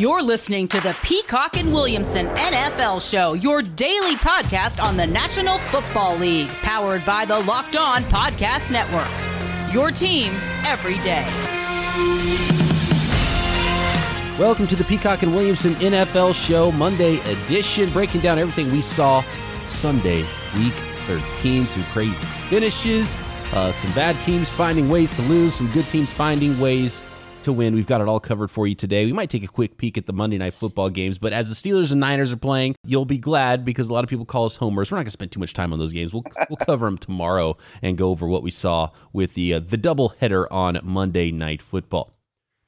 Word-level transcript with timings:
You're 0.00 0.22
listening 0.22 0.66
to 0.68 0.80
the 0.80 0.96
Peacock 1.02 1.58
and 1.58 1.74
Williamson 1.74 2.28
NFL 2.28 3.06
Show, 3.06 3.34
your 3.34 3.60
daily 3.60 4.14
podcast 4.14 4.82
on 4.82 4.96
the 4.96 5.06
National 5.06 5.58
Football 5.58 6.16
League, 6.16 6.48
powered 6.62 7.04
by 7.04 7.26
the 7.26 7.38
Locked 7.40 7.76
On 7.76 8.02
Podcast 8.04 8.70
Network. 8.70 9.74
Your 9.74 9.90
team 9.90 10.32
every 10.66 10.94
day. 11.00 11.26
Welcome 14.38 14.66
to 14.68 14.74
the 14.74 14.84
Peacock 14.84 15.22
and 15.22 15.34
Williamson 15.34 15.74
NFL 15.74 16.34
Show, 16.34 16.72
Monday 16.72 17.18
edition, 17.30 17.90
breaking 17.90 18.22
down 18.22 18.38
everything 18.38 18.72
we 18.72 18.80
saw 18.80 19.22
Sunday, 19.66 20.22
week 20.56 20.72
13. 21.08 21.68
Some 21.68 21.84
crazy 21.92 22.14
finishes, 22.48 23.20
uh, 23.52 23.70
some 23.70 23.92
bad 23.92 24.18
teams 24.22 24.48
finding 24.48 24.88
ways 24.88 25.14
to 25.16 25.20
lose, 25.20 25.56
some 25.56 25.70
good 25.72 25.86
teams 25.90 26.10
finding 26.10 26.58
ways 26.58 27.02
to 27.42 27.52
win. 27.52 27.74
We've 27.74 27.86
got 27.86 28.00
it 28.00 28.08
all 28.08 28.20
covered 28.20 28.50
for 28.50 28.66
you 28.66 28.74
today. 28.74 29.06
We 29.06 29.12
might 29.12 29.30
take 29.30 29.44
a 29.44 29.48
quick 29.48 29.76
peek 29.76 29.96
at 29.96 30.06
the 30.06 30.12
Monday 30.12 30.38
night 30.38 30.54
football 30.54 30.90
games, 30.90 31.18
but 31.18 31.32
as 31.32 31.48
the 31.48 31.54
Steelers 31.54 31.90
and 31.90 32.00
Niners 32.00 32.32
are 32.32 32.36
playing, 32.36 32.74
you'll 32.84 33.04
be 33.04 33.18
glad 33.18 33.64
because 33.64 33.88
a 33.88 33.92
lot 33.92 34.04
of 34.04 34.10
people 34.10 34.24
call 34.24 34.46
us 34.46 34.56
homers. 34.56 34.90
We're 34.90 34.96
not 34.96 35.02
going 35.02 35.06
to 35.06 35.10
spend 35.12 35.32
too 35.32 35.40
much 35.40 35.54
time 35.54 35.72
on 35.72 35.78
those 35.78 35.92
games. 35.92 36.12
We'll 36.12 36.24
we'll 36.48 36.56
cover 36.60 36.86
them 36.86 36.98
tomorrow 36.98 37.56
and 37.82 37.96
go 37.96 38.10
over 38.10 38.26
what 38.26 38.42
we 38.42 38.50
saw 38.50 38.90
with 39.12 39.34
the 39.34 39.54
uh, 39.54 39.60
the 39.60 39.76
double 39.76 40.10
header 40.20 40.52
on 40.52 40.78
Monday 40.82 41.30
night 41.32 41.62
football. 41.62 42.14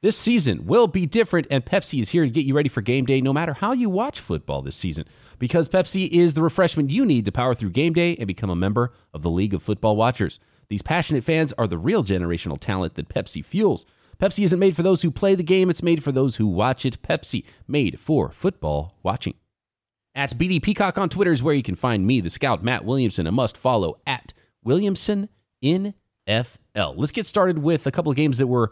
This 0.01 0.17
season 0.17 0.67
will 0.67 0.89
be 0.89 1.07
different, 1.07 1.47
and 1.51 1.65
Pepsi 1.65 2.01
is 2.01 2.09
here 2.09 2.25
to 2.25 2.31
get 2.31 2.45
you 2.45 2.55
ready 2.55 2.69
for 2.69 2.81
game 2.81 3.05
day 3.05 3.21
no 3.21 3.33
matter 3.33 3.55
how 3.55 3.73
you 3.73 3.89
watch 3.89 4.19
football 4.19 4.63
this 4.63 4.75
season. 4.77 5.05
Because 5.39 5.69
Pepsi 5.69 6.09
is 6.09 6.35
the 6.35 6.43
refreshment 6.43 6.91
you 6.91 7.05
need 7.05 7.25
to 7.25 7.33
power 7.33 7.55
through 7.55 7.71
game 7.71 7.93
day 7.93 8.17
and 8.17 8.27
become 8.27 8.51
a 8.51 8.57
member 8.57 8.93
of 9.13 9.23
the 9.23 9.31
League 9.31 9.55
of 9.55 9.63
Football 9.63 9.97
Watchers. 9.97 10.41
These 10.69 10.83
passionate 10.83 11.25
fans 11.25 11.53
are 11.59 11.67
the 11.67 11.79
real 11.79 12.03
generational 12.03 12.59
talent 12.59 12.95
that 12.95 13.09
Pepsi 13.09 13.45
fuels. 13.45 13.85
Pepsi 14.23 14.45
isn't 14.45 14.61
made 14.61 14.77
for 14.77 14.85
those 14.85 15.03
who 15.03 15.11
play 15.11 15.35
the 15.35 15.43
game, 15.43 15.69
it's 15.69 15.83
made 15.83 16.05
for 16.05 16.13
those 16.13 16.37
who 16.37 16.47
watch 16.47 16.87
it. 16.87 17.03
Pepsi, 17.03 17.45
made 17.67 17.99
for 17.99 18.31
football 18.31 18.97
watching. 19.03 19.35
At 20.15 20.31
BD 20.39 20.63
Peacock 20.63 20.97
on 20.97 21.09
Twitter 21.09 21.33
is 21.33 21.43
where 21.43 21.57
you 21.57 21.63
can 21.65 21.75
find 21.75 22.07
me, 22.07 22.21
the 22.21 22.31
scout 22.31 22.63
Matt 22.63 22.85
Williamson, 22.85 23.27
a 23.27 23.33
must 23.33 23.57
follow 23.57 23.99
at 24.07 24.33
Williamson 24.63 25.29
in 25.61 25.95
FL. 26.29 26.93
Let's 26.95 27.11
get 27.11 27.27
started 27.27 27.59
with 27.59 27.85
a 27.89 27.91
couple 27.91 28.11
of 28.11 28.17
games 28.17 28.39
that 28.39 28.47
were 28.47 28.71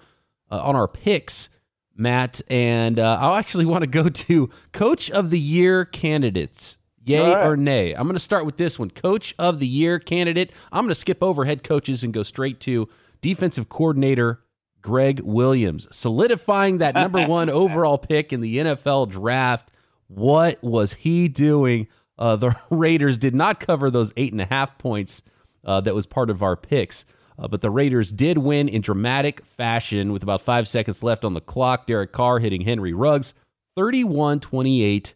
uh, 0.53 0.63
on 0.63 0.77
our 0.77 0.87
picks, 0.87 1.49
Matt, 1.97 2.41
and 2.47 3.01
uh, 3.01 3.19
I 3.21 3.37
actually 3.41 3.67
want 3.67 3.83
to 3.83 3.91
go 3.91 4.09
to 4.09 4.51
Coach 4.71 5.11
of 5.11 5.31
the 5.31 5.41
Year 5.41 5.85
candidates. 5.85 6.79
Yay 7.05 7.35
right. 7.35 7.45
or 7.45 7.57
nay? 7.57 7.93
I'm 7.93 8.05
going 8.05 8.15
to 8.15 8.21
start 8.21 8.47
with 8.47 8.57
this 8.57 8.79
one. 8.79 8.91
Coach 8.91 9.35
of 9.37 9.59
the 9.59 9.67
Year 9.67 9.99
candidate. 9.99 10.53
I'm 10.71 10.85
going 10.85 10.91
to 10.91 10.95
skip 10.95 11.25
over 11.25 11.45
head 11.45 11.65
coaches 11.65 12.05
and 12.05 12.15
go 12.15 12.23
straight 12.23 12.61
to 12.61 12.89
defensive 13.21 13.69
coordinator 13.69 14.45
Gregg 14.83 15.21
Williams, 15.21 15.87
solidifying 15.91 16.79
that 16.79 16.95
number 16.95 17.27
one 17.29 17.51
overall 17.51 17.99
pick 17.99 18.33
in 18.33 18.41
the 18.41 18.59
NFL 18.59 19.11
draft. 19.11 19.71
What 20.09 20.63
was 20.63 20.95
he 20.95 21.29
doing? 21.29 21.89
Uh, 22.19 22.37
the 22.37 22.57
Raiders 22.71 23.17
did 23.17 23.35
not 23.35 23.61
cover 23.61 23.91
those 23.91 24.13
eight 24.17 24.33
and 24.33 24.41
a 24.41 24.47
half 24.47 24.79
points 24.79 25.23
uh, 25.65 25.81
that 25.83 25.95
was 25.95 26.07
part 26.07 26.31
of 26.31 26.43
our 26.43 26.57
picks. 26.57 27.05
Uh, 27.39 27.49
but 27.49 27.63
the 27.63 27.71
Raiders 27.71 28.13
did 28.13 28.37
win 28.39 28.69
in 28.69 28.83
dramatic 28.83 29.43
fashion 29.57 30.13
with 30.13 30.23
about 30.23 30.43
five 30.43 30.69
seconds 30.69 31.03
left 31.03 31.25
on 31.25 31.33
the 31.33 31.41
clock. 31.41 31.87
Derek 31.87 32.13
Carr 32.13 32.39
hitting 32.39 32.63
Henry 32.63 32.93
Ruggs 32.93 33.33
31 33.77 34.41
28. 34.41 35.15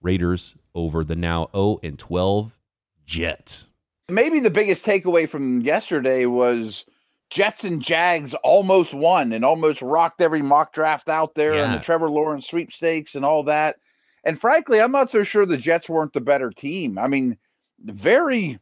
Raiders 0.00 0.54
over 0.74 1.04
the 1.04 1.16
now 1.16 1.48
0 1.52 1.78
and 1.82 1.98
12 1.98 2.56
Jets. 3.04 3.68
Maybe 4.08 4.40
the 4.40 4.50
biggest 4.50 4.84
takeaway 4.84 5.28
from 5.28 5.60
yesterday 5.60 6.26
was 6.26 6.84
Jets 7.32 7.64
and 7.64 7.80
Jags 7.80 8.34
almost 8.44 8.92
won 8.92 9.32
and 9.32 9.42
almost 9.42 9.80
rocked 9.80 10.20
every 10.20 10.42
mock 10.42 10.74
draft 10.74 11.08
out 11.08 11.34
there 11.34 11.54
yeah. 11.54 11.64
and 11.64 11.74
the 11.74 11.82
Trevor 11.82 12.10
Lawrence 12.10 12.46
sweepstakes 12.46 13.14
and 13.14 13.24
all 13.24 13.42
that. 13.44 13.76
And 14.22 14.38
frankly, 14.38 14.82
I'm 14.82 14.92
not 14.92 15.10
so 15.10 15.22
sure 15.22 15.46
the 15.46 15.56
Jets 15.56 15.88
weren't 15.88 16.12
the 16.12 16.20
better 16.20 16.50
team. 16.50 16.98
I 16.98 17.08
mean, 17.08 17.38
very 17.82 18.60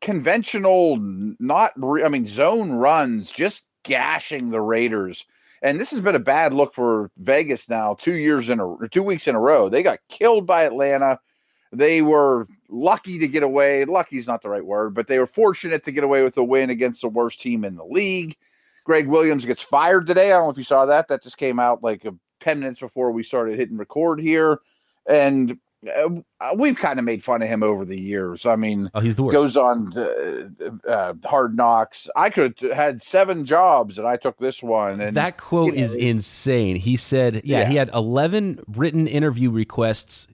conventional, 0.00 0.98
not, 1.00 1.72
I 2.04 2.08
mean, 2.08 2.26
zone 2.26 2.72
runs, 2.72 3.30
just 3.30 3.66
gashing 3.84 4.50
the 4.50 4.60
Raiders. 4.60 5.24
And 5.62 5.78
this 5.78 5.92
has 5.92 6.00
been 6.00 6.16
a 6.16 6.20
bad 6.20 6.52
look 6.52 6.74
for 6.74 7.12
Vegas 7.18 7.68
now, 7.68 7.94
two 7.94 8.14
years 8.14 8.48
in 8.48 8.58
a 8.58 8.88
two 8.90 9.04
weeks 9.04 9.28
in 9.28 9.36
a 9.36 9.40
row. 9.40 9.68
They 9.68 9.84
got 9.84 10.00
killed 10.08 10.44
by 10.44 10.64
Atlanta. 10.64 11.20
They 11.70 12.02
were 12.02 12.48
lucky 12.72 13.18
to 13.18 13.28
get 13.28 13.42
away. 13.42 13.84
Lucky 13.84 14.18
is 14.18 14.26
not 14.26 14.42
the 14.42 14.48
right 14.48 14.64
word, 14.64 14.94
but 14.94 15.06
they 15.06 15.18
were 15.18 15.26
fortunate 15.26 15.84
to 15.84 15.92
get 15.92 16.04
away 16.04 16.22
with 16.22 16.36
a 16.36 16.44
win 16.44 16.70
against 16.70 17.02
the 17.02 17.08
worst 17.08 17.40
team 17.40 17.64
in 17.64 17.76
the 17.76 17.84
league. 17.84 18.36
Gregg 18.84 19.06
Williams 19.06 19.44
gets 19.44 19.62
fired 19.62 20.06
today. 20.06 20.32
I 20.32 20.36
don't 20.36 20.46
know 20.46 20.50
if 20.50 20.58
you 20.58 20.64
saw 20.64 20.86
that. 20.86 21.08
That 21.08 21.22
just 21.22 21.36
came 21.36 21.60
out 21.60 21.82
like 21.82 22.04
10 22.40 22.60
minutes 22.60 22.80
before 22.80 23.12
we 23.12 23.22
started 23.22 23.58
hitting 23.58 23.76
record 23.76 24.20
here. 24.20 24.60
And 25.08 25.58
uh, 25.96 26.10
we've 26.56 26.76
kind 26.76 26.98
of 26.98 27.04
made 27.04 27.22
fun 27.22 27.42
of 27.42 27.48
him 27.48 27.62
over 27.62 27.84
the 27.84 27.98
years. 27.98 28.46
I 28.46 28.56
mean, 28.56 28.90
oh, 28.94 29.00
he's 29.00 29.16
the 29.16 29.22
worst. 29.22 29.34
Goes 29.34 29.56
on 29.56 29.96
uh, 29.96 30.48
uh, 30.88 31.14
hard 31.24 31.56
knocks. 31.56 32.08
I 32.16 32.30
could 32.30 32.58
have 32.60 32.72
had 32.72 33.02
seven 33.02 33.44
jobs, 33.44 33.98
and 33.98 34.06
I 34.06 34.16
took 34.16 34.38
this 34.38 34.62
one. 34.62 35.00
And 35.00 35.16
that 35.16 35.38
quote 35.38 35.74
you 35.74 35.80
know, 35.80 35.84
is 35.84 35.94
insane. 35.96 36.76
He 36.76 36.96
said, 36.96 37.42
yeah, 37.44 37.60
yeah, 37.60 37.68
he 37.68 37.74
had 37.74 37.90
eleven 37.92 38.60
written 38.68 39.08
interview 39.08 39.50
requests 39.50 40.28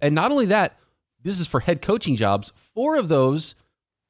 and 0.00 0.14
not 0.14 0.30
only 0.30 0.46
that, 0.46 0.76
this 1.22 1.40
is 1.40 1.46
for 1.46 1.60
head 1.60 1.82
coaching 1.82 2.16
jobs. 2.16 2.52
Four 2.74 2.96
of 2.96 3.08
those 3.08 3.54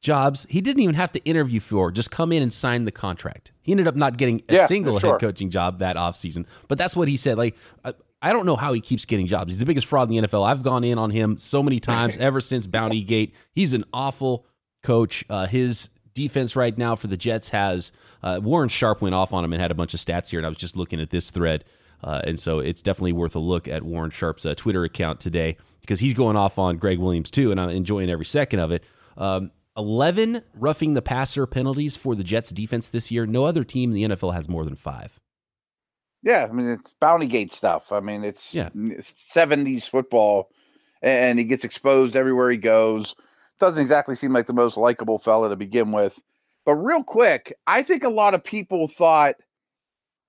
jobs 0.03 0.47
he 0.50 0.61
didn't 0.61 0.83
even 0.83 0.97
have 0.97 1.12
to 1.12 1.25
interview 1.25 1.61
for, 1.61 1.91
just 1.91 2.11
come 2.11 2.33
in 2.33 2.43
and 2.43 2.53
sign 2.53 2.84
the 2.84 2.93
contract. 2.93 3.53
He 3.62 3.73
ended 3.73 3.87
up 3.87 3.97
not 3.97 4.17
getting 4.19 4.43
a 4.49 4.55
yeah, 4.55 4.67
single 4.67 4.99
sure. 4.99 5.12
head 5.12 5.21
coaching 5.21 5.50
job 5.50 5.78
that 5.78 5.97
offseason. 5.97 6.45
But 6.69 6.78
that's 6.78 6.97
what 6.97 7.09
he 7.09 7.17
said. 7.17 7.39
Like, 7.39 7.56
I, 7.84 7.95
I 8.21 8.33
don't 8.33 8.47
know 8.47 8.56
how 8.56 8.73
he 8.73 8.81
keeps 8.81 9.05
getting 9.05 9.27
jobs. 9.27 9.53
He's 9.53 9.61
the 9.61 9.67
biggest 9.67 9.87
fraud 9.87 10.11
in 10.11 10.23
the 10.23 10.28
NFL. 10.28 10.47
I've 10.47 10.62
gone 10.62 10.84
in 10.84 10.99
on 10.99 11.11
him 11.11 11.39
so 11.39 11.62
many 11.62 11.81
times 11.81 12.19
ever 12.19 12.41
since 12.41 12.67
Bounty 12.67 13.03
Gate. 13.03 13.34
He's 13.53 13.75
an 13.75 13.84
awful 13.93 14.47
coach. 14.83 15.25
Uh, 15.31 15.47
his 15.47 15.89
defense 16.15 16.56
right 16.56 16.77
now 16.77 16.94
for 16.94 17.06
the 17.06 17.17
Jets 17.17 17.49
has 17.50 17.93
uh, 18.23 18.41
Warren 18.43 18.69
Sharp 18.69 19.00
went 19.00 19.15
off 19.15 19.33
on 19.33 19.44
him 19.44 19.53
and 19.53 19.62
had 19.62 19.71
a 19.71 19.75
bunch 19.75 19.94
of 19.94 20.00
stats 20.00 20.29
here, 20.29 20.39
and 20.39 20.47
I 20.47 20.49
was 20.49 20.59
just 20.59 20.77
looking 20.77 21.00
at 21.00 21.11
this 21.11 21.31
thread. 21.31 21.65
Uh, 22.05 22.21
and 22.25 22.39
so 22.39 22.59
it's 22.59 22.83
definitely 22.83 23.12
worth 23.12 23.37
a 23.37 23.41
look 23.41 23.69
at 23.69 23.84
Warren 23.84 24.11
Sharp's 24.11 24.44
uh, 24.44 24.55
Twitter 24.56 24.83
account 24.83 25.21
today 25.21 25.56
because 25.82 26.00
he's 26.00 26.15
going 26.15 26.37
off 26.37 26.59
on 26.59 26.78
Gregg 26.78 26.98
Williams 26.98 27.31
too, 27.31 27.50
and 27.50 27.60
I'm 27.60 27.70
enjoying 27.70 28.09
every 28.09 28.25
second 28.25 28.60
of 28.60 28.72
it. 28.72 28.84
Um, 29.16 29.50
11 29.76 30.43
roughing 30.54 30.94
the 30.94 31.03
passer 31.03 31.47
penalties 31.47 31.97
for 31.97 32.15
the 32.15 32.25
Jets 32.25 32.50
defense 32.50 32.88
this 32.88 33.10
year. 33.10 33.26
No 33.26 33.44
other 33.44 33.65
team 33.65 33.91
in 33.91 33.94
the 33.94 34.16
NFL 34.16 34.34
has 34.34 34.48
more 34.48 34.65
than 34.65 34.76
five. 34.76 35.19
Yeah, 36.22 36.47
I 36.48 36.53
mean 36.53 36.69
it's 36.69 36.93
bounty 37.00 37.26
gate 37.26 37.53
stuff. 37.53 37.91
I 37.93 38.00
mean 38.00 38.25
it's 38.25 38.54
yeah. 38.54 38.69
70s 38.70 39.88
football, 39.88 40.50
and 41.03 41.38
he 41.38 41.44
gets 41.44 41.65
exposed 41.65 42.16
everywhere 42.16 42.50
he 42.50 42.59
goes. 42.59 43.14
Doesn't 43.59 43.81
exactly 43.81 44.14
seem 44.14 44.32
like 44.32 44.47
the 44.47 44.53
most 44.53 44.76
likable 44.76 45.19
fella 45.19 45.49
to 45.49 45.56
begin 45.56 45.93
with. 45.93 46.20
But 46.64 46.75
real 46.76 47.03
quick, 47.03 47.56
I 47.66 47.82
think 47.82 48.04
a 48.04 48.09
lot 48.09 48.34
of 48.34 48.44
people 48.44 48.87
thought, 48.87 49.34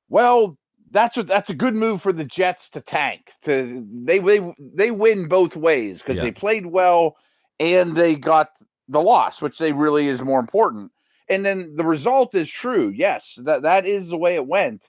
well, 0.10 0.58
that's 0.94 1.18
what 1.18 1.28
that's 1.28 1.50
a 1.50 1.56
good 1.56 1.76
move 1.76 2.02
for 2.02 2.14
the 2.14 2.24
Jets 2.24 2.70
to 2.70 2.82
tank. 2.82 3.32
To 3.46 3.86
they 3.92 4.20
they 4.20 4.54
they 4.60 4.92
win 4.92 5.28
both 5.28 5.58
ways 5.58 6.00
because 6.00 6.18
yeah. 6.18 6.24
they 6.24 6.32
played 6.32 6.68
well 6.68 7.18
and 7.60 7.96
they 7.96 8.16
got 8.16 8.52
the 8.88 9.02
loss, 9.02 9.42
which 9.42 9.58
they 9.58 9.74
really 9.74 10.08
is 10.08 10.22
more 10.22 10.40
important. 10.40 10.92
And 11.30 11.46
then 11.46 11.76
the 11.76 11.86
result 11.86 12.36
is 12.36 12.50
true. 12.50 12.90
Yes, 12.90 13.38
that 13.44 13.64
that 13.64 13.86
is 13.86 14.08
the 14.08 14.18
way 14.18 14.36
it 14.36 14.48
went. 14.48 14.88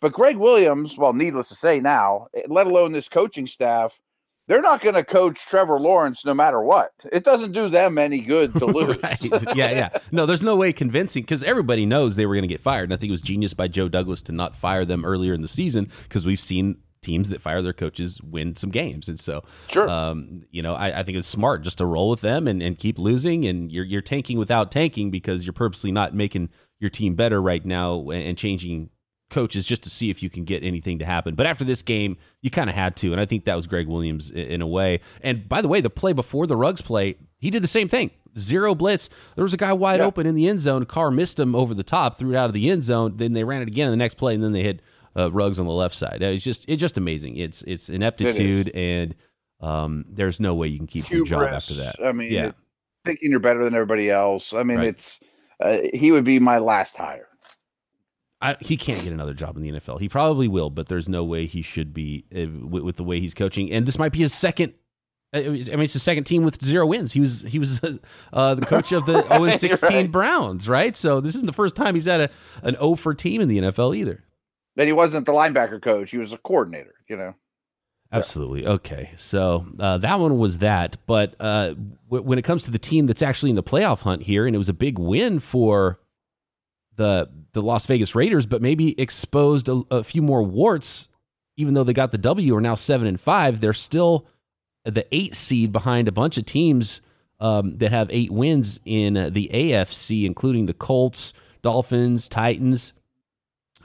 But 0.00 0.12
Gregg 0.12 0.36
Williams, 0.36 0.98
well, 0.98 1.12
needless 1.12 1.48
to 1.48 1.54
say 1.54 1.80
now, 1.80 2.26
eh, 2.34 2.42
let 2.48 2.66
alone 2.66 2.92
this 2.92 3.08
coaching 3.08 3.46
staff, 3.46 3.98
they're 4.46 4.62
not 4.62 4.80
going 4.80 4.94
to 4.94 5.04
coach 5.04 5.40
Trevor 5.46 5.80
Lawrence 5.80 6.24
no 6.24 6.34
matter 6.34 6.60
what. 6.60 6.92
It 7.10 7.24
doesn't 7.24 7.52
do 7.52 7.68
them 7.68 7.98
any 7.98 8.20
good 8.20 8.54
to 8.54 8.66
lose. 8.66 8.98
right. 9.02 9.56
Yeah, 9.56 9.70
yeah. 9.70 9.88
No, 10.12 10.26
there's 10.26 10.42
no 10.42 10.56
way 10.56 10.72
convincing 10.72 11.22
because 11.22 11.42
everybody 11.42 11.86
knows 11.86 12.16
they 12.16 12.26
were 12.26 12.34
going 12.34 12.42
to 12.42 12.48
get 12.48 12.60
fired. 12.60 12.84
And 12.84 12.92
I 12.92 12.96
think 12.96 13.08
it 13.08 13.12
was 13.12 13.22
genius 13.22 13.54
by 13.54 13.68
Joe 13.68 13.88
Douglas 13.88 14.22
to 14.22 14.32
not 14.32 14.56
fire 14.56 14.84
them 14.84 15.04
earlier 15.04 15.32
in 15.32 15.42
the 15.42 15.48
season 15.48 15.90
because 16.02 16.26
we've 16.26 16.40
seen 16.40 16.76
teams 17.00 17.28
that 17.28 17.40
fire 17.40 17.62
their 17.62 17.72
coaches 17.72 18.20
win 18.22 18.56
some 18.56 18.70
games. 18.70 19.08
And 19.08 19.20
so, 19.20 19.44
sure. 19.68 19.88
um, 19.88 20.42
you 20.50 20.62
know, 20.62 20.74
I, 20.74 21.00
I, 21.00 21.02
think 21.02 21.18
it's 21.18 21.28
smart 21.28 21.62
just 21.62 21.78
to 21.78 21.86
roll 21.86 22.08
with 22.08 22.22
them 22.22 22.48
and, 22.48 22.62
and 22.62 22.78
keep 22.78 22.98
losing. 22.98 23.44
And 23.44 23.70
you're, 23.70 23.84
you're 23.84 24.00
tanking 24.00 24.38
without 24.38 24.72
tanking 24.72 25.10
because 25.10 25.44
you're 25.44 25.52
purposely 25.52 25.92
not 25.92 26.14
making 26.14 26.48
your 26.80 26.90
team 26.90 27.14
better 27.14 27.40
right 27.40 27.64
now 27.64 28.10
and 28.10 28.36
changing 28.36 28.90
coaches 29.34 29.66
just 29.66 29.82
to 29.82 29.90
see 29.90 30.10
if 30.10 30.22
you 30.22 30.30
can 30.30 30.44
get 30.44 30.62
anything 30.62 31.00
to 31.00 31.04
happen. 31.04 31.34
But 31.34 31.46
after 31.46 31.64
this 31.64 31.82
game, 31.82 32.16
you 32.40 32.50
kind 32.50 32.70
of 32.70 32.76
had 32.76 32.94
to, 32.96 33.10
and 33.10 33.20
I 33.20 33.26
think 33.26 33.44
that 33.44 33.56
was 33.56 33.66
Gregg 33.66 33.88
Williams 33.88 34.30
in 34.30 34.62
a 34.62 34.66
way. 34.66 35.00
And 35.22 35.48
by 35.48 35.60
the 35.60 35.66
way, 35.66 35.80
the 35.80 35.90
play 35.90 36.12
before 36.12 36.46
the 36.46 36.56
Ruggs 36.56 36.80
play, 36.80 37.16
he 37.38 37.50
did 37.50 37.62
the 37.62 37.68
same 37.68 37.88
thing. 37.88 38.12
Zero 38.38 38.74
blitz. 38.74 39.10
There 39.34 39.42
was 39.42 39.52
a 39.52 39.58
guy 39.58 39.72
wide 39.72 39.98
yeah. 39.98 40.06
open 40.06 40.26
in 40.26 40.36
the 40.36 40.48
end 40.48 40.60
zone. 40.60 40.86
Carr 40.86 41.10
missed 41.10 41.38
him 41.38 41.54
over 41.54 41.74
the 41.74 41.82
top, 41.82 42.16
threw 42.16 42.30
it 42.30 42.36
out 42.36 42.46
of 42.46 42.54
the 42.54 42.70
end 42.70 42.84
zone. 42.84 43.16
Then 43.16 43.32
they 43.32 43.44
ran 43.44 43.60
it 43.62 43.68
again 43.68 43.88
in 43.88 43.92
the 43.92 43.96
next 43.96 44.14
play, 44.14 44.34
and 44.34 44.42
then 44.42 44.52
they 44.52 44.62
hit 44.62 44.80
uh, 45.16 45.30
Ruggs 45.32 45.58
on 45.58 45.66
the 45.66 45.72
left 45.72 45.96
side. 45.96 46.22
It's 46.22 46.44
just 46.44 46.64
it's 46.68 46.80
just 46.80 46.96
amazing. 46.96 47.36
It's 47.36 47.62
it's 47.62 47.88
ineptitude, 47.88 48.68
it 48.68 48.76
and 48.76 49.14
um, 49.60 50.04
there's 50.08 50.40
no 50.40 50.54
way 50.54 50.68
you 50.68 50.78
can 50.78 50.86
keep 50.86 51.06
Hubris. 51.06 51.30
your 51.30 51.44
job 51.44 51.52
after 51.52 51.74
that. 51.74 51.96
I 52.04 52.12
mean, 52.12 52.32
yeah. 52.32 52.52
thinking 53.04 53.30
you're 53.30 53.40
better 53.40 53.64
than 53.64 53.74
everybody 53.74 54.10
else. 54.10 54.52
I 54.52 54.62
mean, 54.62 54.78
right. 54.78 54.88
it's 54.88 55.20
uh, 55.60 55.78
he 55.92 56.12
would 56.12 56.24
be 56.24 56.38
my 56.38 56.58
last 56.58 56.96
hire. 56.96 57.28
I, 58.40 58.56
he 58.60 58.76
can't 58.76 59.02
get 59.02 59.12
another 59.12 59.34
job 59.34 59.56
in 59.56 59.62
the 59.62 59.70
NFL. 59.70 60.00
He 60.00 60.08
probably 60.08 60.48
will, 60.48 60.70
but 60.70 60.88
there's 60.88 61.08
no 61.08 61.24
way 61.24 61.46
he 61.46 61.62
should 61.62 61.94
be 61.94 62.26
uh, 62.34 62.46
with, 62.66 62.82
with, 62.82 62.96
the 62.96 63.04
way 63.04 63.20
he's 63.20 63.32
coaching. 63.32 63.72
And 63.72 63.86
this 63.86 63.98
might 63.98 64.12
be 64.12 64.18
his 64.18 64.34
second. 64.34 64.74
Uh, 65.32 65.38
I 65.38 65.48
mean, 65.48 65.80
it's 65.80 65.94
the 65.94 65.98
second 65.98 66.24
team 66.24 66.44
with 66.44 66.62
zero 66.62 66.86
wins. 66.86 67.12
He 67.12 67.20
was 67.20 67.42
he 67.42 67.58
was 67.58 67.80
uh, 68.32 68.54
the 68.54 68.66
coach 68.66 68.92
of 68.92 69.06
the 69.06 69.26
0 69.28 69.56
16 69.56 69.90
right. 69.90 70.12
Browns, 70.12 70.68
right? 70.68 70.96
So 70.96 71.20
this 71.20 71.34
isn't 71.34 71.46
the 71.46 71.52
first 71.52 71.74
time 71.74 71.94
he's 71.94 72.04
had 72.04 72.20
a 72.20 72.30
an 72.62 72.74
0 72.74 72.96
for 72.96 73.14
team 73.14 73.40
in 73.40 73.48
the 73.48 73.58
NFL 73.58 73.96
either. 73.96 74.22
And 74.76 74.86
he 74.86 74.92
wasn't 74.92 75.26
the 75.26 75.32
linebacker 75.32 75.80
coach; 75.80 76.10
he 76.10 76.18
was 76.18 76.32
a 76.32 76.38
coordinator. 76.38 76.94
You 77.08 77.16
know. 77.16 77.34
Absolutely. 78.12 78.66
Okay. 78.66 79.10
So 79.16 79.66
uh, 79.80 79.98
that 79.98 80.20
one 80.20 80.38
was 80.38 80.58
that. 80.58 80.96
But 81.06 81.34
uh, 81.40 81.74
w- 82.08 82.22
when 82.22 82.38
it 82.38 82.42
comes 82.42 82.62
to 82.64 82.70
the 82.70 82.78
team 82.78 83.06
that's 83.06 83.22
actually 83.22 83.50
in 83.50 83.56
the 83.56 83.62
playoff 83.62 84.00
hunt 84.00 84.22
here, 84.22 84.46
and 84.46 84.54
it 84.54 84.58
was 84.58 84.68
a 84.68 84.74
big 84.74 84.98
win 84.98 85.40
for 85.40 85.98
the 86.96 87.28
the 87.52 87.62
Las 87.62 87.86
Vegas 87.86 88.14
Raiders, 88.14 88.46
but 88.46 88.62
maybe 88.62 88.98
exposed 89.00 89.68
a, 89.68 89.82
a 89.90 90.04
few 90.04 90.22
more 90.22 90.42
warts. 90.42 91.08
Even 91.56 91.74
though 91.74 91.84
they 91.84 91.92
got 91.92 92.10
the 92.10 92.18
W, 92.18 92.56
are 92.56 92.60
now 92.60 92.74
seven 92.74 93.06
and 93.06 93.20
five. 93.20 93.60
They're 93.60 93.72
still 93.72 94.26
the 94.84 95.06
eight 95.12 95.34
seed 95.34 95.70
behind 95.70 96.08
a 96.08 96.12
bunch 96.12 96.36
of 96.36 96.44
teams 96.44 97.00
um, 97.38 97.78
that 97.78 97.92
have 97.92 98.08
eight 98.10 98.32
wins 98.32 98.80
in 98.84 99.14
the 99.32 99.50
AFC, 99.52 100.24
including 100.24 100.66
the 100.66 100.74
Colts, 100.74 101.32
Dolphins, 101.62 102.28
Titans, 102.28 102.92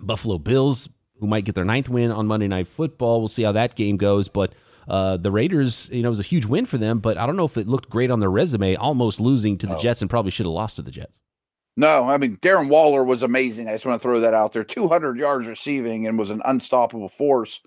Buffalo 0.01 0.39
Bills, 0.39 0.89
who 1.19 1.27
might 1.27 1.45
get 1.45 1.53
their 1.53 1.65
ninth 1.65 1.89
win 1.89 2.11
on 2.11 2.25
Monday 2.25 2.47
Night 2.47 2.67
Football. 2.67 3.19
We'll 3.19 3.27
see 3.27 3.43
how 3.43 3.51
that 3.53 3.75
game 3.75 3.97
goes, 3.97 4.27
but. 4.27 4.53
Uh, 4.87 5.17
the 5.17 5.29
Raiders, 5.29 5.87
you 5.91 6.01
know, 6.01 6.07
it 6.07 6.09
was 6.09 6.19
a 6.19 6.23
huge 6.23 6.45
win 6.45 6.65
for 6.65 6.79
them, 6.79 6.97
but 6.97 7.15
I 7.15 7.27
don't 7.27 7.35
know 7.35 7.45
if 7.45 7.57
it 7.57 7.67
looked 7.67 7.91
great 7.91 8.09
on 8.09 8.21
their 8.21 8.31
resume, 8.31 8.75
almost 8.75 9.19
losing 9.19 9.55
to 9.59 9.67
the 9.67 9.75
oh. 9.75 9.79
Jets 9.79 10.01
and 10.01 10.09
probably 10.09 10.31
should 10.31 10.47
have 10.47 10.53
lost 10.53 10.77
to 10.77 10.81
the 10.81 10.89
Jets. 10.89 11.19
No, 11.79 12.09
I 12.09 12.17
mean 12.17 12.35
Darren 12.41 12.67
Waller 12.67 13.05
was 13.05 13.23
amazing. 13.23 13.69
I 13.69 13.71
just 13.71 13.85
want 13.85 14.01
to 14.01 14.03
throw 14.03 14.19
that 14.19 14.33
out 14.33 14.51
there. 14.51 14.65
200 14.65 15.17
yards 15.17 15.47
receiving 15.47 16.07
and 16.07 16.19
was 16.19 16.29
an 16.29 16.41
unstoppable 16.43 17.07
force. 17.07 17.61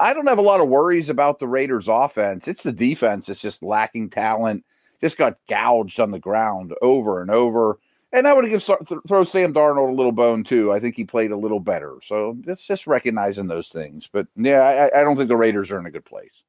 I 0.00 0.14
don't 0.14 0.28
have 0.28 0.38
a 0.38 0.42
lot 0.42 0.62
of 0.62 0.68
worries 0.68 1.10
about 1.10 1.38
the 1.38 1.46
Raiders 1.46 1.86
offense. 1.86 2.48
It's 2.48 2.62
the 2.62 2.72
defense 2.72 3.26
that's 3.26 3.42
just 3.42 3.62
lacking 3.62 4.08
talent. 4.08 4.64
Just 5.02 5.18
got 5.18 5.36
gouged 5.46 6.00
on 6.00 6.10
the 6.10 6.18
ground 6.18 6.72
over 6.80 7.20
and 7.20 7.30
over. 7.30 7.78
And 8.14 8.26
I 8.26 8.32
would 8.32 8.48
give 8.48 8.62
throw 8.62 9.24
Sam 9.24 9.52
Darnold 9.52 9.90
a 9.90 9.94
little 9.94 10.10
bone 10.10 10.42
too. 10.42 10.72
I 10.72 10.80
think 10.80 10.96
he 10.96 11.04
played 11.04 11.30
a 11.30 11.36
little 11.36 11.60
better. 11.60 11.96
So 12.02 12.38
it's 12.46 12.64
just 12.64 12.86
recognizing 12.86 13.46
those 13.46 13.68
things. 13.68 14.08
But 14.10 14.26
yeah, 14.36 14.88
I, 14.94 15.00
I 15.00 15.04
don't 15.04 15.18
think 15.18 15.28
the 15.28 15.36
Raiders 15.36 15.70
are 15.70 15.78
in 15.78 15.84
a 15.84 15.90
good 15.90 16.06
place. 16.06 16.44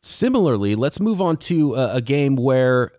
Similarly, 0.00 0.74
let's 0.74 1.00
move 1.00 1.20
on 1.20 1.36
to 1.36 1.74
a, 1.74 1.96
a 1.96 2.00
game 2.00 2.36
where 2.36 2.92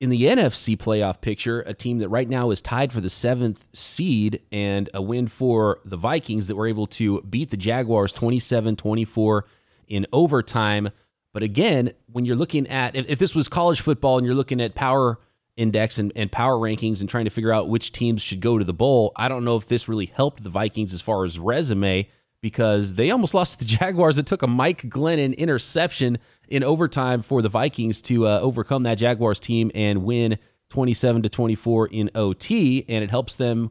in 0.00 0.08
the 0.08 0.22
NFC 0.22 0.76
playoff 0.78 1.20
picture, 1.20 1.60
a 1.60 1.74
team 1.74 1.98
that 1.98 2.08
right 2.08 2.28
now 2.28 2.50
is 2.50 2.62
tied 2.62 2.90
for 2.90 3.02
the 3.02 3.10
seventh 3.10 3.66
seed 3.74 4.40
and 4.50 4.88
a 4.94 5.02
win 5.02 5.28
for 5.28 5.80
the 5.84 5.98
Vikings 5.98 6.46
that 6.46 6.56
were 6.56 6.66
able 6.66 6.86
to 6.86 7.20
beat 7.22 7.50
the 7.50 7.56
Jaguars 7.56 8.12
27 8.12 8.76
24 8.76 9.46
in 9.88 10.06
overtime. 10.12 10.90
But 11.34 11.42
again, 11.42 11.92
when 12.10 12.24
you're 12.24 12.36
looking 12.36 12.66
at, 12.68 12.96
if, 12.96 13.10
if, 13.10 13.18
this 13.18 13.34
was 13.34 13.46
college 13.46 13.82
football 13.82 14.16
and 14.16 14.26
you're 14.26 14.34
looking 14.34 14.60
at 14.60 14.74
power 14.74 15.20
index 15.56 15.98
and, 15.98 16.12
and 16.16 16.32
power 16.32 16.56
rankings 16.56 17.00
and 17.00 17.08
trying 17.08 17.26
to 17.26 17.30
figure 17.30 17.52
out 17.52 17.68
which 17.68 17.92
teams 17.92 18.22
should 18.22 18.40
go 18.40 18.56
to 18.56 18.64
the 18.64 18.72
bowl, 18.72 19.12
I 19.16 19.28
don't 19.28 19.44
know 19.44 19.56
if 19.56 19.66
this 19.66 19.86
really 19.86 20.06
helped 20.06 20.42
the 20.42 20.48
Vikings 20.48 20.94
as 20.94 21.02
far 21.02 21.24
as 21.24 21.38
resume 21.38 22.08
because 22.40 22.94
they 22.94 23.10
almost 23.10 23.34
lost 23.34 23.52
to 23.52 23.58
the 23.58 23.64
Jaguars. 23.64 24.18
It 24.18 24.26
took 24.26 24.42
a 24.42 24.46
Mike 24.46 24.82
Glennon 24.82 25.36
interception 25.36 26.18
in 26.48 26.64
overtime 26.64 27.22
for 27.22 27.42
the 27.42 27.48
Vikings 27.48 28.00
to 28.02 28.26
uh, 28.26 28.40
overcome 28.40 28.82
that 28.84 28.96
Jaguars 28.96 29.38
team 29.38 29.70
and 29.74 30.04
win 30.04 30.38
27 30.70 31.22
to 31.22 31.28
24 31.28 31.88
in 31.88 32.10
OT, 32.14 32.84
and 32.88 33.04
it 33.04 33.10
helps 33.10 33.36
them 33.36 33.70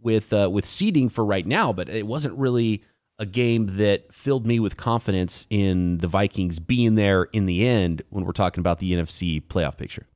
with 0.00 0.32
uh, 0.32 0.48
with 0.50 0.64
seeding 0.64 1.08
for 1.08 1.24
right 1.24 1.46
now. 1.46 1.72
But 1.72 1.88
it 1.88 2.06
wasn't 2.06 2.34
really 2.38 2.82
a 3.18 3.26
game 3.26 3.76
that 3.78 4.12
filled 4.12 4.46
me 4.46 4.60
with 4.60 4.76
confidence 4.76 5.46
in 5.50 5.98
the 5.98 6.06
Vikings 6.06 6.60
being 6.60 6.94
there 6.94 7.24
in 7.24 7.46
the 7.46 7.66
end 7.66 8.02
when 8.10 8.24
we're 8.24 8.32
talking 8.32 8.60
about 8.60 8.78
the 8.78 8.92
NFC 8.92 9.42
playoff 9.42 9.76
picture. 9.76 10.06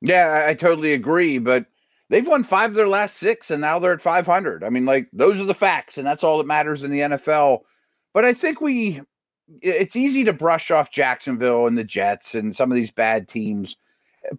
Yeah, 0.00 0.26
I, 0.26 0.50
I 0.50 0.54
totally 0.54 0.92
agree, 0.92 1.38
but 1.38 1.66
they've 2.08 2.26
won 2.26 2.44
five 2.44 2.70
of 2.70 2.76
their 2.76 2.88
last 2.88 3.16
six, 3.16 3.50
and 3.50 3.60
now 3.60 3.78
they're 3.78 3.92
at 3.92 4.02
500. 4.02 4.64
I 4.64 4.68
mean, 4.68 4.84
like 4.84 5.08
those 5.12 5.40
are 5.40 5.44
the 5.44 5.54
facts, 5.54 5.98
and 5.98 6.06
that's 6.06 6.24
all 6.24 6.38
that 6.38 6.46
matters 6.46 6.82
in 6.82 6.90
the 6.90 7.00
NFL. 7.00 7.60
But 8.14 8.24
I 8.24 8.32
think 8.32 8.60
we, 8.60 9.00
it's 9.60 9.96
easy 9.96 10.24
to 10.24 10.32
brush 10.32 10.70
off 10.70 10.90
Jacksonville 10.90 11.66
and 11.66 11.76
the 11.76 11.84
Jets 11.84 12.34
and 12.34 12.54
some 12.54 12.70
of 12.70 12.76
these 12.76 12.92
bad 12.92 13.28
teams. 13.28 13.76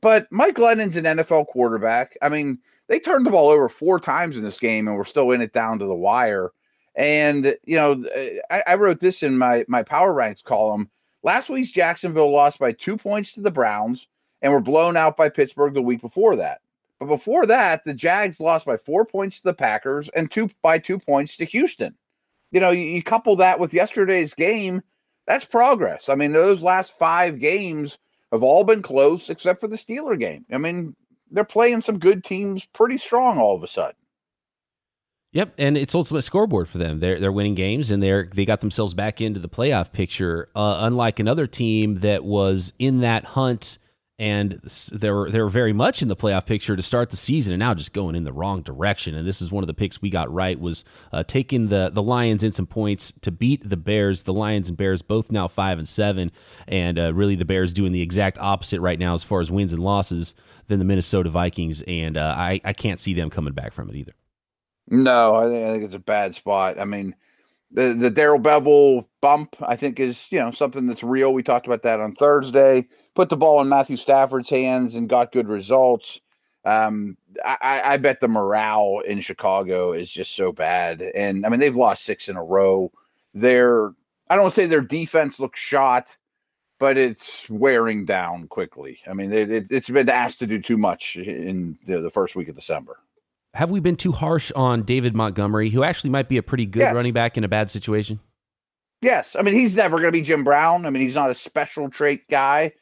But 0.02 0.28
Mike 0.32 0.56
Glennon's 0.56 0.98
an 0.98 1.06
NFL 1.06 1.48
quarterback. 1.48 2.18
I 2.22 2.30
mean, 2.30 2.60
they 2.88 3.00
turned 3.00 3.26
the 3.26 3.32
ball 3.32 3.50
over 3.50 3.70
four 3.70 4.00
times 4.00 4.38
in 4.38 4.44
this 4.44 4.60
game, 4.60 4.88
and 4.88 4.98
we're 4.98 5.04
still 5.04 5.32
in 5.32 5.42
it 5.42 5.54
down 5.54 5.80
to 5.80 5.86
the 5.86 5.94
wire. 5.94 6.52
And 6.96 7.56
you 7.64 7.76
know, 7.76 8.04
I, 8.50 8.64
I 8.68 8.76
wrote 8.76 9.00
this 9.00 9.24
in 9.24 9.38
my 9.38 9.66
my 9.68 9.84
power 9.84 10.14
ranks 10.14 10.42
column. 10.42 10.90
Last 11.24 11.50
week's 11.50 11.72
Jacksonville 11.72 12.32
lost 12.32 12.58
by 12.58 12.72
two 12.72 12.98
points 12.98 13.34
to 13.34 13.42
the 13.42 13.52
Browns 13.52 14.08
and 14.42 14.52
were 14.52 14.62
blown 14.62 14.98
out 14.98 15.18
by 15.18 15.30
Pittsburgh 15.30 15.74
the 15.74 15.82
week 15.82 16.02
before 16.02 16.36
that. 16.38 16.62
But 17.00 17.08
before 17.08 17.46
that, 17.46 17.84
the 17.84 17.94
Jags 17.94 18.40
lost 18.40 18.66
by 18.66 18.78
four 18.78 19.06
points 19.06 19.38
to 19.38 19.44
the 19.44 19.54
Packers 19.54 20.10
and 20.10 20.32
two 20.32 20.50
by 20.62 20.80
two 20.80 21.00
points 21.00 21.38
to 21.38 21.46
Houston. 21.46 21.96
You 22.52 22.60
know, 22.60 22.72
you, 22.72 22.84
you 22.84 23.04
couple 23.04 23.36
that 23.38 23.60
with 23.60 23.74
yesterday's 23.74 24.34
game, 24.34 24.82
that's 25.28 25.46
progress. 25.46 26.10
I 26.10 26.16
mean, 26.16 26.34
those 26.34 26.64
last 26.64 26.98
five 26.98 27.40
games 27.40 27.98
have 28.32 28.44
all 28.44 28.64
been 28.64 28.82
close 28.82 29.30
except 29.30 29.62
for 29.62 29.68
the 29.68 29.76
Steeler 29.76 30.20
game. 30.20 30.46
I 30.52 30.58
mean, 30.58 30.96
they're 31.30 31.44
playing 31.44 31.82
some 31.82 32.00
good 32.00 32.24
teams 32.24 32.66
pretty 32.66 32.98
strong 32.98 33.38
all 33.38 33.56
of 33.56 33.64
a 33.64 33.68
sudden. 33.68 33.96
Yep, 35.34 35.56
and 35.58 35.78
it's 35.78 35.94
ultimate 35.94 36.22
scoreboard 36.22 36.70
for 36.70 36.78
them. 36.78 37.00
They're 37.00 37.20
they're 37.20 37.34
winning 37.34 37.54
games 37.54 37.92
and 37.92 38.02
they're 38.02 38.30
they 38.34 38.46
got 38.46 38.62
themselves 38.62 38.94
back 38.94 39.20
into 39.20 39.40
the 39.40 39.50
playoff 39.50 39.92
picture. 39.92 40.50
Uh, 40.56 40.78
unlike 40.80 41.20
another 41.20 41.46
team 41.46 42.00
that 42.00 42.24
was 42.24 42.74
in 42.80 43.02
that 43.02 43.26
hunt 43.26 43.78
and 44.20 44.54
they 44.92 45.12
were 45.12 45.30
they 45.30 45.40
were 45.40 45.50
very 45.50 45.74
much 45.74 46.02
in 46.02 46.08
the 46.08 46.16
playoff 46.16 46.46
picture 46.48 46.76
to 46.76 46.82
start 46.82 47.12
the 47.12 47.18
season, 47.18 47.54
and 47.54 47.60
now 47.60 47.74
just 47.74 47.94
going 47.94 48.16
in 48.16 48.24
the 48.24 48.34
wrong 48.34 48.62
direction. 48.62 49.14
And 49.14 49.28
this 49.28 49.42
is 49.42 49.52
one 49.52 49.64
of 49.64 49.68
the 49.68 49.76
picks 49.76 50.02
we 50.02 50.10
got 50.10 50.32
right 50.34 50.60
was 50.60 50.84
uh, 51.12 51.24
taking 51.24 51.68
the 51.68 51.92
the 51.94 52.02
Lions 52.02 52.44
in 52.44 52.52
some 52.52 52.66
points 52.66 53.14
to 53.22 53.32
beat 53.32 53.68
the 53.70 53.78
Bears. 53.78 54.24
The 54.24 54.34
Lions 54.34 54.70
and 54.70 54.78
Bears 54.78 55.04
both 55.04 55.32
now 55.32 55.48
five 55.48 55.78
and 55.78 55.88
seven, 55.88 56.32
and 56.68 56.98
uh, 56.98 57.14
really 57.14 57.36
the 57.36 57.46
Bears 57.46 57.74
doing 57.74 57.92
the 57.92 58.02
exact 58.02 58.40
opposite 58.40 58.82
right 58.82 58.98
now 58.98 59.14
as 59.14 59.24
far 59.24 59.40
as 59.40 59.52
wins 59.52 59.72
and 59.72 59.84
losses 59.84 60.34
than 60.68 60.80
the 60.80 60.86
Minnesota 60.86 61.30
Vikings. 61.30 61.84
And 61.84 62.18
uh, 62.18 62.34
I 62.36 62.60
I 62.64 62.74
can't 62.74 63.00
see 63.00 63.14
them 63.14 63.30
coming 63.30 63.54
back 63.54 63.72
from 63.72 63.90
it 63.90 63.96
either. 63.96 64.14
No, 64.88 65.36
I 65.36 65.48
think 65.48 65.64
I 65.64 65.72
think 65.72 65.84
it's 65.84 65.96
a 65.96 66.00
bad 66.00 66.34
spot. 66.34 66.80
I 66.80 66.86
mean 66.86 67.16
the 67.72 67.94
the 67.94 68.10
Darrell 68.10 68.40
Bevell 68.40 69.06
bump, 69.22 69.56
I 69.62 69.76
think, 69.76 70.00
is 70.00 70.28
you 70.32 70.40
know 70.40 70.52
something 70.52 70.88
that's 70.88 71.04
real. 71.04 71.34
We 71.34 71.44
talked 71.44 71.68
about 71.68 71.84
that 71.84 72.00
on 72.00 72.14
Thursday. 72.14 72.88
Put 73.14 73.30
the 73.30 73.38
ball 73.38 73.62
in 73.62 73.70
Matthew 73.70 73.98
Stafford's 73.98 74.50
hands 74.50 74.96
and 74.96 75.10
got 75.10 75.32
good 75.32 75.48
results. 75.48 76.20
Um, 76.66 77.18
I, 77.46 77.82
I 77.84 77.98
bet 77.98 78.20
the 78.20 78.28
morale 78.28 79.02
in 79.06 79.22
Chicago 79.22 79.94
is 79.94 80.10
just 80.10 80.36
so 80.36 80.52
bad, 80.52 81.02
and 81.02 81.46
I 81.46 81.50
mean 81.50 81.60
they've 81.60 81.76
lost 81.76 82.04
six 82.04 82.30
in 82.30 82.38
a 82.38 82.44
row. 82.44 82.92
Their 83.34 83.92
I 84.30 84.36
don't 84.36 84.54
say 84.54 84.66
their 84.66 84.82
defense 84.82 85.40
looks 85.40 85.60
shot, 85.60 86.08
but 86.80 86.98
it's 86.98 87.50
wearing 87.50 88.06
down 88.06 88.48
quickly. 88.48 89.00
I 89.08 89.14
mean 89.14 89.34
it, 89.34 89.52
it, 89.52 89.72
has 89.72 89.88
been 89.88 90.10
asked 90.10 90.40
to 90.40 90.48
do 90.48 90.62
too 90.62 90.78
much 90.78 91.18
in 91.18 91.78
the 91.86 92.12
first 92.12 92.36
week 92.36 92.50
of 92.50 92.56
December 92.56 92.98
have 93.54 93.70
we 93.72 93.80
been 93.80 93.96
too 93.96 94.12
harsh 94.12 94.52
on 94.56 94.84
David 94.84 95.16
Montgomery, 95.16 95.70
who 95.70 95.84
actually 95.84 96.10
might 96.10 96.30
be 96.30 96.38
a 96.38 96.44
pretty 96.44 96.66
good 96.66 96.82
yes. 96.82 96.96
running 96.96 97.14
back 97.14 97.38
in 97.38 97.44
a 97.44 97.48
bad 97.48 97.70
situation? 97.70 98.20
Yes. 99.02 99.36
I 99.38 99.42
mean, 99.42 99.54
he's 99.54 99.76
never 99.76 99.98
going 99.98 100.08
to 100.08 100.12
be 100.12 100.22
Jim 100.22 100.44
Brown. 100.44 100.86
I 100.86 100.90
mean, 100.90 101.02
he's 101.02 101.16
not 101.16 101.30
a 101.30 101.36
special 101.36 101.90
trait 101.90 102.28
guy, 102.30 102.74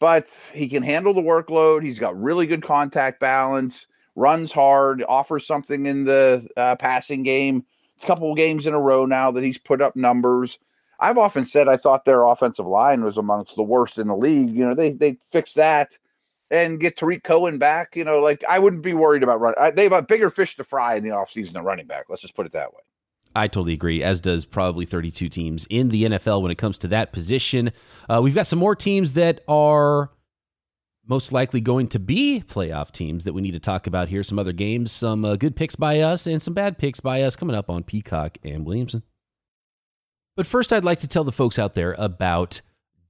but 0.00 0.26
he 0.52 0.68
can 0.68 0.82
handle 0.82 1.14
the 1.14 1.22
workload. 1.22 1.84
He's 1.84 1.98
got 1.98 2.20
really 2.20 2.46
good 2.46 2.62
contact 2.62 3.20
balance, 3.20 3.86
runs 4.16 4.52
hard, 4.52 5.04
offers 5.08 5.46
something 5.46 5.86
in 5.86 6.04
the 6.04 6.48
uh, 6.56 6.76
passing 6.76 7.22
game. 7.22 7.64
A 8.02 8.06
couple 8.06 8.30
of 8.30 8.36
games 8.36 8.66
in 8.66 8.74
a 8.74 8.80
row 8.80 9.06
now 9.06 9.30
that 9.30 9.44
he's 9.44 9.58
put 9.58 9.80
up 9.80 9.94
numbers. 9.94 10.58
I've 10.98 11.18
often 11.18 11.44
said 11.44 11.68
I 11.68 11.76
thought 11.76 12.04
their 12.04 12.24
offensive 12.24 12.66
line 12.66 13.02
was 13.02 13.16
amongst 13.16 13.56
the 13.56 13.62
worst 13.62 13.98
in 13.98 14.08
the 14.08 14.16
league. 14.16 14.50
You 14.50 14.66
know, 14.66 14.74
they 14.74 14.90
they 14.90 15.18
fixed 15.30 15.56
that 15.56 15.92
and 16.52 16.78
get 16.78 16.98
Tarik 16.98 17.24
Cohen 17.24 17.58
back, 17.58 17.96
you 17.96 18.04
know, 18.04 18.20
like 18.20 18.44
I 18.48 18.58
wouldn't 18.58 18.82
be 18.82 18.92
worried 18.92 19.22
about 19.22 19.40
running. 19.40 19.74
They 19.74 19.84
have 19.84 19.92
a 19.92 20.02
bigger 20.02 20.30
fish 20.30 20.54
to 20.56 20.64
fry 20.64 20.94
in 20.96 21.02
the 21.02 21.10
offseason 21.10 21.54
than 21.54 21.64
running 21.64 21.86
back. 21.86 22.04
Let's 22.08 22.20
just 22.20 22.36
put 22.36 22.46
it 22.46 22.52
that 22.52 22.72
way. 22.72 22.80
I 23.34 23.48
totally 23.48 23.72
agree, 23.72 24.02
as 24.02 24.20
does 24.20 24.44
probably 24.44 24.84
32 24.84 25.30
teams 25.30 25.66
in 25.70 25.88
the 25.88 26.04
NFL 26.04 26.42
when 26.42 26.50
it 26.50 26.58
comes 26.58 26.78
to 26.80 26.88
that 26.88 27.12
position. 27.12 27.72
Uh, 28.08 28.20
we've 28.22 28.34
got 28.34 28.46
some 28.46 28.58
more 28.58 28.76
teams 28.76 29.14
that 29.14 29.40
are 29.48 30.10
most 31.06 31.32
likely 31.32 31.62
going 31.62 31.88
to 31.88 31.98
be 31.98 32.44
playoff 32.46 32.90
teams 32.90 33.24
that 33.24 33.32
we 33.32 33.40
need 33.40 33.52
to 33.52 33.60
talk 33.60 33.86
about 33.86 34.08
here. 34.08 34.22
Some 34.22 34.38
other 34.38 34.52
games, 34.52 34.92
some 34.92 35.24
uh, 35.24 35.36
good 35.36 35.56
picks 35.56 35.74
by 35.74 36.00
us, 36.00 36.26
and 36.26 36.42
some 36.42 36.52
bad 36.52 36.76
picks 36.76 37.00
by 37.00 37.22
us 37.22 37.34
coming 37.34 37.56
up 37.56 37.70
on 37.70 37.82
Peacock 37.82 38.36
and 38.44 38.66
Williamson. 38.66 39.02
But 40.36 40.46
first, 40.46 40.70
I'd 40.70 40.84
like 40.84 41.00
to 41.00 41.08
tell 41.08 41.24
the 41.24 41.32
folks 41.32 41.58
out 41.58 41.74
there 41.74 41.94
about 41.98 42.60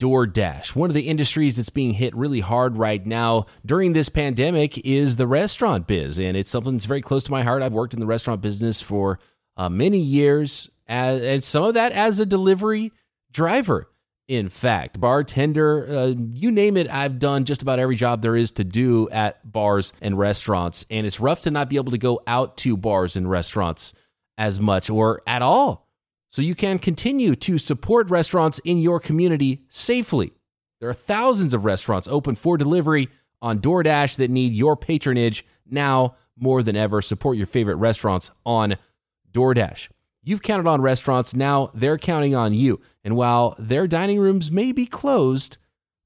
DoorDash. 0.02 0.74
One 0.74 0.90
of 0.90 0.94
the 0.94 1.08
industries 1.08 1.56
that's 1.56 1.70
being 1.70 1.92
hit 1.92 2.12
really 2.16 2.40
hard 2.40 2.76
right 2.76 3.06
now 3.06 3.46
during 3.64 3.92
this 3.92 4.08
pandemic 4.08 4.76
is 4.78 5.14
the 5.14 5.28
restaurant 5.28 5.86
biz, 5.86 6.18
and 6.18 6.36
it's 6.36 6.50
something 6.50 6.72
that's 6.72 6.86
very 6.86 7.00
close 7.00 7.22
to 7.24 7.30
my 7.30 7.44
heart. 7.44 7.62
I've 7.62 7.72
worked 7.72 7.94
in 7.94 8.00
the 8.00 8.06
restaurant 8.06 8.40
business 8.40 8.82
for 8.82 9.20
uh, 9.56 9.68
many 9.68 9.98
years, 9.98 10.68
as, 10.88 11.22
and 11.22 11.44
some 11.44 11.62
of 11.62 11.74
that 11.74 11.92
as 11.92 12.18
a 12.18 12.26
delivery 12.26 12.90
driver. 13.30 13.88
In 14.26 14.48
fact, 14.48 14.98
bartender, 14.98 15.86
uh, 15.88 16.14
you 16.32 16.50
name 16.50 16.76
it, 16.76 16.90
I've 16.90 17.20
done 17.20 17.44
just 17.44 17.62
about 17.62 17.78
every 17.78 17.96
job 17.96 18.22
there 18.22 18.34
is 18.34 18.50
to 18.52 18.64
do 18.64 19.08
at 19.10 19.52
bars 19.52 19.92
and 20.00 20.18
restaurants. 20.18 20.84
And 20.90 21.06
it's 21.06 21.20
rough 21.20 21.42
to 21.42 21.52
not 21.52 21.68
be 21.68 21.76
able 21.76 21.92
to 21.92 21.98
go 21.98 22.22
out 22.26 22.56
to 22.58 22.76
bars 22.76 23.14
and 23.14 23.30
restaurants 23.30 23.94
as 24.36 24.58
much 24.58 24.90
or 24.90 25.22
at 25.28 25.42
all 25.42 25.86
so 26.32 26.40
you 26.40 26.54
can 26.54 26.78
continue 26.78 27.36
to 27.36 27.58
support 27.58 28.08
restaurants 28.08 28.58
in 28.64 28.78
your 28.78 28.98
community 28.98 29.62
safely. 29.68 30.32
There 30.80 30.88
are 30.88 30.94
thousands 30.94 31.52
of 31.52 31.66
restaurants 31.66 32.08
open 32.08 32.36
for 32.36 32.56
delivery 32.56 33.10
on 33.42 33.60
DoorDash 33.60 34.16
that 34.16 34.30
need 34.30 34.54
your 34.54 34.74
patronage 34.74 35.44
now 35.68 36.16
more 36.38 36.62
than 36.62 36.74
ever. 36.74 37.02
Support 37.02 37.36
your 37.36 37.46
favorite 37.46 37.76
restaurants 37.76 38.30
on 38.46 38.76
DoorDash. 39.30 39.88
You've 40.24 40.42
counted 40.42 40.66
on 40.66 40.80
restaurants, 40.80 41.34
now 41.34 41.70
they're 41.74 41.98
counting 41.98 42.34
on 42.34 42.54
you. 42.54 42.80
And 43.04 43.14
while 43.14 43.54
their 43.58 43.86
dining 43.86 44.18
rooms 44.18 44.50
may 44.50 44.72
be 44.72 44.86
closed, 44.86 45.58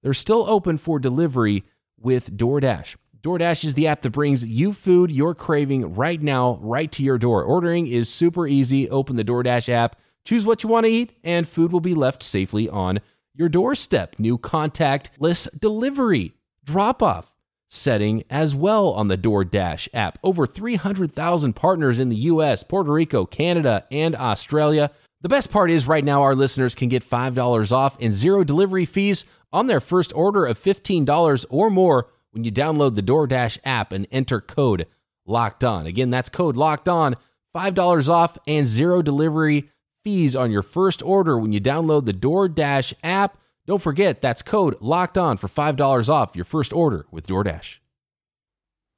they're 0.03 0.13
still 0.13 0.45
open 0.49 0.77
for 0.77 0.99
delivery 0.99 1.65
with 2.01 2.37
DoorDash. 2.37 2.97
DoorDash 3.23 3.65
is 3.65 3.75
the 3.75 3.87
app 3.87 4.03
that 4.03 4.11
brings 4.11 4.45
you 4.45 4.73
food 4.73 5.13
you're 5.13 5.35
craving 5.35 5.95
right 5.95 6.21
now, 6.21 6.59
right 6.61 6.91
to 6.93 7.05
your 7.05 7.19
door. 7.19 7.45
Ordering 7.45 7.87
is 7.87 8.09
super 8.09 8.49
easy. 8.49 8.91
Open 8.91 9.15
the 9.15 9.25
DoorDash 9.25 9.69
app 9.69 9.97
Choose 10.27 10.45
what 10.45 10.65
you 10.65 10.69
want 10.69 10.87
to 10.87 10.93
eat, 10.93 11.13
and 11.23 11.49
food 11.49 11.73
will 11.73 11.81
be 11.81 11.95
left 11.95 12.21
safely 12.21 12.69
on 12.69 12.99
your 13.33 13.49
doorstep. 13.49 14.17
New 14.19 14.37
contactless 14.37 15.49
delivery 15.57 16.33
drop 16.65 17.01
off 17.01 17.33
setting 17.69 18.25
as 18.29 18.53
well 18.53 18.91
on 18.91 19.07
the 19.07 19.17
DoorDash 19.17 19.89
app. 19.95 20.19
Over 20.25 20.45
300,000 20.45 21.53
partners 21.55 22.01
in 22.01 22.09
the 22.09 22.17
US, 22.17 22.65
Puerto 22.65 22.91
Rico, 22.91 23.25
Canada, 23.25 23.85
and 23.93 24.17
Australia. 24.17 24.91
The 25.21 25.29
best 25.29 25.51
part 25.53 25.71
is 25.71 25.87
right 25.87 26.05
now 26.05 26.23
our 26.23 26.35
listeners 26.35 26.75
can 26.75 26.89
get 26.89 27.09
$5 27.09 27.73
off 27.73 27.97
and 28.01 28.13
zero 28.13 28.43
delivery 28.43 28.85
fees 28.85 29.25
on 29.53 29.69
their 29.69 29.81
first 29.81 30.13
order 30.15 30.45
of 30.45 30.61
$15 30.61 31.47
or 31.49 31.71
more 31.71 32.09
when 32.33 32.43
you 32.43 32.51
download 32.51 32.97
the 32.97 33.03
DoorDash 33.03 33.59
app 33.65 33.93
and 33.93 34.09
enter 34.11 34.41
code 34.41 34.89
locked 35.25 35.63
on. 35.63 35.87
Again, 35.87 36.11
that's 36.11 36.29
code 36.29 36.57
locked 36.57 36.89
on, 36.89 37.15
$5 37.55 38.09
off 38.09 38.37
and 38.49 38.67
zero 38.67 39.03
delivery 39.03 39.71
fees 40.07 40.37
on 40.37 40.53
your 40.53 40.63
first 40.63 41.03
order 41.03 41.37
when 41.37 41.51
you 41.51 41.61
download 41.61 42.05
the 42.05 42.13
DoorDash 42.13 42.95
app. 43.03 43.39
Don't 43.67 43.83
forget, 43.83 44.23
that's 44.23 44.41
code 44.41 44.77
locked 44.81 45.19
on 45.19 45.37
for 45.37 45.49
$5 45.49 46.09
off 46.09 46.37
your 46.37 46.45
first 46.45 46.73
order 46.73 47.07
with 47.11 47.27
DoorDash. 47.27 47.79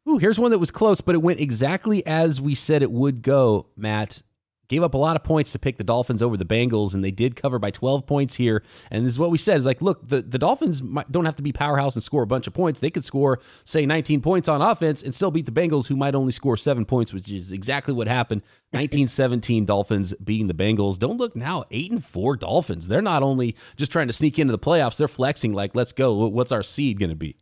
Ooh, 0.06 0.18
here's 0.18 0.38
one 0.38 0.50
that 0.50 0.58
was 0.58 0.70
close, 0.70 1.00
but 1.00 1.14
it 1.14 1.22
went 1.22 1.40
exactly 1.40 2.04
as 2.06 2.42
we 2.42 2.54
said 2.54 2.82
it 2.82 2.90
would 2.90 3.22
go, 3.22 3.68
Matt 3.74 4.20
gave 4.68 4.82
up 4.82 4.94
a 4.94 4.98
lot 4.98 5.16
of 5.16 5.24
points 5.24 5.52
to 5.52 5.58
pick 5.58 5.76
the 5.76 5.84
Dolphins 5.84 6.22
over 6.22 6.36
the 6.36 6.44
Bengals, 6.44 6.94
and 6.94 7.02
they 7.02 7.10
did 7.10 7.36
cover 7.36 7.58
by 7.58 7.70
12 7.70 8.06
points 8.06 8.34
here. 8.34 8.62
And 8.90 9.04
this 9.04 9.14
is 9.14 9.18
what 9.18 9.30
we 9.30 9.38
said: 9.38 9.56
is 9.56 9.66
like, 9.66 9.82
look, 9.82 10.06
the, 10.06 10.22
the 10.22 10.38
Dolphins 10.38 10.82
don't 11.10 11.24
have 11.24 11.36
to 11.36 11.42
be 11.42 11.52
powerhouse 11.52 11.94
and 11.94 12.02
score 12.02 12.22
a 12.22 12.26
bunch 12.26 12.46
of 12.46 12.54
points. 12.54 12.80
They 12.80 12.90
could 12.90 13.04
score, 13.04 13.40
say, 13.64 13.86
19 13.86 14.20
points 14.20 14.48
on 14.48 14.62
offense 14.62 15.02
and 15.02 15.14
still 15.14 15.30
beat 15.30 15.46
the 15.46 15.52
Bengals, 15.52 15.86
who 15.86 15.96
might 15.96 16.14
only 16.14 16.32
score 16.32 16.56
seven 16.56 16.84
points, 16.84 17.12
which 17.12 17.30
is 17.30 17.52
exactly 17.52 17.94
what 17.94 18.06
happened. 18.06 18.42
1917 18.72 19.64
Dolphins 19.64 20.12
beating 20.22 20.46
the 20.46 20.52
Bengals. 20.52 20.98
Don't 20.98 21.16
look 21.16 21.34
now, 21.34 21.64
eight 21.70 21.90
and 21.90 22.04
four 22.04 22.36
Dolphins. 22.36 22.86
They're 22.86 23.00
not 23.00 23.22
only 23.22 23.56
just 23.76 23.90
trying 23.90 24.08
to 24.08 24.12
sneak 24.12 24.38
into 24.38 24.52
the 24.52 24.58
playoffs; 24.58 24.98
they're 24.98 25.08
flexing 25.08 25.54
like, 25.54 25.74
let's 25.74 25.92
go. 25.92 26.28
What's 26.28 26.52
our 26.52 26.62
seed 26.62 26.98
going 26.98 27.08
to 27.08 27.16
be? 27.16 27.38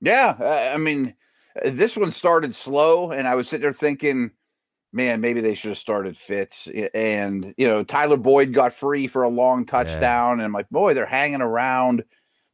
Yeah, 0.00 0.72
I 0.74 0.78
mean, 0.78 1.14
this 1.64 1.96
one 1.96 2.10
started 2.10 2.56
slow, 2.56 3.12
and 3.12 3.28
I 3.28 3.36
was 3.36 3.48
sitting 3.48 3.62
there 3.62 3.72
thinking 3.72 4.32
man, 4.92 5.20
maybe 5.20 5.40
they 5.40 5.54
should 5.54 5.70
have 5.70 5.78
started 5.78 6.16
Fitz. 6.16 6.68
And, 6.94 7.54
you 7.56 7.66
know, 7.66 7.82
Tyler 7.82 8.16
Boyd 8.16 8.52
got 8.52 8.74
free 8.74 9.06
for 9.06 9.22
a 9.22 9.28
long 9.28 9.64
touchdown. 9.64 10.28
Yeah. 10.28 10.32
And 10.32 10.42
I'm 10.42 10.52
like, 10.52 10.68
boy, 10.70 10.94
they're 10.94 11.06
hanging 11.06 11.40
around. 11.40 12.04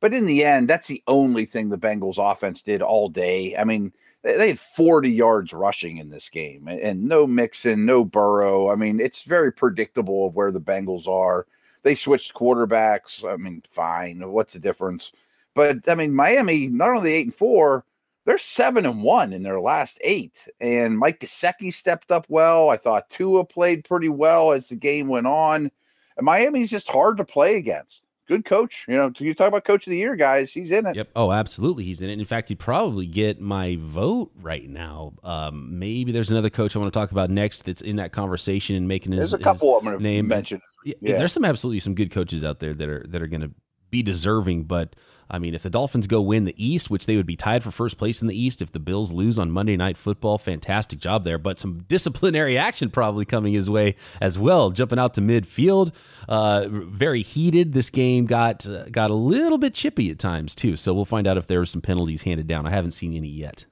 But 0.01 0.15
in 0.15 0.27
the 0.27 0.45
end, 0.45 0.69
that's 0.69 0.87
the 0.87 1.03
only 1.09 1.45
thing 1.45 1.69
the 1.69 1.79
Bengals 1.79 2.19
offense 2.19 2.63
did 2.63 2.83
all 2.83 3.09
day. 3.09 3.57
I 3.57 3.65
mean, 3.65 3.93
they 4.23 4.49
had 4.49 4.61
40 4.61 5.11
yards 5.11 5.53
rushing 5.53 5.99
in 5.99 6.11
this 6.11 6.29
game 6.29 6.69
and 6.69 7.05
no 7.05 7.27
Mixon, 7.27 7.85
no 7.85 8.05
Burrow. 8.05 8.71
I 8.71 8.77
mean, 8.77 9.01
it's 9.01 9.23
very 9.23 9.53
predictable 9.53 10.27
of 10.27 10.35
where 10.35 10.53
the 10.53 10.61
Bengals 10.61 11.09
are. 11.09 11.47
They 11.83 11.95
switched 11.95 12.35
quarterbacks. 12.35 13.25
I 13.29 13.37
mean, 13.37 13.63
fine. 13.71 14.21
What's 14.31 14.53
the 14.53 14.59
difference? 14.61 15.13
But 15.55 15.89
I 15.89 15.95
mean, 15.97 16.15
Miami, 16.15 16.69
not 16.69 16.91
only 16.91 17.13
eight 17.13 17.27
and 17.27 17.35
four, 17.35 17.85
they're 18.29 18.37
seven 18.37 18.85
and 18.85 19.03
one 19.03 19.33
in 19.33 19.43
their 19.43 19.59
last 19.59 19.97
eight. 20.03 20.35
And 20.61 20.99
Mike 20.99 21.21
Gesicki 21.21 21.73
stepped 21.73 22.13
up 22.13 22.27
well. 22.29 22.69
I 22.69 22.77
thought 22.77 23.09
Tua 23.09 23.47
played 23.47 23.87
pretty 23.87 24.11
well 24.11 24.53
as 24.53 24.69
the 24.69 24.77
game 24.77 25.09
went 25.09 25.27
on. 25.27 25.71
And 26.19 26.25
Miami's 26.27 26.69
just 26.69 26.91
hard 26.91 27.17
to 27.17 27.25
play 27.25 27.57
against. 27.57 28.03
Good 28.27 28.45
coach. 28.45 28.85
You 28.87 28.97
know, 28.97 29.11
you 29.17 29.33
talk 29.33 29.49
about 29.49 29.65
coach 29.65 29.87
of 29.87 29.93
the 29.93 29.97
year, 29.97 30.15
guys. 30.15 30.53
He's 30.53 30.73
in 30.73 30.85
it. 30.85 30.95
Yep. 30.95 31.09
Oh, 31.17 31.33
absolutely. 31.33 31.85
He's 31.85 32.03
in 32.03 32.11
it. 32.11 32.19
In 32.19 32.27
fact, 32.27 32.51
he'd 32.51 32.59
probably 32.59 33.07
get 33.07 33.41
my 33.41 33.79
vote 33.81 34.31
right 34.43 34.69
now. 34.69 35.15
Um, 35.25 35.79
maybe 35.79 36.13
there's 36.13 36.31
another 36.31 36.51
coach 36.51 36.77
I 36.77 36.81
want 36.81 36.93
to 36.93 37.01
talk 37.01 37.13
about 37.13 37.31
next 37.31 37.65
that's 37.65 37.81
in 37.81 37.97
that 37.97 38.13
conversation 38.13 38.77
and 38.77 38.87
making 38.87 39.13
his, 39.13 39.31
there's 39.31 39.41
a 39.41 39.43
couple 39.43 39.73
his 39.73 39.79
I'm 39.79 39.85
going 39.93 39.97
to 39.97 40.03
name. 40.03 40.29
mention. 40.29 40.61
Yeah. 40.85 41.17
There's 41.17 41.33
some 41.33 41.47
absolutely 41.47 41.81
some 41.81 41.95
good 41.95 42.11
coaches 42.11 42.45
out 42.45 42.61
there 42.61 42.75
that 42.75 42.89
are 42.91 43.07
that 43.09 43.23
are 43.23 43.27
going 43.27 43.41
to 43.41 43.53
be 43.91 44.03
deserving, 44.03 44.65
but 44.65 44.95
I 45.31 45.39
mean, 45.39 45.55
if 45.55 45.63
the 45.63 45.71
Dolphins 45.71 46.07
go 46.07 46.21
win 46.21 46.45
the 46.45 46.55
East, 46.57 46.91
which 46.91 47.07
they 47.07 47.17
would 47.17 47.27
be 47.27 47.37
tied 47.37 47.63
for 47.63 47.71
first 47.71 47.99
place 47.99 48.23
in 48.23 48.29
the 48.29 48.39
East, 48.39 48.63
if 48.63 48.73
the 48.73 48.81
Bills 48.81 49.13
lose 49.13 49.39
on 49.39 49.51
Monday 49.51 49.77
Night 49.77 49.99
Football, 49.99 50.39
fantastic 50.39 50.99
job 50.99 51.25
there. 51.25 51.39
But 51.39 51.59
some 51.59 51.81
disciplinary 51.89 52.57
action 52.57 52.91
probably 52.91 53.25
coming 53.25 53.53
his 53.53 53.69
way 53.69 53.97
as 54.21 54.39
well. 54.39 54.71
Jumping 54.71 54.99
out 54.99 55.15
to 55.15 55.21
midfield, 55.21 55.93
uh, 56.29 56.67
very 56.69 57.23
heated. 57.23 57.73
This 57.73 57.91
game 57.91 58.27
got 58.27 58.67
uh, 58.67 58.89
got 58.91 59.11
a 59.11 59.15
little 59.15 59.59
bit 59.59 59.75
chippy 59.75 60.11
at 60.11 60.19
times 60.19 60.55
too. 60.55 60.77
So 60.77 60.95
we'll 60.95 61.05
find 61.05 61.27
out 61.27 61.37
if 61.37 61.47
there 61.47 61.59
were 61.59 61.67
some 61.67 61.83
penalties 61.83 62.23
handed 62.23 62.47
down. 62.47 62.67
I 62.67 62.71
haven't 62.71 62.93
seen 62.93 63.15
any 63.15 63.29
yet. 63.29 63.65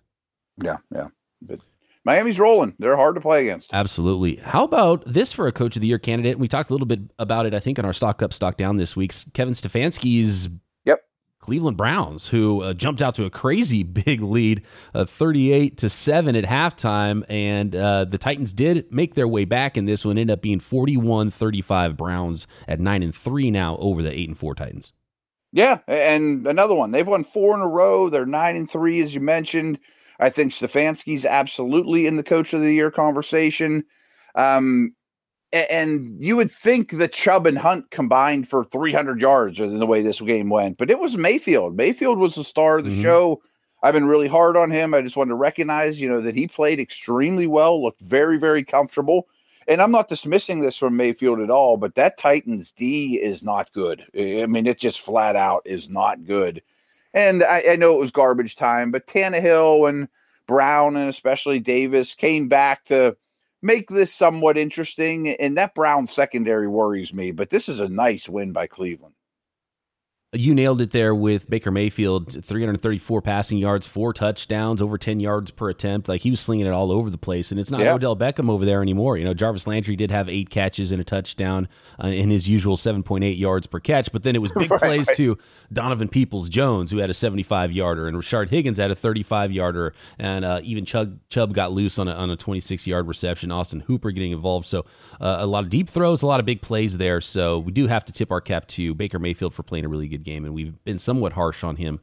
Yeah, 0.62 0.78
yeah. 0.94 1.08
But 1.42 1.60
Miami's 2.06 2.38
rolling. 2.38 2.74
They're 2.78 2.96
hard 2.96 3.16
to 3.16 3.20
play 3.20 3.42
against. 3.42 3.68
Absolutely. 3.72 4.36
How 4.36 4.62
about 4.62 5.02
this 5.06 5.32
for 5.32 5.48
a 5.48 5.52
coach 5.52 5.74
of 5.74 5.82
the 5.82 5.88
year 5.88 5.98
candidate? 5.98 6.38
We 6.38 6.46
talked 6.46 6.70
a 6.70 6.72
little 6.72 6.86
bit 6.86 7.00
about 7.18 7.46
it, 7.46 7.54
I 7.54 7.58
think, 7.58 7.80
on 7.80 7.84
our 7.84 7.92
stock 7.92 8.22
up, 8.22 8.32
stock 8.32 8.56
down 8.56 8.76
this 8.76 8.94
week. 8.94 9.12
Kevin 9.34 9.54
Stefanski's 9.54 10.48
Cleveland 11.46 11.76
Browns, 11.76 12.26
who 12.26 12.60
uh, 12.62 12.74
jumped 12.74 13.00
out 13.00 13.14
to 13.14 13.24
a 13.24 13.30
crazy 13.30 13.82
big 13.84 14.20
lead, 14.20 14.62
uh, 14.94 15.04
38 15.04 15.78
to 15.78 15.88
7 15.88 16.34
at 16.34 16.44
halftime. 16.44 17.24
And 17.28 17.74
uh, 17.76 18.04
the 18.04 18.18
Titans 18.18 18.52
did 18.52 18.92
make 18.92 19.14
their 19.14 19.28
way 19.28 19.44
back 19.44 19.76
in 19.76 19.84
this 19.84 20.04
one, 20.04 20.18
ended 20.18 20.34
up 20.34 20.42
being 20.42 20.58
41 20.58 21.30
35 21.30 21.96
Browns 21.96 22.48
at 22.66 22.80
9 22.80 23.02
and 23.04 23.14
3 23.14 23.50
now 23.52 23.76
over 23.76 24.02
the 24.02 24.10
8 24.10 24.28
and 24.28 24.38
4 24.38 24.54
Titans. 24.56 24.92
Yeah. 25.52 25.78
And 25.86 26.48
another 26.48 26.74
one. 26.74 26.90
They've 26.90 27.06
won 27.06 27.22
four 27.22 27.54
in 27.54 27.60
a 27.60 27.68
row. 27.68 28.10
They're 28.10 28.26
9 28.26 28.56
and 28.56 28.68
3, 28.68 29.00
as 29.02 29.14
you 29.14 29.20
mentioned. 29.20 29.78
I 30.18 30.30
think 30.30 30.50
Stefanski's 30.50 31.24
absolutely 31.24 32.08
in 32.08 32.16
the 32.16 32.24
coach 32.24 32.54
of 32.54 32.60
the 32.60 32.74
year 32.74 32.90
conversation. 32.90 33.84
Um, 34.34 34.96
and 35.52 36.16
you 36.22 36.36
would 36.36 36.50
think 36.50 36.92
that 36.92 37.12
Chubb 37.12 37.46
and 37.46 37.58
Hunt 37.58 37.90
combined 37.90 38.48
for 38.48 38.64
300 38.64 39.20
yards 39.20 39.60
in 39.60 39.78
the 39.78 39.86
way 39.86 40.02
this 40.02 40.20
game 40.20 40.48
went, 40.48 40.78
but 40.78 40.90
it 40.90 40.98
was 40.98 41.16
Mayfield. 41.16 41.76
Mayfield 41.76 42.18
was 42.18 42.34
the 42.34 42.44
star 42.44 42.78
of 42.78 42.84
the 42.84 42.90
mm-hmm. 42.90 43.02
show. 43.02 43.42
I've 43.82 43.94
been 43.94 44.06
really 44.06 44.28
hard 44.28 44.56
on 44.56 44.70
him. 44.70 44.94
I 44.94 45.02
just 45.02 45.16
wanted 45.16 45.30
to 45.30 45.36
recognize, 45.36 46.00
you 46.00 46.08
know, 46.08 46.20
that 46.20 46.34
he 46.34 46.48
played 46.48 46.80
extremely 46.80 47.46
well, 47.46 47.82
looked 47.82 48.00
very, 48.00 48.38
very 48.38 48.64
comfortable. 48.64 49.28
And 49.68 49.82
I'm 49.82 49.90
not 49.90 50.08
dismissing 50.08 50.60
this 50.60 50.76
from 50.76 50.96
Mayfield 50.96 51.40
at 51.40 51.50
all, 51.50 51.76
but 51.76 51.96
that 51.96 52.18
Titans 52.18 52.72
D 52.72 53.20
is 53.20 53.42
not 53.42 53.72
good. 53.72 54.04
I 54.16 54.46
mean, 54.46 54.66
it 54.66 54.78
just 54.78 55.00
flat 55.00 55.36
out 55.36 55.62
is 55.64 55.88
not 55.88 56.24
good. 56.24 56.62
And 57.14 57.42
I, 57.42 57.64
I 57.70 57.76
know 57.76 57.94
it 57.94 58.00
was 58.00 58.10
garbage 58.10 58.56
time, 58.56 58.90
but 58.90 59.06
Tannehill 59.06 59.88
and 59.88 60.08
Brown 60.46 60.96
and 60.96 61.08
especially 61.08 61.58
Davis 61.58 62.14
came 62.14 62.48
back 62.48 62.84
to 62.86 63.16
make 63.62 63.90
this 63.90 64.14
somewhat 64.14 64.56
interesting. 64.56 65.28
And 65.28 65.58
that 65.58 65.74
Brown 65.74 66.06
secondary 66.06 66.68
worries 66.68 67.12
me, 67.12 67.32
but 67.32 67.50
this 67.50 67.68
is 67.68 67.80
a 67.80 67.88
nice 67.88 68.28
win 68.28 68.52
by 68.52 68.68
Cleveland. 68.68 69.15
You 70.38 70.54
nailed 70.54 70.80
it 70.80 70.90
there 70.90 71.14
with 71.14 71.48
Baker 71.48 71.70
Mayfield, 71.70 72.44
334 72.44 73.22
passing 73.22 73.58
yards, 73.58 73.86
four 73.86 74.12
touchdowns, 74.12 74.82
over 74.82 74.98
10 74.98 75.20
yards 75.20 75.50
per 75.50 75.68
attempt. 75.68 76.08
Like 76.08 76.22
he 76.22 76.30
was 76.30 76.40
slinging 76.40 76.66
it 76.66 76.72
all 76.72 76.90
over 76.90 77.10
the 77.10 77.18
place. 77.18 77.50
And 77.50 77.60
it's 77.60 77.70
not 77.70 77.80
yeah. 77.80 77.92
Odell 77.92 78.16
Beckham 78.16 78.50
over 78.50 78.64
there 78.64 78.82
anymore. 78.82 79.16
You 79.16 79.24
know, 79.24 79.34
Jarvis 79.34 79.66
Landry 79.66 79.94
did 79.94 80.10
have 80.10 80.28
eight 80.28 80.50
catches 80.50 80.90
and 80.90 81.00
a 81.00 81.04
touchdown 81.04 81.68
uh, 82.02 82.08
in 82.08 82.30
his 82.30 82.48
usual 82.48 82.76
7.8 82.76 83.38
yards 83.38 83.68
per 83.68 83.78
catch, 83.78 84.10
but 84.10 84.24
then 84.24 84.34
it 84.34 84.40
was 84.40 84.50
big 84.56 84.70
right, 84.70 84.80
plays 84.80 85.06
right. 85.06 85.16
to 85.16 85.38
Donovan 85.72 86.08
Peoples 86.08 86.48
Jones, 86.48 86.90
who 86.90 86.98
had 86.98 87.10
a 87.10 87.14
75 87.14 87.70
yarder, 87.70 88.08
and 88.08 88.16
Rashard 88.16 88.48
Higgins 88.48 88.78
had 88.78 88.90
a 88.90 88.96
35 88.96 89.52
yarder, 89.52 89.94
and 90.18 90.44
uh, 90.44 90.60
even 90.64 90.84
Chubb, 90.84 91.20
Chubb 91.28 91.54
got 91.54 91.70
loose 91.70 91.98
on 91.98 92.08
a, 92.08 92.12
on 92.12 92.30
a 92.30 92.36
26 92.36 92.86
yard 92.86 93.06
reception. 93.06 93.52
Austin 93.52 93.80
Hooper 93.80 94.10
getting 94.10 94.32
involved. 94.32 94.66
So 94.66 94.80
uh, 95.20 95.36
a 95.38 95.46
lot 95.46 95.62
of 95.62 95.70
deep 95.70 95.88
throws, 95.88 96.22
a 96.22 96.26
lot 96.26 96.40
of 96.40 96.46
big 96.46 96.62
plays 96.62 96.96
there. 96.96 97.20
So 97.20 97.60
we 97.60 97.70
do 97.70 97.86
have 97.86 98.04
to 98.06 98.12
tip 98.12 98.32
our 98.32 98.40
cap 98.40 98.66
to 98.68 98.92
Baker 98.92 99.20
Mayfield 99.20 99.54
for 99.54 99.62
playing 99.62 99.84
a 99.84 99.88
really 99.88 100.08
good 100.08 100.16
good 100.16 100.24
game, 100.26 100.44
and 100.44 100.54
we've 100.54 100.84
been 100.84 100.98
somewhat 100.98 101.32
harsh 101.32 101.64
on 101.64 101.76
him 101.76 102.00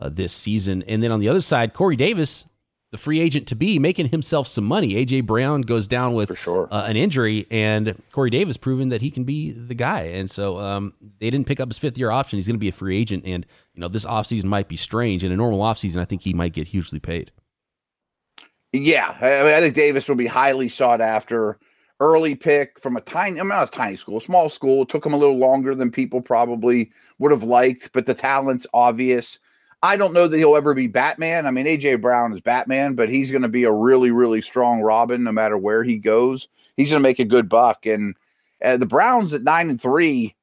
uh, 0.00 0.08
this 0.08 0.32
season. 0.32 0.82
And 0.88 1.02
then 1.02 1.12
on 1.12 1.20
the 1.20 1.28
other 1.28 1.40
side, 1.40 1.74
Corey 1.74 1.94
Davis, 1.94 2.44
the 2.90 2.98
free 2.98 3.20
agent 3.20 3.46
to 3.48 3.54
be, 3.54 3.78
making 3.78 4.08
himself 4.08 4.48
some 4.48 4.64
money. 4.64 4.94
AJ 4.94 5.26
Brown 5.26 5.60
goes 5.60 5.86
down 5.86 6.14
with 6.14 6.36
sure. 6.38 6.68
uh, 6.70 6.84
an 6.84 6.96
injury, 6.96 7.46
and 7.50 8.00
Corey 8.12 8.30
Davis 8.30 8.56
proven 8.56 8.88
that 8.88 9.02
he 9.02 9.10
can 9.10 9.24
be 9.24 9.52
the 9.52 9.74
guy. 9.74 10.02
And 10.02 10.30
so 10.30 10.58
um, 10.58 10.94
they 11.20 11.30
didn't 11.30 11.46
pick 11.46 11.60
up 11.60 11.68
his 11.68 11.78
fifth 11.78 11.98
year 11.98 12.10
option. 12.10 12.38
He's 12.38 12.46
going 12.46 12.56
to 12.56 12.60
be 12.60 12.68
a 12.68 12.72
free 12.72 12.98
agent, 12.98 13.24
and 13.26 13.46
you 13.74 13.80
know 13.80 13.88
this 13.88 14.04
offseason 14.04 14.44
might 14.44 14.68
be 14.68 14.76
strange. 14.76 15.22
In 15.22 15.30
a 15.30 15.36
normal 15.36 15.60
offseason, 15.60 15.98
I 15.98 16.04
think 16.04 16.22
he 16.22 16.34
might 16.34 16.52
get 16.52 16.68
hugely 16.68 16.98
paid. 16.98 17.30
Yeah, 18.72 19.16
I, 19.20 19.42
mean, 19.42 19.54
I 19.54 19.60
think 19.60 19.74
Davis 19.74 20.08
will 20.08 20.16
be 20.16 20.26
highly 20.26 20.68
sought 20.68 21.00
after. 21.00 21.58
Early 21.98 22.34
pick 22.34 22.78
from 22.78 22.96
a 22.96 23.00
tiny, 23.00 23.40
I 23.40 23.42
mean, 23.42 23.50
not 23.50 23.68
a 23.68 23.70
tiny 23.70 23.96
school, 23.96 24.20
small 24.20 24.50
school. 24.50 24.82
It 24.82 24.90
took 24.90 25.04
him 25.04 25.14
a 25.14 25.18
little 25.18 25.38
longer 25.38 25.74
than 25.74 25.90
people 25.90 26.20
probably 26.20 26.90
would 27.18 27.30
have 27.30 27.42
liked, 27.42 27.90
but 27.92 28.04
the 28.04 28.14
talent's 28.14 28.66
obvious. 28.74 29.38
I 29.82 29.96
don't 29.96 30.12
know 30.12 30.26
that 30.26 30.36
he'll 30.36 30.56
ever 30.56 30.74
be 30.74 30.88
Batman. 30.88 31.46
I 31.46 31.50
mean, 31.50 31.66
AJ 31.66 32.00
Brown 32.00 32.32
is 32.34 32.40
Batman, 32.40 32.94
but 32.94 33.08
he's 33.08 33.30
going 33.30 33.42
to 33.42 33.48
be 33.48 33.64
a 33.64 33.72
really, 33.72 34.10
really 34.10 34.42
strong 34.42 34.80
Robin 34.80 35.22
no 35.22 35.32
matter 35.32 35.56
where 35.56 35.84
he 35.84 35.96
goes. 35.96 36.48
He's 36.76 36.90
going 36.90 37.02
to 37.02 37.08
make 37.08 37.18
a 37.18 37.24
good 37.24 37.48
buck. 37.48 37.86
And 37.86 38.14
uh, 38.62 38.76
the 38.76 38.86
Browns 38.86 39.32
at 39.32 39.42
nine 39.42 39.70
and 39.70 39.80
three, 39.80 40.34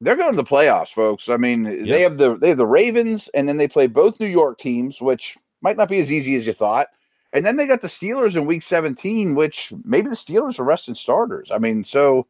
they're 0.00 0.16
going 0.16 0.32
to 0.32 0.36
the 0.36 0.44
playoffs, 0.44 0.92
folks. 0.92 1.28
I 1.28 1.36
mean, 1.36 1.64
yep. 1.64 1.84
they 1.86 2.02
have 2.02 2.18
the 2.18 2.36
they 2.36 2.48
have 2.48 2.58
the 2.58 2.66
Ravens, 2.66 3.28
and 3.34 3.48
then 3.48 3.58
they 3.58 3.68
play 3.68 3.86
both 3.86 4.18
New 4.18 4.26
York 4.26 4.58
teams, 4.58 5.00
which 5.00 5.36
might 5.60 5.76
not 5.76 5.88
be 5.88 6.00
as 6.00 6.10
easy 6.10 6.34
as 6.36 6.46
you 6.46 6.52
thought. 6.52 6.88
And 7.32 7.46
then 7.46 7.56
they 7.56 7.66
got 7.66 7.80
the 7.80 7.88
Steelers 7.88 8.36
in 8.36 8.46
week 8.46 8.62
17, 8.62 9.34
which 9.34 9.72
maybe 9.84 10.08
the 10.08 10.16
Steelers 10.16 10.58
are 10.58 10.64
resting 10.64 10.94
starters. 10.94 11.50
I 11.50 11.58
mean, 11.58 11.84
so 11.84 12.26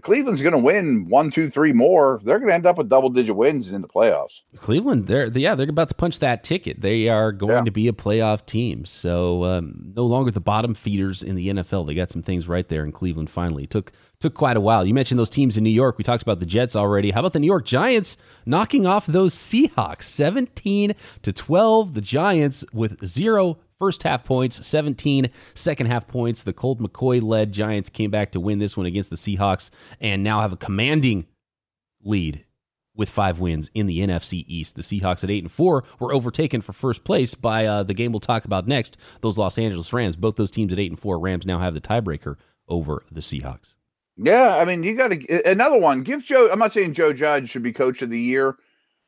Cleveland's 0.00 0.42
going 0.42 0.52
to 0.52 0.58
win 0.58 1.08
one, 1.08 1.30
two, 1.30 1.50
three 1.50 1.72
more. 1.72 2.20
They're 2.24 2.38
going 2.38 2.48
to 2.48 2.54
end 2.54 2.66
up 2.66 2.78
with 2.78 2.88
double 2.88 3.10
digit 3.10 3.36
wins 3.36 3.70
in 3.70 3.82
the 3.82 3.88
playoffs. 3.88 4.40
Cleveland, 4.56 5.06
they're 5.06 5.26
yeah, 5.26 5.54
they're 5.54 5.68
about 5.68 5.88
to 5.90 5.94
punch 5.94 6.18
that 6.20 6.44
ticket. 6.44 6.80
They 6.80 7.08
are 7.08 7.32
going 7.32 7.52
yeah. 7.52 7.62
to 7.64 7.70
be 7.70 7.88
a 7.88 7.92
playoff 7.92 8.46
team. 8.46 8.84
So 8.84 9.44
um, 9.44 9.92
no 9.94 10.06
longer 10.06 10.30
the 10.30 10.40
bottom 10.40 10.74
feeders 10.74 11.22
in 11.22 11.36
the 11.36 11.48
NFL. 11.48 11.86
They 11.86 11.94
got 11.94 12.10
some 12.10 12.22
things 12.22 12.48
right 12.48 12.68
there 12.68 12.84
in 12.84 12.92
Cleveland. 12.92 13.30
Finally, 13.30 13.64
it 13.64 13.70
took 13.70 13.92
took 14.20 14.34
quite 14.34 14.56
a 14.56 14.60
while. 14.60 14.86
You 14.86 14.94
mentioned 14.94 15.18
those 15.18 15.30
teams 15.30 15.56
in 15.56 15.64
New 15.64 15.70
York. 15.70 15.98
We 15.98 16.04
talked 16.04 16.22
about 16.22 16.40
the 16.40 16.46
Jets 16.46 16.76
already. 16.76 17.10
How 17.10 17.20
about 17.20 17.32
the 17.32 17.40
New 17.40 17.46
York 17.46 17.66
Giants 17.66 18.16
knocking 18.46 18.86
off 18.86 19.06
those 19.06 19.34
Seahawks, 19.34 20.04
seventeen 20.04 20.94
to 21.22 21.32
twelve? 21.32 21.94
The 21.94 22.00
Giants 22.00 22.64
with 22.72 23.04
zero 23.04 23.58
First 23.82 24.04
half 24.04 24.22
points, 24.22 24.64
17 24.64 25.28
second 25.54 25.86
half 25.88 26.06
points. 26.06 26.44
The 26.44 26.52
Colt 26.52 26.78
McCoy 26.78 27.20
led 27.20 27.50
Giants 27.50 27.90
came 27.90 28.12
back 28.12 28.30
to 28.30 28.38
win 28.38 28.60
this 28.60 28.76
one 28.76 28.86
against 28.86 29.10
the 29.10 29.16
Seahawks 29.16 29.70
and 30.00 30.22
now 30.22 30.40
have 30.40 30.52
a 30.52 30.56
commanding 30.56 31.26
lead 32.00 32.44
with 32.94 33.08
five 33.08 33.40
wins 33.40 33.72
in 33.74 33.88
the 33.88 33.98
NFC 33.98 34.44
East. 34.46 34.76
The 34.76 34.82
Seahawks 34.82 35.24
at 35.24 35.30
eight 35.32 35.42
and 35.42 35.50
four 35.50 35.82
were 35.98 36.14
overtaken 36.14 36.60
for 36.60 36.72
first 36.72 37.02
place 37.02 37.34
by 37.34 37.66
uh, 37.66 37.82
the 37.82 37.92
game 37.92 38.12
we'll 38.12 38.20
talk 38.20 38.44
about 38.44 38.68
next. 38.68 38.98
Those 39.20 39.36
Los 39.36 39.58
Angeles 39.58 39.92
Rams. 39.92 40.14
Both 40.14 40.36
those 40.36 40.52
teams 40.52 40.72
at 40.72 40.78
eight 40.78 40.92
and 40.92 41.00
four. 41.00 41.18
Rams 41.18 41.44
now 41.44 41.58
have 41.58 41.74
the 41.74 41.80
tiebreaker 41.80 42.36
over 42.68 43.02
the 43.10 43.20
Seahawks. 43.20 43.74
Yeah, 44.16 44.58
I 44.60 44.64
mean, 44.64 44.84
you 44.84 44.94
got 44.94 45.08
to 45.08 45.50
another 45.50 45.80
one. 45.80 46.04
Give 46.04 46.22
Joe. 46.22 46.48
I'm 46.52 46.60
not 46.60 46.72
saying 46.72 46.92
Joe 46.92 47.12
Judge 47.12 47.50
should 47.50 47.64
be 47.64 47.72
coach 47.72 48.00
of 48.00 48.10
the 48.10 48.20
year, 48.20 48.58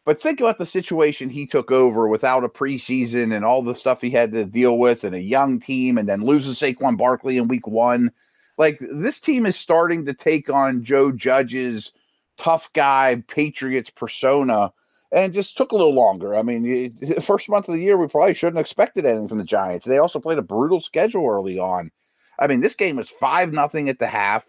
but 0.05 0.21
think 0.21 0.41
about 0.41 0.59
the 0.59 0.67
situation 0.67 1.31
he 1.31 1.47
took 1.47 1.71
over 1.71 2.09
without 2.09 2.45
a 2.45 2.49
preseason 2.49 3.35
and 3.35 3.45
all 3.45 3.63
the 3.63 3.75
stuff 3.75 4.01
he 4.01 4.11
had 4.11 4.33
to 4.33 4.45
deal 4.45 4.79
with 4.79 5.05
and 5.05 5.15
a 5.15 5.21
young 5.21 5.59
team 5.59 5.97
and 5.97 6.09
then 6.09 6.25
losing 6.25 6.53
Saquon 6.53 6.97
Barkley 6.99 7.39
in 7.39 7.49
week 7.49 7.67
one. 7.67 8.11
Like 8.59 8.79
this 8.81 9.21
team 9.21 9.47
is 9.47 9.57
starting 9.57 10.05
to 10.05 10.15
take 10.15 10.51
on 10.51 10.85
Joe 10.85 11.11
Judge's 11.11 11.93
tough 12.37 12.71
guy 12.75 13.23
Patriots 13.29 13.91
persona 13.91 14.73
and 15.11 15.33
just 15.33 15.57
took 15.57 15.73
a 15.73 15.77
little 15.77 15.95
longer. 15.95 16.35
I 16.35 16.43
mean, 16.43 16.97
the 17.01 17.21
first 17.21 17.49
month 17.49 17.69
of 17.69 17.75
the 17.75 17.83
year, 17.83 17.97
we 17.97 18.09
probably 18.09 18.35
shouldn't 18.35 18.57
have 18.57 18.65
expected 18.65 19.07
anything 19.07 19.29
from 19.29 19.39
the 19.39 19.45
Giants. 19.45 19.87
They 19.87 19.99
also 19.99 20.19
played 20.19 20.39
a 20.39 20.43
brutal 20.43 20.81
schedule 20.81 21.27
early 21.27 21.59
on. 21.59 21.91
I 22.39 22.49
mean, 22.49 22.61
this 22.61 22.75
game 22.75 22.97
was 22.97 23.09
5 23.09 23.53
nothing 23.53 23.89
at 23.89 24.01
the 24.01 24.09
half. 24.09 24.45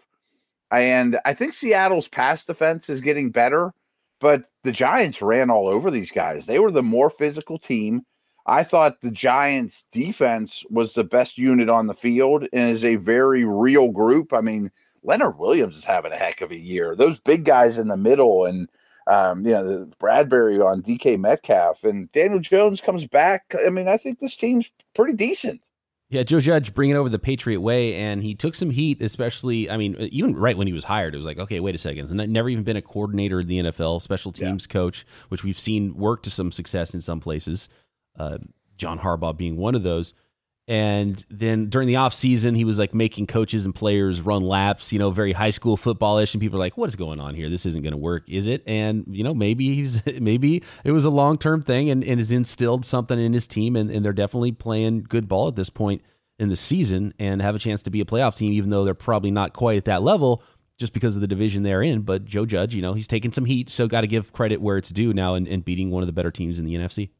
And 0.72 1.20
I 1.24 1.34
think 1.34 1.54
Seattle's 1.54 2.08
pass 2.08 2.44
defense 2.44 2.90
is 2.90 3.00
getting 3.00 3.30
better 3.30 3.72
but 4.20 4.44
the 4.62 4.72
Giants 4.72 5.22
ran 5.22 5.50
all 5.50 5.68
over 5.68 5.90
these 5.90 6.10
guys. 6.10 6.46
They 6.46 6.58
were 6.58 6.70
the 6.70 6.82
more 6.82 7.10
physical 7.10 7.58
team. 7.58 8.02
I 8.46 8.62
thought 8.62 9.00
the 9.00 9.10
Giants 9.10 9.86
defense 9.90 10.64
was 10.70 10.92
the 10.92 11.04
best 11.04 11.36
unit 11.36 11.68
on 11.68 11.86
the 11.86 11.94
field 11.94 12.46
and 12.52 12.70
is 12.70 12.84
a 12.84 12.96
very 12.96 13.44
real 13.44 13.90
group. 13.90 14.32
I 14.32 14.40
mean, 14.40 14.70
Leonard 15.02 15.38
Williams 15.38 15.76
is 15.76 15.84
having 15.84 16.12
a 16.12 16.16
heck 16.16 16.40
of 16.40 16.52
a 16.52 16.56
year. 16.56 16.94
Those 16.94 17.18
big 17.20 17.44
guys 17.44 17.78
in 17.78 17.88
the 17.88 17.96
middle 17.96 18.44
and 18.44 18.68
um, 19.08 19.46
you 19.46 19.52
know, 19.52 19.88
Bradberry 20.00 20.64
on 20.64 20.82
DK 20.82 21.18
Metcalf 21.18 21.84
and 21.84 22.10
Daniel 22.12 22.40
Jones 22.40 22.80
comes 22.80 23.06
back. 23.06 23.54
I 23.64 23.70
mean, 23.70 23.86
I 23.88 23.96
think 23.96 24.18
this 24.18 24.36
team's 24.36 24.70
pretty 24.94 25.12
decent. 25.12 25.60
Yeah, 26.08 26.22
Joe 26.22 26.38
Judge 26.38 26.72
bringing 26.72 26.94
over 26.94 27.08
the 27.08 27.18
Patriot 27.18 27.60
way, 27.60 27.94
and 27.94 28.22
he 28.22 28.36
took 28.36 28.54
some 28.54 28.70
heat, 28.70 29.02
especially. 29.02 29.68
I 29.68 29.76
mean, 29.76 29.96
even 30.12 30.36
right 30.36 30.56
when 30.56 30.68
he 30.68 30.72
was 30.72 30.84
hired, 30.84 31.14
it 31.14 31.16
was 31.16 31.26
like, 31.26 31.38
okay, 31.38 31.58
wait 31.58 31.74
a 31.74 31.78
second. 31.78 32.08
And 32.10 32.32
never 32.32 32.48
even 32.48 32.62
been 32.62 32.76
a 32.76 32.82
coordinator 32.82 33.40
in 33.40 33.48
the 33.48 33.58
NFL, 33.58 34.00
special 34.00 34.30
teams 34.30 34.66
yeah. 34.68 34.72
coach, 34.72 35.04
which 35.30 35.42
we've 35.42 35.58
seen 35.58 35.96
work 35.96 36.22
to 36.22 36.30
some 36.30 36.52
success 36.52 36.94
in 36.94 37.00
some 37.00 37.18
places. 37.18 37.68
Uh, 38.16 38.38
John 38.76 39.00
Harbaugh 39.00 39.36
being 39.36 39.56
one 39.56 39.74
of 39.74 39.82
those. 39.82 40.14
And 40.68 41.24
then 41.30 41.68
during 41.68 41.86
the 41.86 41.96
off 41.96 42.12
season, 42.12 42.56
he 42.56 42.64
was 42.64 42.76
like 42.76 42.92
making 42.92 43.28
coaches 43.28 43.64
and 43.64 43.74
players 43.74 44.20
run 44.20 44.42
laps, 44.42 44.92
you 44.92 44.98
know, 44.98 45.10
very 45.10 45.32
high 45.32 45.50
school 45.50 45.76
footballish. 45.76 46.34
And 46.34 46.40
people 46.40 46.56
are 46.56 46.64
like, 46.64 46.76
"What 46.76 46.88
is 46.88 46.96
going 46.96 47.20
on 47.20 47.36
here? 47.36 47.48
This 47.48 47.66
isn't 47.66 47.82
going 47.82 47.92
to 47.92 47.98
work, 47.98 48.24
is 48.28 48.46
it?" 48.46 48.64
And 48.66 49.04
you 49.08 49.22
know, 49.22 49.32
maybe 49.32 49.74
he's 49.74 50.04
maybe 50.20 50.64
it 50.82 50.90
was 50.90 51.04
a 51.04 51.10
long 51.10 51.38
term 51.38 51.62
thing 51.62 51.88
and, 51.90 52.02
and 52.02 52.18
has 52.18 52.32
instilled 52.32 52.84
something 52.84 53.18
in 53.18 53.32
his 53.32 53.46
team, 53.46 53.76
and, 53.76 53.90
and 53.92 54.04
they're 54.04 54.12
definitely 54.12 54.52
playing 54.52 55.04
good 55.08 55.28
ball 55.28 55.46
at 55.48 55.54
this 55.54 55.70
point 55.70 56.02
in 56.38 56.48
the 56.48 56.56
season 56.56 57.14
and 57.18 57.40
have 57.40 57.54
a 57.54 57.60
chance 57.60 57.82
to 57.82 57.90
be 57.90 58.00
a 58.00 58.04
playoff 58.04 58.36
team, 58.36 58.52
even 58.52 58.70
though 58.70 58.84
they're 58.84 58.94
probably 58.94 59.30
not 59.30 59.52
quite 59.52 59.76
at 59.78 59.84
that 59.84 60.02
level 60.02 60.42
just 60.78 60.92
because 60.92 61.14
of 61.14 61.20
the 61.20 61.28
division 61.28 61.62
they're 61.62 61.82
in. 61.82 62.02
But 62.02 62.24
Joe 62.24 62.44
Judge, 62.44 62.74
you 62.74 62.82
know, 62.82 62.92
he's 62.92 63.06
taking 63.06 63.32
some 63.32 63.44
heat, 63.44 63.70
so 63.70 63.86
got 63.86 64.02
to 64.02 64.06
give 64.06 64.32
credit 64.32 64.60
where 64.60 64.76
it's 64.76 64.90
due 64.90 65.12
now 65.12 65.34
and, 65.34 65.46
and 65.46 65.64
beating 65.64 65.90
one 65.90 66.02
of 66.02 66.06
the 66.06 66.12
better 66.12 66.30
teams 66.30 66.58
in 66.58 66.66
the 66.66 66.74
NFC. 66.74 67.10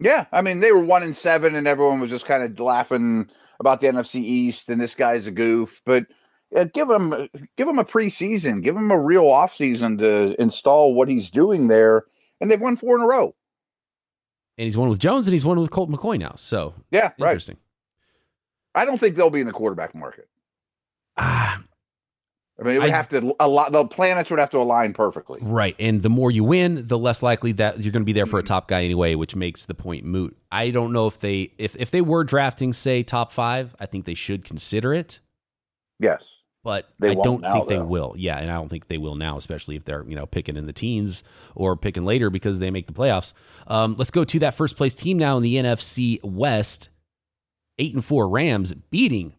Yeah, 0.00 0.26
I 0.32 0.42
mean 0.42 0.60
they 0.60 0.72
were 0.72 0.84
one 0.84 1.02
and 1.02 1.16
seven, 1.16 1.54
and 1.54 1.66
everyone 1.66 2.00
was 2.00 2.10
just 2.10 2.26
kind 2.26 2.42
of 2.42 2.58
laughing 2.60 3.28
about 3.60 3.80
the 3.80 3.88
NFC 3.88 4.16
East, 4.16 4.68
and 4.68 4.80
this 4.80 4.94
guy's 4.94 5.26
a 5.26 5.32
goof. 5.32 5.82
But 5.84 6.06
yeah, 6.50 6.64
give 6.64 6.88
him 6.88 7.28
give 7.56 7.68
him 7.68 7.78
a 7.78 7.84
preseason, 7.84 8.62
give 8.62 8.76
him 8.76 8.90
a 8.90 8.98
real 8.98 9.24
offseason 9.24 9.98
to 9.98 10.40
install 10.40 10.94
what 10.94 11.08
he's 11.08 11.30
doing 11.30 11.68
there, 11.68 12.04
and 12.40 12.50
they've 12.50 12.60
won 12.60 12.76
four 12.76 12.96
in 12.96 13.02
a 13.02 13.06
row. 13.06 13.34
And 14.56 14.64
he's 14.64 14.76
won 14.76 14.88
with 14.88 14.98
Jones, 14.98 15.26
and 15.26 15.32
he's 15.32 15.44
won 15.44 15.58
with 15.60 15.70
Colt 15.70 15.90
McCoy 15.90 16.18
now. 16.18 16.34
So 16.36 16.74
yeah, 16.90 17.12
interesting. 17.18 17.56
Right. 18.74 18.82
I 18.82 18.84
don't 18.84 18.98
think 18.98 19.16
they'll 19.16 19.30
be 19.30 19.40
in 19.40 19.46
the 19.46 19.52
quarterback 19.52 19.94
market. 19.94 20.28
Ah, 21.16 21.62
I 22.60 22.64
mean, 22.64 22.74
it 22.74 22.80
would 22.80 22.90
I, 22.90 22.92
have 22.92 23.08
to 23.10 23.36
a 23.38 23.46
lot. 23.46 23.70
The 23.70 23.84
planets 23.86 24.30
would 24.30 24.40
have 24.40 24.50
to 24.50 24.58
align 24.58 24.92
perfectly, 24.92 25.38
right? 25.42 25.76
And 25.78 26.02
the 26.02 26.08
more 26.08 26.30
you 26.30 26.42
win, 26.42 26.86
the 26.88 26.98
less 26.98 27.22
likely 27.22 27.52
that 27.52 27.78
you're 27.78 27.92
going 27.92 28.02
to 28.02 28.06
be 28.06 28.12
there 28.12 28.26
for 28.26 28.40
a 28.40 28.42
top 28.42 28.66
guy 28.66 28.82
anyway, 28.82 29.14
which 29.14 29.36
makes 29.36 29.66
the 29.66 29.74
point 29.74 30.04
moot. 30.04 30.36
I 30.50 30.70
don't 30.70 30.92
know 30.92 31.06
if 31.06 31.20
they 31.20 31.52
if 31.58 31.76
if 31.76 31.92
they 31.92 32.00
were 32.00 32.24
drafting 32.24 32.72
say 32.72 33.04
top 33.04 33.30
five, 33.30 33.76
I 33.78 33.86
think 33.86 34.06
they 34.06 34.14
should 34.14 34.44
consider 34.44 34.92
it. 34.92 35.20
Yes, 36.00 36.34
but 36.64 36.88
they 36.98 37.12
I 37.12 37.14
don't 37.14 37.42
now, 37.42 37.52
think 37.52 37.68
though. 37.68 37.76
they 37.76 37.82
will. 37.82 38.14
Yeah, 38.18 38.38
and 38.38 38.50
I 38.50 38.54
don't 38.54 38.68
think 38.68 38.88
they 38.88 38.98
will 38.98 39.14
now, 39.14 39.36
especially 39.36 39.76
if 39.76 39.84
they're 39.84 40.04
you 40.08 40.16
know 40.16 40.26
picking 40.26 40.56
in 40.56 40.66
the 40.66 40.72
teens 40.72 41.22
or 41.54 41.76
picking 41.76 42.04
later 42.04 42.28
because 42.28 42.58
they 42.58 42.72
make 42.72 42.88
the 42.88 42.92
playoffs. 42.92 43.34
Um, 43.68 43.94
let's 43.96 44.10
go 44.10 44.24
to 44.24 44.38
that 44.40 44.54
first 44.54 44.76
place 44.76 44.96
team 44.96 45.16
now 45.16 45.36
in 45.36 45.44
the 45.44 45.54
NFC 45.54 46.22
West. 46.24 46.88
Eight 47.80 47.94
and 47.94 48.04
four 48.04 48.28
Rams 48.28 48.74
beating 48.90 49.34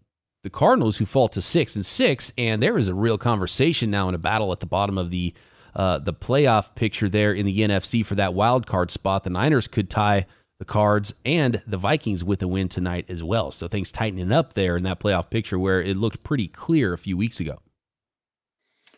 the 0.49 0.57
Cardinals, 0.57 0.97
who 0.97 1.05
fall 1.05 1.27
to 1.29 1.41
six 1.41 1.75
and 1.75 1.85
six, 1.85 2.33
and 2.37 2.61
there 2.61 2.77
is 2.77 2.87
a 2.87 2.93
real 2.93 3.19
conversation 3.19 3.91
now 3.91 4.09
in 4.09 4.15
a 4.15 4.19
battle 4.19 4.51
at 4.51 4.59
the 4.59 4.65
bottom 4.65 4.97
of 4.97 5.11
the 5.11 5.33
uh, 5.75 5.99
the 5.99 6.13
playoff 6.13 6.73
picture 6.73 7.07
there 7.07 7.31
in 7.31 7.45
the 7.45 7.59
NFC 7.59 8.03
for 8.03 8.15
that 8.15 8.33
wild 8.33 8.65
card 8.65 8.89
spot. 8.89 9.23
The 9.23 9.29
Niners 9.29 9.67
could 9.67 9.89
tie 9.89 10.25
the 10.57 10.65
Cards 10.65 11.13
and 11.23 11.61
the 11.67 11.77
Vikings 11.77 12.23
with 12.23 12.41
a 12.41 12.47
win 12.47 12.67
tonight 12.67 13.05
as 13.09 13.21
well. 13.21 13.51
So 13.51 13.67
things 13.67 13.91
tightening 13.91 14.31
up 14.31 14.53
there 14.53 14.75
in 14.75 14.83
that 14.83 14.99
playoff 14.99 15.29
picture 15.29 15.59
where 15.59 15.79
it 15.79 15.95
looked 15.95 16.23
pretty 16.23 16.47
clear 16.47 16.93
a 16.93 16.97
few 16.97 17.15
weeks 17.15 17.39
ago. 17.39 17.59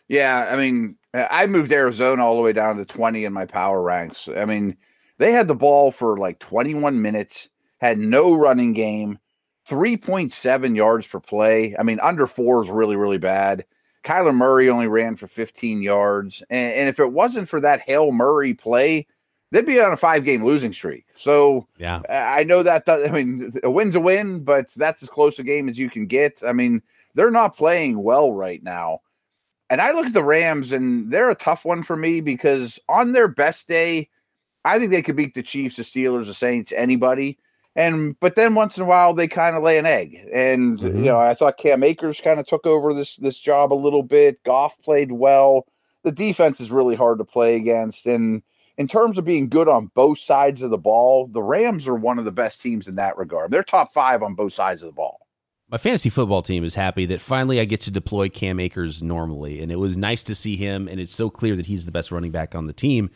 Yeah, 0.08 0.48
I 0.50 0.56
mean, 0.56 0.96
I 1.12 1.46
moved 1.46 1.72
Arizona 1.72 2.24
all 2.24 2.36
the 2.36 2.42
way 2.42 2.54
down 2.54 2.78
to 2.78 2.86
20 2.86 3.26
in 3.26 3.32
my 3.34 3.44
power 3.44 3.82
ranks. 3.82 4.26
I 4.34 4.46
mean, 4.46 4.78
they 5.18 5.32
had 5.32 5.48
the 5.48 5.54
ball 5.54 5.92
for 5.92 6.16
like 6.16 6.38
21 6.38 7.00
minutes, 7.02 7.50
had 7.80 7.98
no 7.98 8.34
running 8.34 8.72
game 8.72 9.18
3.7 9.68 10.76
yards 10.76 11.06
per 11.06 11.20
play. 11.20 11.76
I 11.78 11.82
mean, 11.82 12.00
under 12.00 12.26
four 12.26 12.62
is 12.62 12.70
really, 12.70 12.96
really 12.96 13.18
bad. 13.18 13.64
Kyler 14.04 14.34
Murray 14.34 14.68
only 14.68 14.88
ran 14.88 15.16
for 15.16 15.28
15 15.28 15.82
yards. 15.82 16.42
And, 16.50 16.74
and 16.74 16.88
if 16.88 16.98
it 16.98 17.12
wasn't 17.12 17.48
for 17.48 17.60
that 17.60 17.80
Hail 17.80 18.10
Murray 18.10 18.54
play, 18.54 19.06
they'd 19.52 19.66
be 19.66 19.80
on 19.80 19.92
a 19.92 19.96
five 19.96 20.24
game 20.24 20.44
losing 20.44 20.72
streak. 20.72 21.06
So 21.14 21.68
yeah, 21.78 22.02
I 22.08 22.42
know 22.42 22.62
that. 22.62 22.88
I 22.88 23.08
mean, 23.10 23.52
a 23.62 23.70
win's 23.70 23.94
a 23.94 24.00
win, 24.00 24.40
but 24.40 24.70
that's 24.74 25.02
as 25.02 25.08
close 25.08 25.38
a 25.38 25.44
game 25.44 25.68
as 25.68 25.78
you 25.78 25.88
can 25.88 26.06
get. 26.06 26.42
I 26.44 26.52
mean, 26.52 26.82
they're 27.14 27.30
not 27.30 27.56
playing 27.56 28.02
well 28.02 28.32
right 28.32 28.62
now. 28.62 29.00
And 29.70 29.80
I 29.80 29.92
look 29.92 30.06
at 30.06 30.12
the 30.12 30.24
Rams, 30.24 30.72
and 30.72 31.10
they're 31.10 31.30
a 31.30 31.34
tough 31.34 31.64
one 31.64 31.82
for 31.82 31.96
me 31.96 32.20
because 32.20 32.78
on 32.88 33.12
their 33.12 33.28
best 33.28 33.68
day, 33.68 34.10
I 34.64 34.78
think 34.78 34.90
they 34.90 35.02
could 35.02 35.16
beat 35.16 35.34
the 35.34 35.42
Chiefs, 35.42 35.76
the 35.76 35.82
Steelers, 35.82 36.26
the 36.26 36.34
Saints, 36.34 36.72
anybody. 36.76 37.38
And 37.74 38.18
but 38.20 38.36
then 38.36 38.54
once 38.54 38.76
in 38.76 38.82
a 38.82 38.86
while 38.86 39.14
they 39.14 39.28
kind 39.28 39.56
of 39.56 39.62
lay 39.62 39.78
an 39.78 39.86
egg. 39.86 40.26
And 40.32 40.78
mm-hmm. 40.78 40.98
you 40.98 41.04
know, 41.04 41.18
I 41.18 41.34
thought 41.34 41.58
Cam 41.58 41.82
Akers 41.82 42.20
kind 42.20 42.38
of 42.38 42.46
took 42.46 42.66
over 42.66 42.92
this 42.92 43.16
this 43.16 43.38
job 43.38 43.72
a 43.72 43.74
little 43.74 44.02
bit. 44.02 44.42
Goff 44.44 44.80
played 44.82 45.12
well. 45.12 45.66
The 46.02 46.12
defense 46.12 46.60
is 46.60 46.70
really 46.70 46.96
hard 46.96 47.18
to 47.18 47.24
play 47.24 47.56
against. 47.56 48.06
And 48.06 48.42
in 48.76 48.88
terms 48.88 49.18
of 49.18 49.24
being 49.24 49.48
good 49.48 49.68
on 49.68 49.90
both 49.94 50.18
sides 50.18 50.62
of 50.62 50.70
the 50.70 50.78
ball, 50.78 51.28
the 51.28 51.42
Rams 51.42 51.86
are 51.86 51.94
one 51.94 52.18
of 52.18 52.24
the 52.24 52.32
best 52.32 52.60
teams 52.60 52.88
in 52.88 52.96
that 52.96 53.16
regard. 53.16 53.50
They're 53.50 53.62
top 53.62 53.92
five 53.92 54.22
on 54.22 54.34
both 54.34 54.52
sides 54.52 54.82
of 54.82 54.86
the 54.86 54.92
ball 54.92 55.22
my 55.72 55.78
fantasy 55.78 56.10
football 56.10 56.42
team 56.42 56.64
is 56.64 56.74
happy 56.74 57.06
that 57.06 57.22
finally 57.22 57.58
I 57.58 57.64
get 57.64 57.80
to 57.82 57.90
deploy 57.90 58.28
Cam 58.28 58.60
Akers 58.60 59.02
normally. 59.02 59.62
And 59.62 59.72
it 59.72 59.76
was 59.76 59.96
nice 59.96 60.22
to 60.24 60.34
see 60.34 60.56
him, 60.56 60.86
and 60.86 61.00
it's 61.00 61.14
so 61.14 61.30
clear 61.30 61.56
that 61.56 61.64
he's 61.64 61.86
the 61.86 61.92
best 61.92 62.12
running 62.12 62.30
back 62.30 62.54
on 62.54 62.66
the 62.66 62.74
team. 62.74 63.08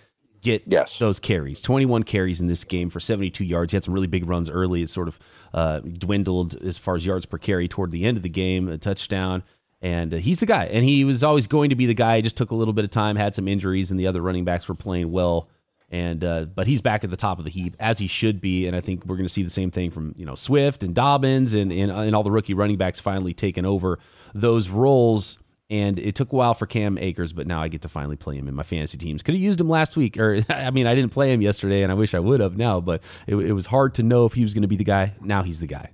Get 0.46 0.62
yes. 0.66 0.98
those 1.00 1.18
carries. 1.18 1.60
21 1.60 2.04
carries 2.04 2.40
in 2.40 2.46
this 2.46 2.62
game 2.62 2.88
for 2.88 3.00
72 3.00 3.44
yards. 3.44 3.72
He 3.72 3.76
had 3.76 3.82
some 3.82 3.92
really 3.92 4.06
big 4.06 4.28
runs 4.28 4.48
early. 4.48 4.82
It 4.82 4.88
sort 4.90 5.08
of 5.08 5.18
uh, 5.52 5.80
dwindled 5.80 6.54
as 6.62 6.78
far 6.78 6.94
as 6.94 7.04
yards 7.04 7.26
per 7.26 7.36
carry 7.36 7.66
toward 7.66 7.90
the 7.90 8.04
end 8.04 8.16
of 8.16 8.22
the 8.22 8.28
game, 8.28 8.68
a 8.68 8.78
touchdown. 8.78 9.42
And 9.82 10.14
uh, 10.14 10.18
he's 10.18 10.38
the 10.38 10.46
guy. 10.46 10.66
And 10.66 10.84
he 10.84 11.04
was 11.04 11.24
always 11.24 11.48
going 11.48 11.70
to 11.70 11.76
be 11.76 11.86
the 11.86 11.94
guy. 11.94 12.16
He 12.16 12.22
just 12.22 12.36
took 12.36 12.52
a 12.52 12.54
little 12.54 12.74
bit 12.74 12.84
of 12.84 12.92
time, 12.92 13.16
had 13.16 13.34
some 13.34 13.48
injuries, 13.48 13.90
and 13.90 13.98
the 13.98 14.06
other 14.06 14.22
running 14.22 14.44
backs 14.44 14.68
were 14.68 14.76
playing 14.76 15.10
well 15.10 15.48
and 15.88 16.24
uh, 16.24 16.44
but 16.46 16.66
he's 16.66 16.80
back 16.80 17.04
at 17.04 17.10
the 17.10 17.16
top 17.16 17.38
of 17.38 17.44
the 17.44 17.50
heap 17.50 17.76
as 17.78 17.98
he 17.98 18.08
should 18.08 18.40
be, 18.40 18.66
and 18.66 18.74
I 18.74 18.80
think 18.80 19.04
we're 19.06 19.16
going 19.16 19.28
to 19.28 19.32
see 19.32 19.44
the 19.44 19.50
same 19.50 19.70
thing 19.70 19.90
from 19.90 20.14
you 20.16 20.26
know 20.26 20.34
Swift 20.34 20.82
and 20.82 20.94
Dobbins 20.94 21.54
and, 21.54 21.70
and 21.70 21.92
and 21.92 22.16
all 22.16 22.24
the 22.24 22.30
rookie 22.30 22.54
running 22.54 22.76
backs 22.76 22.98
finally 22.98 23.34
taking 23.34 23.64
over 23.64 23.98
those 24.34 24.68
roles. 24.68 25.38
And 25.68 25.98
it 25.98 26.14
took 26.14 26.32
a 26.32 26.36
while 26.36 26.54
for 26.54 26.66
Cam 26.66 26.96
Akers, 26.96 27.32
but 27.32 27.46
now 27.46 27.60
I 27.60 27.66
get 27.66 27.82
to 27.82 27.88
finally 27.88 28.14
play 28.14 28.36
him 28.36 28.46
in 28.46 28.54
my 28.54 28.62
fantasy 28.62 28.98
teams. 28.98 29.22
Could 29.22 29.34
have 29.34 29.42
used 29.42 29.60
him 29.60 29.68
last 29.68 29.96
week, 29.96 30.16
or 30.16 30.40
I 30.48 30.70
mean, 30.70 30.86
I 30.86 30.94
didn't 30.94 31.12
play 31.12 31.32
him 31.32 31.42
yesterday, 31.42 31.82
and 31.82 31.90
I 31.90 31.94
wish 31.96 32.14
I 32.14 32.20
would 32.20 32.40
have 32.40 32.56
now. 32.56 32.80
But 32.80 33.02
it, 33.26 33.34
it 33.34 33.52
was 33.52 33.66
hard 33.66 33.94
to 33.94 34.02
know 34.02 34.26
if 34.26 34.34
he 34.34 34.42
was 34.42 34.54
going 34.54 34.62
to 34.62 34.68
be 34.68 34.76
the 34.76 34.84
guy. 34.84 35.14
Now 35.20 35.42
he's 35.42 35.60
the 35.60 35.66
guy. 35.66 35.90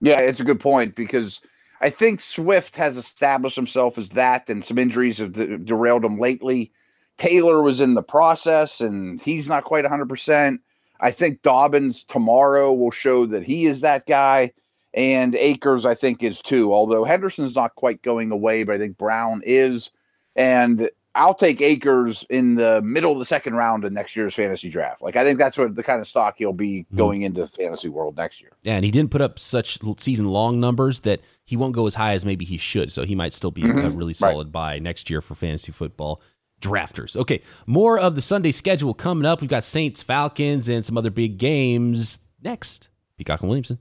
Yeah, 0.00 0.20
it's 0.20 0.40
a 0.40 0.44
good 0.44 0.60
point 0.60 0.94
because 0.94 1.42
I 1.82 1.90
think 1.90 2.20
Swift 2.20 2.76
has 2.76 2.96
established 2.96 3.56
himself 3.56 3.98
as 3.98 4.10
that, 4.10 4.48
and 4.48 4.64
some 4.64 4.78
injuries 4.78 5.18
have 5.18 5.32
derailed 5.64 6.04
him 6.04 6.18
lately. 6.18 6.72
Taylor 7.20 7.62
was 7.62 7.82
in 7.82 7.92
the 7.92 8.02
process 8.02 8.80
and 8.80 9.20
he's 9.20 9.46
not 9.46 9.64
quite 9.64 9.84
100%. 9.84 10.58
I 11.00 11.10
think 11.10 11.42
Dobbins 11.42 12.02
tomorrow 12.04 12.72
will 12.72 12.90
show 12.90 13.26
that 13.26 13.42
he 13.42 13.66
is 13.66 13.82
that 13.82 14.06
guy. 14.06 14.52
And 14.92 15.34
Akers, 15.34 15.84
I 15.84 15.94
think, 15.94 16.22
is 16.22 16.42
too. 16.42 16.74
Although 16.74 17.04
Henderson's 17.04 17.54
not 17.54 17.74
quite 17.74 18.02
going 18.02 18.32
away, 18.32 18.64
but 18.64 18.74
I 18.74 18.78
think 18.78 18.98
Brown 18.98 19.42
is. 19.44 19.90
And 20.34 20.90
I'll 21.14 21.34
take 21.34 21.60
Akers 21.60 22.24
in 22.30 22.54
the 22.54 22.80
middle 22.82 23.12
of 23.12 23.18
the 23.18 23.24
second 23.24 23.54
round 23.54 23.84
of 23.84 23.92
next 23.92 24.14
year's 24.14 24.34
fantasy 24.34 24.68
draft. 24.70 25.02
Like 25.02 25.16
I 25.16 25.24
think 25.24 25.38
that's 25.38 25.58
what 25.58 25.74
the 25.74 25.82
kind 25.82 26.00
of 26.00 26.06
stock 26.06 26.36
he'll 26.38 26.52
be 26.52 26.80
mm-hmm. 26.84 26.96
going 26.96 27.22
into 27.22 27.42
the 27.42 27.48
fantasy 27.48 27.88
world 27.88 28.16
next 28.16 28.40
year. 28.40 28.52
Yeah, 28.62 28.74
and 28.74 28.84
he 28.84 28.90
didn't 28.90 29.10
put 29.10 29.20
up 29.20 29.38
such 29.38 29.78
season 29.98 30.26
long 30.26 30.60
numbers 30.60 31.00
that 31.00 31.20
he 31.44 31.56
won't 31.56 31.74
go 31.74 31.86
as 31.86 31.94
high 31.94 32.14
as 32.14 32.24
maybe 32.24 32.44
he 32.44 32.58
should. 32.58 32.92
So 32.92 33.04
he 33.04 33.14
might 33.14 33.32
still 33.32 33.50
be 33.50 33.62
mm-hmm. 33.62 33.86
a 33.86 33.90
really 33.90 34.12
solid 34.12 34.48
right. 34.48 34.52
buy 34.52 34.78
next 34.78 35.10
year 35.10 35.20
for 35.20 35.34
fantasy 35.34 35.72
football 35.72 36.22
drafters. 36.60 37.16
Okay, 37.16 37.42
more 37.66 37.98
of 37.98 38.14
the 38.14 38.22
Sunday 38.22 38.52
schedule 38.52 38.94
coming 38.94 39.26
up. 39.26 39.40
We've 39.40 39.50
got 39.50 39.64
Saints, 39.64 40.02
Falcons, 40.02 40.68
and 40.68 40.84
some 40.84 40.96
other 40.96 41.10
big 41.10 41.38
games 41.38 42.20
next. 42.40 42.88
Peacock 43.16 43.40
and 43.40 43.48
Williamson. 43.48 43.78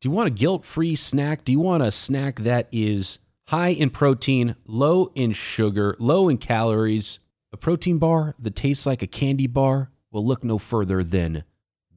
Do 0.00 0.08
you 0.08 0.12
want 0.14 0.28
a 0.28 0.30
guilt 0.30 0.64
free 0.64 0.94
snack? 0.94 1.44
Do 1.44 1.52
you 1.52 1.60
want 1.60 1.82
a 1.82 1.90
snack 1.90 2.40
that 2.40 2.68
is 2.72 3.18
high 3.48 3.68
in 3.68 3.90
protein, 3.90 4.56
low 4.64 5.12
in 5.14 5.32
sugar, 5.34 5.94
low 5.98 6.30
in 6.30 6.38
calories? 6.38 7.18
A 7.52 7.58
protein 7.58 7.98
bar 7.98 8.34
that 8.38 8.56
tastes 8.56 8.86
like 8.86 9.02
a 9.02 9.06
candy 9.06 9.46
bar? 9.46 9.90
Well, 10.10 10.24
look 10.24 10.42
no 10.42 10.56
further 10.56 11.04
than 11.04 11.44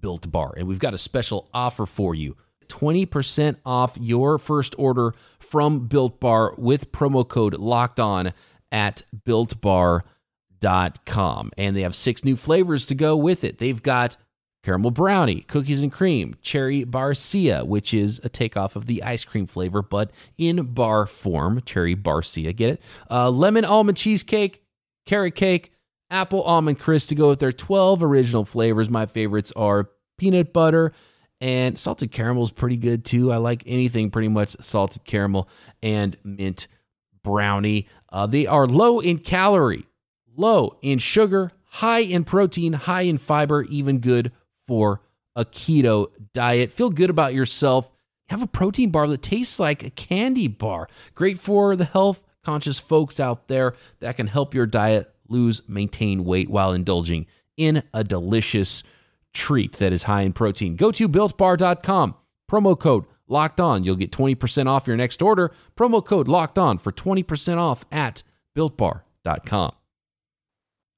Built 0.02 0.30
Bar. 0.30 0.54
And 0.58 0.68
we've 0.68 0.80
got 0.80 0.94
a 0.94 0.98
special 0.98 1.48
offer 1.54 1.86
for 1.86 2.14
you 2.14 2.36
20% 2.68 3.56
off 3.66 3.98
your 3.98 4.38
first 4.38 4.76
order 4.78 5.14
from 5.40 5.88
Built 5.88 6.20
Bar 6.20 6.56
with 6.58 6.92
promo 6.92 7.26
code 7.26 7.54
locked 7.54 8.02
on 8.02 8.34
at 8.70 9.04
builtbar.com. 9.26 10.02
And 11.58 11.74
they 11.74 11.82
have 11.84 11.96
six 11.96 12.26
new 12.26 12.36
flavors 12.36 12.86
to 12.88 12.96
go 12.96 13.16
with 13.16 13.46
it. 13.46 13.60
They've 13.60 13.82
got 13.82 14.18
caramel 14.64 14.92
brownie, 14.92 15.42
cookies 15.42 15.84
and 15.84 15.92
cream, 15.92 16.36
cherry 16.42 16.86
barcia, 16.86 17.66
which 17.66 17.94
is 17.94 18.20
a 18.24 18.30
takeoff 18.30 18.76
of 18.76 18.86
the 18.86 19.04
ice 19.04 19.26
cream 19.26 19.46
flavor, 19.46 19.82
but 19.82 20.12
in 20.38 20.64
bar 20.74 21.06
form. 21.06 21.62
Cherry 21.66 21.96
barcia, 21.96 22.56
get 22.56 22.70
it? 22.72 22.82
Uh, 23.12 23.30
lemon 23.30 23.66
almond 23.66 23.98
cheesecake, 23.98 24.64
carrot 25.06 25.36
cake, 25.36 25.74
apple 26.10 26.42
almond 26.44 26.80
crisp 26.80 27.10
to 27.10 27.16
go 27.16 27.30
with 27.30 27.40
their 27.40 27.52
12 27.52 28.02
original 28.02 28.46
flavors. 28.46 28.90
My 28.90 29.06
favorites 29.06 29.52
are 29.56 29.90
peanut 30.18 30.54
butter. 30.54 30.94
And 31.42 31.78
salted 31.78 32.14
caramel 32.14 32.44
is 32.44 32.52
pretty 32.52 32.78
good 32.78 33.04
too. 33.04 33.34
I 33.34 33.36
like 33.36 33.64
anything 33.66 34.12
pretty 34.12 34.30
much 34.30 34.56
salted 34.62 35.04
caramel 35.04 35.50
and 35.82 36.16
mint 36.24 36.68
brownie. 37.22 37.90
Uh, 38.10 38.28
they 38.28 38.48
are 38.48 38.66
low 38.66 39.02
in 39.02 39.18
calorie, 39.18 39.86
low 40.38 40.78
in 40.82 41.00
sugar, 41.00 41.52
high 41.66 42.00
in 42.00 42.24
protein, 42.24 42.72
high 42.72 43.02
in 43.02 43.18
fiber, 43.18 43.64
even 43.64 44.00
good 44.00 44.32
for 44.68 45.02
a 45.36 45.46
keto 45.46 46.08
diet. 46.34 46.72
Feel 46.72 46.90
good 46.90 47.10
about 47.10 47.34
yourself. 47.34 47.90
Have 48.30 48.42
a 48.42 48.48
protein 48.48 48.90
bar 48.90 49.08
that 49.08 49.22
tastes 49.22 49.60
like 49.60 49.84
a 49.84 49.90
candy 49.90 50.48
bar. 50.48 50.88
Great 51.16 51.40
for 51.40 51.76
the 51.76 51.86
health 51.86 52.24
conscious 52.44 52.80
folks 52.80 53.20
out 53.20 53.48
there 53.48 53.74
that 54.00 54.16
can 54.18 54.28
help 54.28 54.54
your 54.54 54.66
diet 54.66 55.14
lose, 55.30 55.62
maintain 55.68 56.24
weight 56.26 56.50
while 56.50 56.74
indulging 56.74 57.26
in 57.58 57.84
a 57.94 58.04
delicious 58.04 58.84
treat 59.34 59.74
that 59.74 59.94
is 59.94 60.04
high 60.04 60.22
in 60.22 60.34
protein. 60.34 60.76
Go 60.76 60.92
to 60.92 61.10
builtbar.com, 61.10 62.16
promo 62.52 62.80
code 62.80 63.06
locked 63.28 63.60
on. 63.60 63.84
You'll 63.84 63.96
get 63.96 64.12
20% 64.12 64.68
off 64.68 64.88
your 64.88 64.98
next 64.98 65.22
order. 65.22 65.52
Promo 65.76 66.04
code 66.04 66.28
locked 66.28 66.60
on 66.60 66.78
for 66.78 66.92
20% 66.92 67.58
off 67.58 67.86
at 67.92 68.24
builtbar.com. 68.56 69.74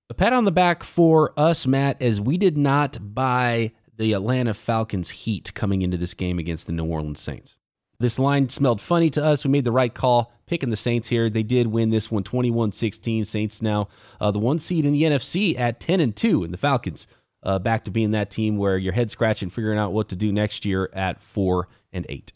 A 0.08 0.14
pat 0.14 0.34
on 0.34 0.46
the 0.46 0.52
back 0.52 0.84
for 0.84 1.34
us, 1.36 1.66
Matt, 1.66 2.00
as 2.00 2.22
we 2.22 2.38
did 2.38 2.56
not 2.56 3.16
buy 3.16 3.72
the 3.98 4.14
Atlanta 4.14 4.54
Falcons 4.54 5.10
heat 5.10 5.52
coming 5.56 5.82
into 5.82 5.98
this 5.98 6.14
game 6.14 6.38
against 6.38 6.68
the 6.68 6.74
New 6.74 6.86
Orleans 6.86 7.20
Saints. 7.20 7.58
This 8.00 8.20
line 8.20 8.50
smelled 8.50 8.82
funny 8.82 9.10
to 9.10 9.24
us. 9.24 9.44
We 9.44 9.50
made 9.50 9.64
the 9.64 9.72
right 9.72 9.92
call 9.94 10.32
picking 10.46 10.70
the 10.70 10.76
Saints 10.76 11.08
here. 11.08 11.28
They 11.28 11.42
did 11.42 11.68
win 11.68 11.90
this 11.90 12.12
one 12.12 12.22
21 12.22 12.72
16. 12.72 13.26
Saints 13.26 13.64
now 13.64 13.88
uh, 14.22 14.30
the 14.30 14.38
one 14.38 14.60
seed 14.60 14.86
in 14.86 14.94
the 14.94 15.04
NFC 15.04 15.58
at 15.58 15.80
10 15.80 16.00
and 16.00 16.16
2, 16.16 16.44
and 16.44 16.54
the 16.54 16.58
Falcons 16.58 17.08
uh, 17.42 17.58
back 17.58 17.84
to 17.86 17.92
being 17.92 18.12
that 18.12 18.30
team 18.30 18.58
where 18.58 18.78
you're 18.78 18.94
head 18.94 19.10
scratching, 19.10 19.50
figuring 19.50 19.80
out 19.80 19.92
what 19.92 20.10
to 20.10 20.16
do 20.16 20.32
next 20.32 20.66
year 20.66 20.88
at 20.94 21.20
4 21.20 21.68
and 21.92 22.06
8. 22.08 22.32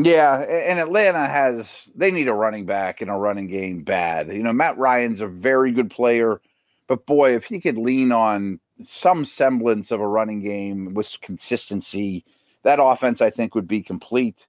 Yeah, 0.00 0.40
and 0.40 0.78
Atlanta 0.78 1.26
has 1.26 1.88
they 1.94 2.10
need 2.10 2.28
a 2.28 2.32
running 2.32 2.66
back 2.66 3.00
and 3.00 3.10
a 3.10 3.14
running 3.14 3.46
game 3.46 3.82
bad. 3.82 4.32
You 4.32 4.42
know, 4.42 4.52
Matt 4.52 4.78
Ryan's 4.78 5.20
a 5.20 5.26
very 5.26 5.70
good 5.72 5.90
player, 5.90 6.40
but 6.88 7.06
boy, 7.06 7.34
if 7.34 7.44
he 7.44 7.60
could 7.60 7.78
lean 7.78 8.10
on 8.10 8.60
some 8.86 9.24
semblance 9.24 9.90
of 9.90 10.00
a 10.00 10.08
running 10.08 10.40
game 10.40 10.94
with 10.94 11.20
consistency, 11.20 12.24
that 12.64 12.82
offense 12.82 13.20
I 13.20 13.30
think 13.30 13.54
would 13.54 13.68
be 13.68 13.82
complete. 13.82 14.46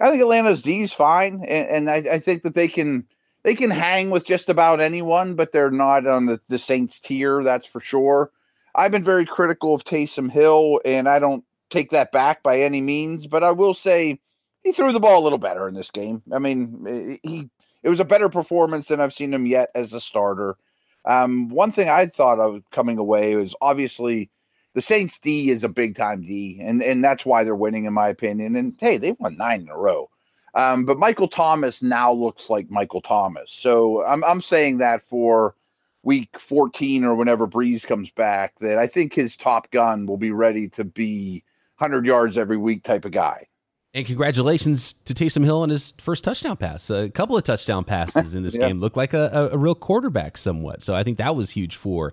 I 0.00 0.10
think 0.10 0.22
Atlanta's 0.22 0.62
D 0.62 0.82
is 0.82 0.92
fine, 0.92 1.44
and, 1.46 1.68
and 1.68 1.90
I, 1.90 2.14
I, 2.14 2.18
think 2.18 2.42
that 2.42 2.54
they 2.54 2.66
can 2.66 3.06
they 3.44 3.54
can 3.54 3.70
hang 3.70 4.10
with 4.10 4.24
just 4.24 4.48
about 4.48 4.80
anyone, 4.80 5.34
but 5.34 5.52
they're 5.52 5.70
not 5.70 6.06
on 6.06 6.26
the, 6.26 6.40
the 6.48 6.58
Saints 6.58 6.98
tier, 6.98 7.44
that's 7.44 7.68
for 7.68 7.80
sure. 7.80 8.32
I've 8.74 8.90
been 8.90 9.04
very 9.04 9.24
critical 9.24 9.74
of 9.74 9.84
Taysom 9.84 10.30
Hill, 10.30 10.80
and 10.84 11.08
I 11.08 11.20
don't 11.20 11.44
take 11.70 11.90
that 11.90 12.10
back 12.10 12.42
by 12.42 12.60
any 12.60 12.80
means, 12.80 13.26
but 13.26 13.44
I 13.44 13.52
will 13.52 13.74
say 13.74 14.18
he 14.64 14.72
threw 14.72 14.92
the 14.92 15.00
ball 15.00 15.22
a 15.22 15.24
little 15.24 15.38
better 15.38 15.68
in 15.68 15.74
this 15.74 15.90
game. 15.90 16.22
I 16.32 16.38
mean, 16.38 17.20
he 17.22 17.48
it 17.82 17.90
was 17.90 18.00
a 18.00 18.04
better 18.04 18.28
performance 18.28 18.88
than 18.88 19.00
I've 19.00 19.12
seen 19.12 19.32
him 19.32 19.46
yet 19.46 19.70
as 19.74 19.92
a 19.92 20.00
starter. 20.00 20.56
Um, 21.04 21.48
one 21.48 21.72
thing 21.72 21.88
I 21.88 22.06
thought 22.06 22.40
of 22.40 22.62
coming 22.70 22.98
away 22.98 23.34
was 23.34 23.54
obviously 23.60 24.30
the 24.74 24.82
Saints 24.82 25.18
D 25.18 25.50
is 25.50 25.64
a 25.64 25.68
big 25.68 25.96
time 25.96 26.22
D, 26.22 26.58
and 26.60 26.82
and 26.82 27.02
that's 27.02 27.24
why 27.24 27.44
they're 27.44 27.54
winning, 27.54 27.84
in 27.84 27.92
my 27.92 28.08
opinion. 28.08 28.56
And 28.56 28.74
hey, 28.78 28.98
they've 28.98 29.18
won 29.18 29.36
nine 29.36 29.62
in 29.62 29.68
a 29.68 29.76
row. 29.76 30.10
Um, 30.54 30.84
but 30.84 30.98
Michael 30.98 31.28
Thomas 31.28 31.82
now 31.82 32.12
looks 32.12 32.48
like 32.48 32.70
Michael 32.70 33.02
Thomas. 33.02 33.52
So 33.52 34.04
I'm 34.04 34.24
I'm 34.24 34.40
saying 34.40 34.78
that 34.78 35.02
for 35.08 35.54
week 36.02 36.38
14 36.38 37.04
or 37.04 37.14
whenever 37.14 37.46
Brees 37.46 37.86
comes 37.86 38.10
back, 38.10 38.54
that 38.60 38.78
I 38.78 38.86
think 38.86 39.14
his 39.14 39.36
top 39.36 39.70
gun 39.70 40.06
will 40.06 40.18
be 40.18 40.32
ready 40.32 40.68
to 40.70 40.84
be 40.84 41.42
100 41.78 42.06
yards 42.06 42.38
every 42.38 42.56
week 42.56 42.84
type 42.84 43.04
of 43.04 43.12
guy. 43.12 43.46
And 43.94 44.04
congratulations 44.04 44.96
to 45.04 45.14
Taysom 45.14 45.44
Hill 45.44 45.60
on 45.60 45.70
his 45.70 45.94
first 45.98 46.24
touchdown 46.24 46.56
pass. 46.56 46.90
A 46.90 47.08
couple 47.08 47.36
of 47.36 47.44
touchdown 47.44 47.84
passes 47.84 48.34
in 48.34 48.42
this 48.42 48.54
yeah. 48.58 48.66
game 48.66 48.80
looked 48.80 48.96
like 48.96 49.14
a, 49.14 49.30
a, 49.32 49.54
a, 49.54 49.56
real 49.56 49.76
quarterback 49.76 50.36
somewhat. 50.36 50.82
So 50.82 50.96
I 50.96 51.04
think 51.04 51.18
that 51.18 51.36
was 51.36 51.50
huge 51.50 51.76
for 51.76 52.12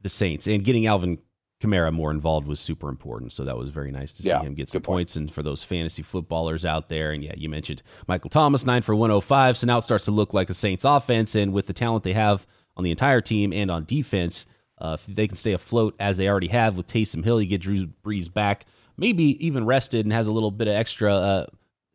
the 0.00 0.08
Saints 0.08 0.46
and 0.46 0.64
getting 0.64 0.86
Alvin 0.86 1.18
Kamara 1.60 1.92
more 1.92 2.10
involved 2.10 2.46
was 2.46 2.60
super 2.60 2.88
important. 2.88 3.32
So 3.32 3.44
that 3.44 3.56
was 3.56 3.70
very 3.70 3.90
nice 3.90 4.12
to 4.14 4.22
see 4.22 4.28
yeah, 4.28 4.42
him 4.42 4.54
get 4.54 4.68
some 4.68 4.82
points. 4.82 5.16
And 5.16 5.32
for 5.32 5.42
those 5.42 5.64
fantasy 5.64 6.02
footballers 6.02 6.64
out 6.64 6.88
there, 6.88 7.12
and 7.12 7.22
yeah, 7.22 7.34
you 7.36 7.48
mentioned 7.48 7.82
Michael 8.06 8.30
Thomas, 8.30 8.64
nine 8.64 8.82
for 8.82 8.94
105. 8.94 9.58
So 9.58 9.66
now 9.66 9.78
it 9.78 9.82
starts 9.82 10.04
to 10.06 10.10
look 10.12 10.32
like 10.32 10.50
a 10.50 10.54
Saints 10.54 10.84
offense. 10.84 11.34
And 11.34 11.52
with 11.52 11.66
the 11.66 11.72
talent 11.72 12.04
they 12.04 12.12
have 12.12 12.46
on 12.76 12.84
the 12.84 12.90
entire 12.90 13.20
team 13.20 13.52
and 13.52 13.70
on 13.70 13.84
defense, 13.84 14.46
uh, 14.78 14.96
if 15.00 15.06
they 15.06 15.28
can 15.28 15.36
stay 15.36 15.52
afloat 15.52 15.94
as 16.00 16.16
they 16.16 16.28
already 16.28 16.48
have 16.48 16.76
with 16.76 16.86
Taysom 16.88 17.24
Hill, 17.24 17.40
you 17.40 17.48
get 17.48 17.60
Drew 17.60 17.86
Brees 18.04 18.32
back, 18.32 18.66
maybe 18.96 19.44
even 19.44 19.64
rested 19.64 20.06
and 20.06 20.12
has 20.12 20.28
a 20.28 20.32
little 20.32 20.50
bit 20.50 20.68
of 20.68 20.74
extra 20.74 21.14
uh, 21.14 21.46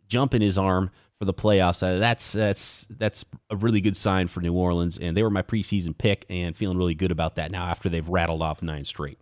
jump 0.08 0.34
in 0.34 0.42
his 0.42 0.58
arm 0.58 0.92
for 1.20 1.26
the 1.26 1.34
playoffs. 1.34 1.82
Uh, 1.84 2.00
that's 2.00 2.32
that's 2.32 2.88
that's 2.90 3.26
a 3.50 3.56
really 3.56 3.82
good 3.82 3.98
sign 3.98 4.28
for 4.28 4.42
New 4.42 4.54
Orleans, 4.54 4.98
and 4.98 5.16
they 5.16 5.24
were 5.24 5.30
my 5.30 5.42
preseason 5.42 5.98
pick, 5.98 6.26
and 6.30 6.56
feeling 6.56 6.78
really 6.78 6.96
good 6.96 7.12
about 7.12 7.36
that 7.36 7.52
now 7.52 7.66
after 7.68 7.90
they've 7.90 8.08
rattled 8.08 8.42
off 8.42 8.62
nine 8.62 8.84
straight. 8.84 9.20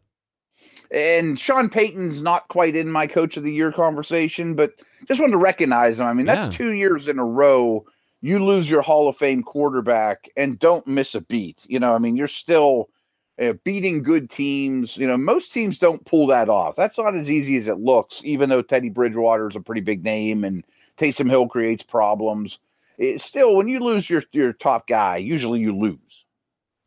And 0.92 1.40
Sean 1.40 1.70
Payton's 1.70 2.22
not 2.22 2.48
quite 2.48 2.76
in 2.76 2.92
my 2.92 3.08
coach 3.08 3.38
of 3.38 3.44
the 3.44 3.52
year 3.52 3.72
conversation, 3.72 4.56
but 4.56 4.74
just 5.08 5.20
wanted 5.20 5.32
to 5.32 5.38
recognize 5.38 6.00
him. 6.00 6.06
I 6.06 6.14
mean, 6.14 6.26
that's 6.26 6.48
yeah. 6.48 6.58
two 6.58 6.74
years 6.74 7.08
in 7.08 7.18
a 7.18 7.26
row 7.26 7.86
you 8.26 8.44
lose 8.44 8.68
your 8.68 8.82
Hall 8.82 9.08
of 9.08 9.18
Fame 9.18 9.44
quarterback 9.44 10.28
and 10.36 10.58
don't 10.58 10.88
miss 10.88 11.14
a 11.14 11.22
beat. 11.22 11.64
You 11.68 11.80
know, 11.80 11.94
I 11.94 12.00
mean, 12.00 12.18
you're 12.18 12.28
still 12.28 12.90
uh, 13.40 13.54
beating 13.64 14.04
good 14.04 14.30
teams. 14.30 14.98
You 14.98 15.08
know, 15.08 15.18
most 15.18 15.52
teams 15.52 15.78
don't 15.78 16.06
pull 16.06 16.28
that 16.28 16.50
off. 16.50 16.76
That's 16.76 16.98
not 16.98 17.16
as 17.16 17.30
easy 17.30 17.58
as 17.58 17.68
it 17.68 17.80
looks, 17.80 18.22
even 18.24 18.50
though 18.50 18.62
Teddy 18.62 18.90
Bridgewater 18.90 19.50
is 19.50 19.56
a 19.56 19.62
pretty 19.62 19.82
big 19.82 20.04
name 20.04 20.44
and 20.44 20.64
Taysom 20.98 21.30
Hill 21.30 21.48
creates 21.48 21.84
problems. 21.84 22.60
It, 22.98 23.22
still, 23.22 23.56
when 23.56 23.68
you 23.68 23.80
lose 23.80 24.10
your, 24.10 24.24
your 24.32 24.54
top 24.54 24.88
guy, 24.88 25.18
usually 25.18 25.60
you 25.60 25.76
lose. 25.76 26.26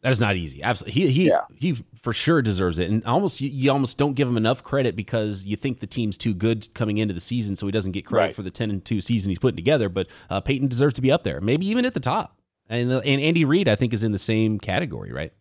That 0.03 0.13
is 0.13 0.21
not 0.21 0.37
easy. 0.37 0.63
Absolutely, 0.63 0.93
he 1.01 1.11
he 1.11 1.29
yeah. 1.29 1.41
he 1.57 1.85
for 2.01 2.13
sure 2.13 2.41
deserves 2.41 2.79
it, 2.79 2.89
and 2.89 3.05
almost 3.05 3.41
you, 3.41 3.49
you, 3.49 3.73
almost 3.73 3.99
don't 3.99 4.15
give 4.15 4.29
him 4.29 4.37
enough 4.37 4.63
credit 4.63 4.95
because 4.95 5.45
you 5.45 5.57
think 5.57 5.81
the 5.81 5.89
team's 5.89 6.17
too 6.17 6.35
good 6.35 6.73
coming 6.73 6.99
into 6.99 7.13
the 7.13 7.21
season, 7.21 7.57
so 7.57 7.67
he 7.67 7.73
doesn't 7.73 7.91
get 7.91 8.07
credit 8.07 8.27
right. 8.27 8.37
for 8.37 8.43
the 8.43 8.51
ten 8.51 8.71
and 8.71 8.85
two 8.85 9.01
season 9.01 9.29
he's 9.29 9.41
putting 9.41 9.57
together. 9.57 9.89
But 9.89 10.07
uh, 10.31 10.41
Payton 10.41 10.69
deserves 10.69 10.95
to 10.95 11.03
be 11.03 11.11
up 11.11 11.25
there, 11.25 11.41
maybe 11.41 11.67
even 11.67 11.85
at 11.85 11.95
the 11.95 12.01
top. 12.01 12.39
And 12.69 12.93
uh, 12.93 13.01
and 13.01 13.21
Andy 13.21 13.45
Reid, 13.45 13.67
I 13.67 13.75
think, 13.75 13.93
is 13.93 14.05
in 14.05 14.13
the 14.13 14.21
same 14.21 14.61
category, 14.61 15.13
right? 15.13 15.33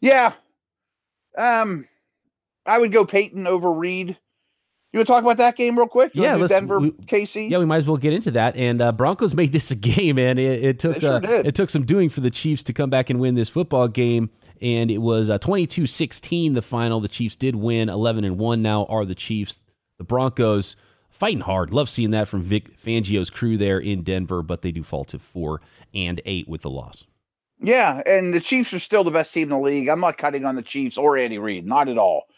Yeah, 0.00 0.32
um, 1.36 1.86
I 2.66 2.78
would 2.78 2.92
go 2.92 3.04
Payton 3.04 3.46
over 3.46 3.72
Reid. 3.72 4.16
You 4.92 5.00
want 5.00 5.08
to 5.08 5.12
talk 5.12 5.22
about 5.24 5.36
that 5.38 5.56
game 5.56 5.76
real 5.76 5.88
quick? 5.88 6.14
You 6.14 6.22
yeah, 6.22 6.46
Denver, 6.46 6.80
we, 6.80 6.90
KC. 6.90 7.50
Yeah, 7.50 7.58
we 7.58 7.66
might 7.66 7.78
as 7.78 7.86
well 7.86 7.98
get 7.98 8.14
into 8.14 8.30
that. 8.30 8.56
And 8.56 8.80
uh, 8.80 8.92
Broncos 8.92 9.34
made 9.34 9.52
this 9.52 9.70
a 9.70 9.74
game, 9.74 10.18
and 10.18 10.38
it, 10.38 10.64
it 10.64 10.78
took 10.78 11.00
sure 11.00 11.14
uh, 11.14 11.42
it 11.44 11.54
took 11.54 11.70
some 11.70 11.84
doing 11.84 12.08
for 12.08 12.20
the 12.20 12.30
Chiefs 12.30 12.62
to 12.64 12.72
come 12.72 12.88
back 12.88 13.10
and 13.10 13.20
win 13.20 13.34
this 13.34 13.48
football 13.48 13.88
game. 13.88 14.30
And 14.62 14.90
it 14.90 14.98
was 14.98 15.28
uh, 15.28 15.38
22-16 15.38 16.54
the 16.54 16.62
final. 16.62 17.00
The 17.00 17.08
Chiefs 17.08 17.36
did 17.36 17.56
win 17.56 17.90
11 17.90 18.24
and 18.24 18.38
one. 18.38 18.62
Now 18.62 18.86
are 18.86 19.04
the 19.04 19.14
Chiefs. 19.14 19.58
The 19.98 20.04
Broncos 20.04 20.76
fighting 21.10 21.40
hard. 21.40 21.72
Love 21.72 21.90
seeing 21.90 22.12
that 22.12 22.26
from 22.26 22.42
Vic 22.42 22.80
Fangio's 22.80 23.28
crew 23.28 23.58
there 23.58 23.78
in 23.78 24.02
Denver, 24.02 24.42
but 24.42 24.62
they 24.62 24.72
do 24.72 24.82
fall 24.82 25.04
to 25.06 25.18
four 25.18 25.60
and 25.92 26.22
eight 26.24 26.48
with 26.48 26.62
the 26.62 26.70
loss. 26.70 27.04
Yeah, 27.60 28.02
and 28.06 28.34
the 28.34 28.40
Chiefs 28.40 28.74
are 28.74 28.78
still 28.78 29.04
the 29.04 29.10
best 29.10 29.32
team 29.32 29.44
in 29.44 29.48
the 29.48 29.58
league. 29.58 29.88
I'm 29.88 30.00
not 30.00 30.18
cutting 30.18 30.44
on 30.44 30.56
the 30.56 30.62
Chiefs 30.62 30.98
or 30.98 31.16
Andy 31.16 31.38
Reid, 31.38 31.66
not 31.66 31.88
at 31.88 31.98
all 31.98 32.28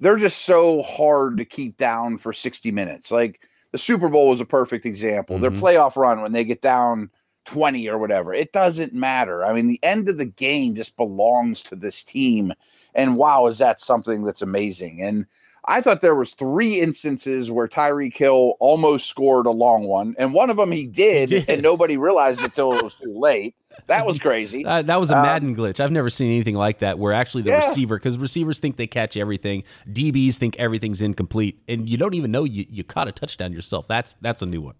they're 0.00 0.16
just 0.16 0.44
so 0.44 0.82
hard 0.82 1.38
to 1.38 1.44
keep 1.44 1.76
down 1.76 2.18
for 2.18 2.32
60 2.32 2.70
minutes. 2.70 3.10
Like 3.10 3.40
the 3.72 3.78
Super 3.78 4.08
Bowl 4.08 4.30
was 4.30 4.40
a 4.40 4.44
perfect 4.44 4.86
example. 4.86 5.36
Mm-hmm. 5.36 5.42
Their 5.42 5.62
playoff 5.62 5.96
run 5.96 6.22
when 6.22 6.32
they 6.32 6.44
get 6.44 6.62
down 6.62 7.10
20 7.46 7.88
or 7.88 7.98
whatever, 7.98 8.34
it 8.34 8.52
doesn't 8.52 8.92
matter. 8.92 9.44
I 9.44 9.52
mean, 9.52 9.66
the 9.66 9.80
end 9.82 10.08
of 10.08 10.18
the 10.18 10.26
game 10.26 10.74
just 10.74 10.96
belongs 10.96 11.62
to 11.64 11.76
this 11.76 12.02
team. 12.02 12.52
And 12.94 13.16
wow, 13.16 13.46
is 13.46 13.58
that 13.58 13.80
something 13.80 14.22
that's 14.22 14.42
amazing. 14.42 15.02
And 15.02 15.26
I 15.64 15.80
thought 15.80 16.00
there 16.00 16.14
was 16.14 16.34
three 16.34 16.80
instances 16.80 17.50
where 17.50 17.68
Tyreek 17.68 18.16
Hill 18.16 18.54
almost 18.58 19.08
scored 19.08 19.46
a 19.46 19.50
long 19.50 19.84
one, 19.84 20.14
and 20.18 20.32
one 20.32 20.48
of 20.48 20.56
them 20.56 20.72
he 20.72 20.86
did, 20.86 21.30
he 21.30 21.40
did. 21.40 21.50
and 21.50 21.62
nobody 21.62 21.98
realized 21.98 22.40
it 22.40 22.54
till 22.54 22.72
it 22.74 22.82
was 22.82 22.94
too 22.94 23.18
late. 23.18 23.54
That 23.86 24.06
was 24.06 24.18
crazy. 24.18 24.64
Uh, 24.64 24.82
that 24.82 25.00
was 25.00 25.10
a 25.10 25.16
um, 25.16 25.22
Madden 25.22 25.56
glitch. 25.56 25.80
I've 25.80 25.92
never 25.92 26.10
seen 26.10 26.28
anything 26.28 26.54
like 26.54 26.80
that 26.80 26.98
where 26.98 27.12
actually 27.12 27.42
the 27.42 27.50
yeah. 27.50 27.66
receiver, 27.66 27.96
because 27.96 28.18
receivers 28.18 28.60
think 28.60 28.76
they 28.76 28.86
catch 28.86 29.16
everything, 29.16 29.64
DBs 29.88 30.34
think 30.34 30.56
everything's 30.58 31.00
incomplete, 31.00 31.62
and 31.68 31.88
you 31.88 31.96
don't 31.96 32.14
even 32.14 32.30
know 32.30 32.44
you, 32.44 32.66
you 32.68 32.84
caught 32.84 33.08
a 33.08 33.12
touchdown 33.12 33.52
yourself. 33.52 33.86
That's 33.88 34.14
that's 34.20 34.42
a 34.42 34.46
new 34.46 34.60
one. 34.60 34.74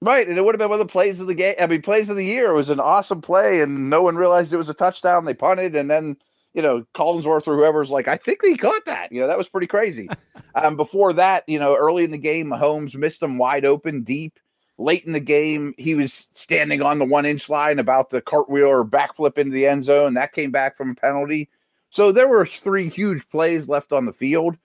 Right, 0.00 0.28
and 0.28 0.38
it 0.38 0.44
would 0.44 0.54
have 0.54 0.60
been 0.60 0.70
one 0.70 0.80
of 0.80 0.86
the 0.86 0.92
plays 0.92 1.18
of 1.18 1.26
the 1.26 1.34
game. 1.34 1.56
I 1.60 1.66
mean, 1.66 1.82
plays 1.82 2.08
of 2.08 2.16
the 2.16 2.24
year. 2.24 2.50
It 2.50 2.54
was 2.54 2.70
an 2.70 2.80
awesome 2.80 3.20
play, 3.20 3.60
and 3.60 3.90
no 3.90 4.02
one 4.02 4.16
realized 4.16 4.52
it 4.52 4.56
was 4.56 4.68
a 4.68 4.74
touchdown. 4.74 5.24
They 5.24 5.34
punted, 5.34 5.74
and 5.74 5.90
then 5.90 6.16
you 6.54 6.62
know, 6.62 6.84
Collinsworth 6.94 7.46
or 7.46 7.56
whoever's 7.56 7.90
like, 7.90 8.08
I 8.08 8.16
think 8.16 8.42
he 8.42 8.56
caught 8.56 8.84
that. 8.86 9.12
You 9.12 9.20
know, 9.20 9.26
that 9.26 9.38
was 9.38 9.48
pretty 9.48 9.66
crazy. 9.66 10.08
um, 10.54 10.76
before 10.76 11.12
that, 11.12 11.44
you 11.46 11.58
know, 11.58 11.76
early 11.76 12.04
in 12.04 12.10
the 12.10 12.18
game, 12.18 12.48
Mahomes 12.48 12.96
missed 12.96 13.22
him 13.22 13.38
wide 13.38 13.64
open 13.64 14.02
deep. 14.02 14.38
Late 14.78 15.04
in 15.04 15.12
the 15.12 15.20
game, 15.20 15.74
he 15.76 15.94
was 15.94 16.28
standing 16.34 16.82
on 16.82 16.98
the 16.98 17.04
one 17.04 17.26
inch 17.26 17.48
line 17.48 17.80
about 17.80 18.10
the 18.10 18.22
cartwheel 18.22 18.68
or 18.68 18.84
backflip 18.84 19.36
into 19.36 19.52
the 19.52 19.66
end 19.66 19.84
zone. 19.84 20.14
That 20.14 20.32
came 20.32 20.52
back 20.52 20.76
from 20.76 20.90
a 20.90 20.94
penalty. 20.94 21.50
So 21.90 22.12
there 22.12 22.28
were 22.28 22.46
three 22.46 22.88
huge 22.88 23.28
plays 23.28 23.68
left 23.68 23.92
on 23.92 24.06
the 24.06 24.12
field. 24.12 24.56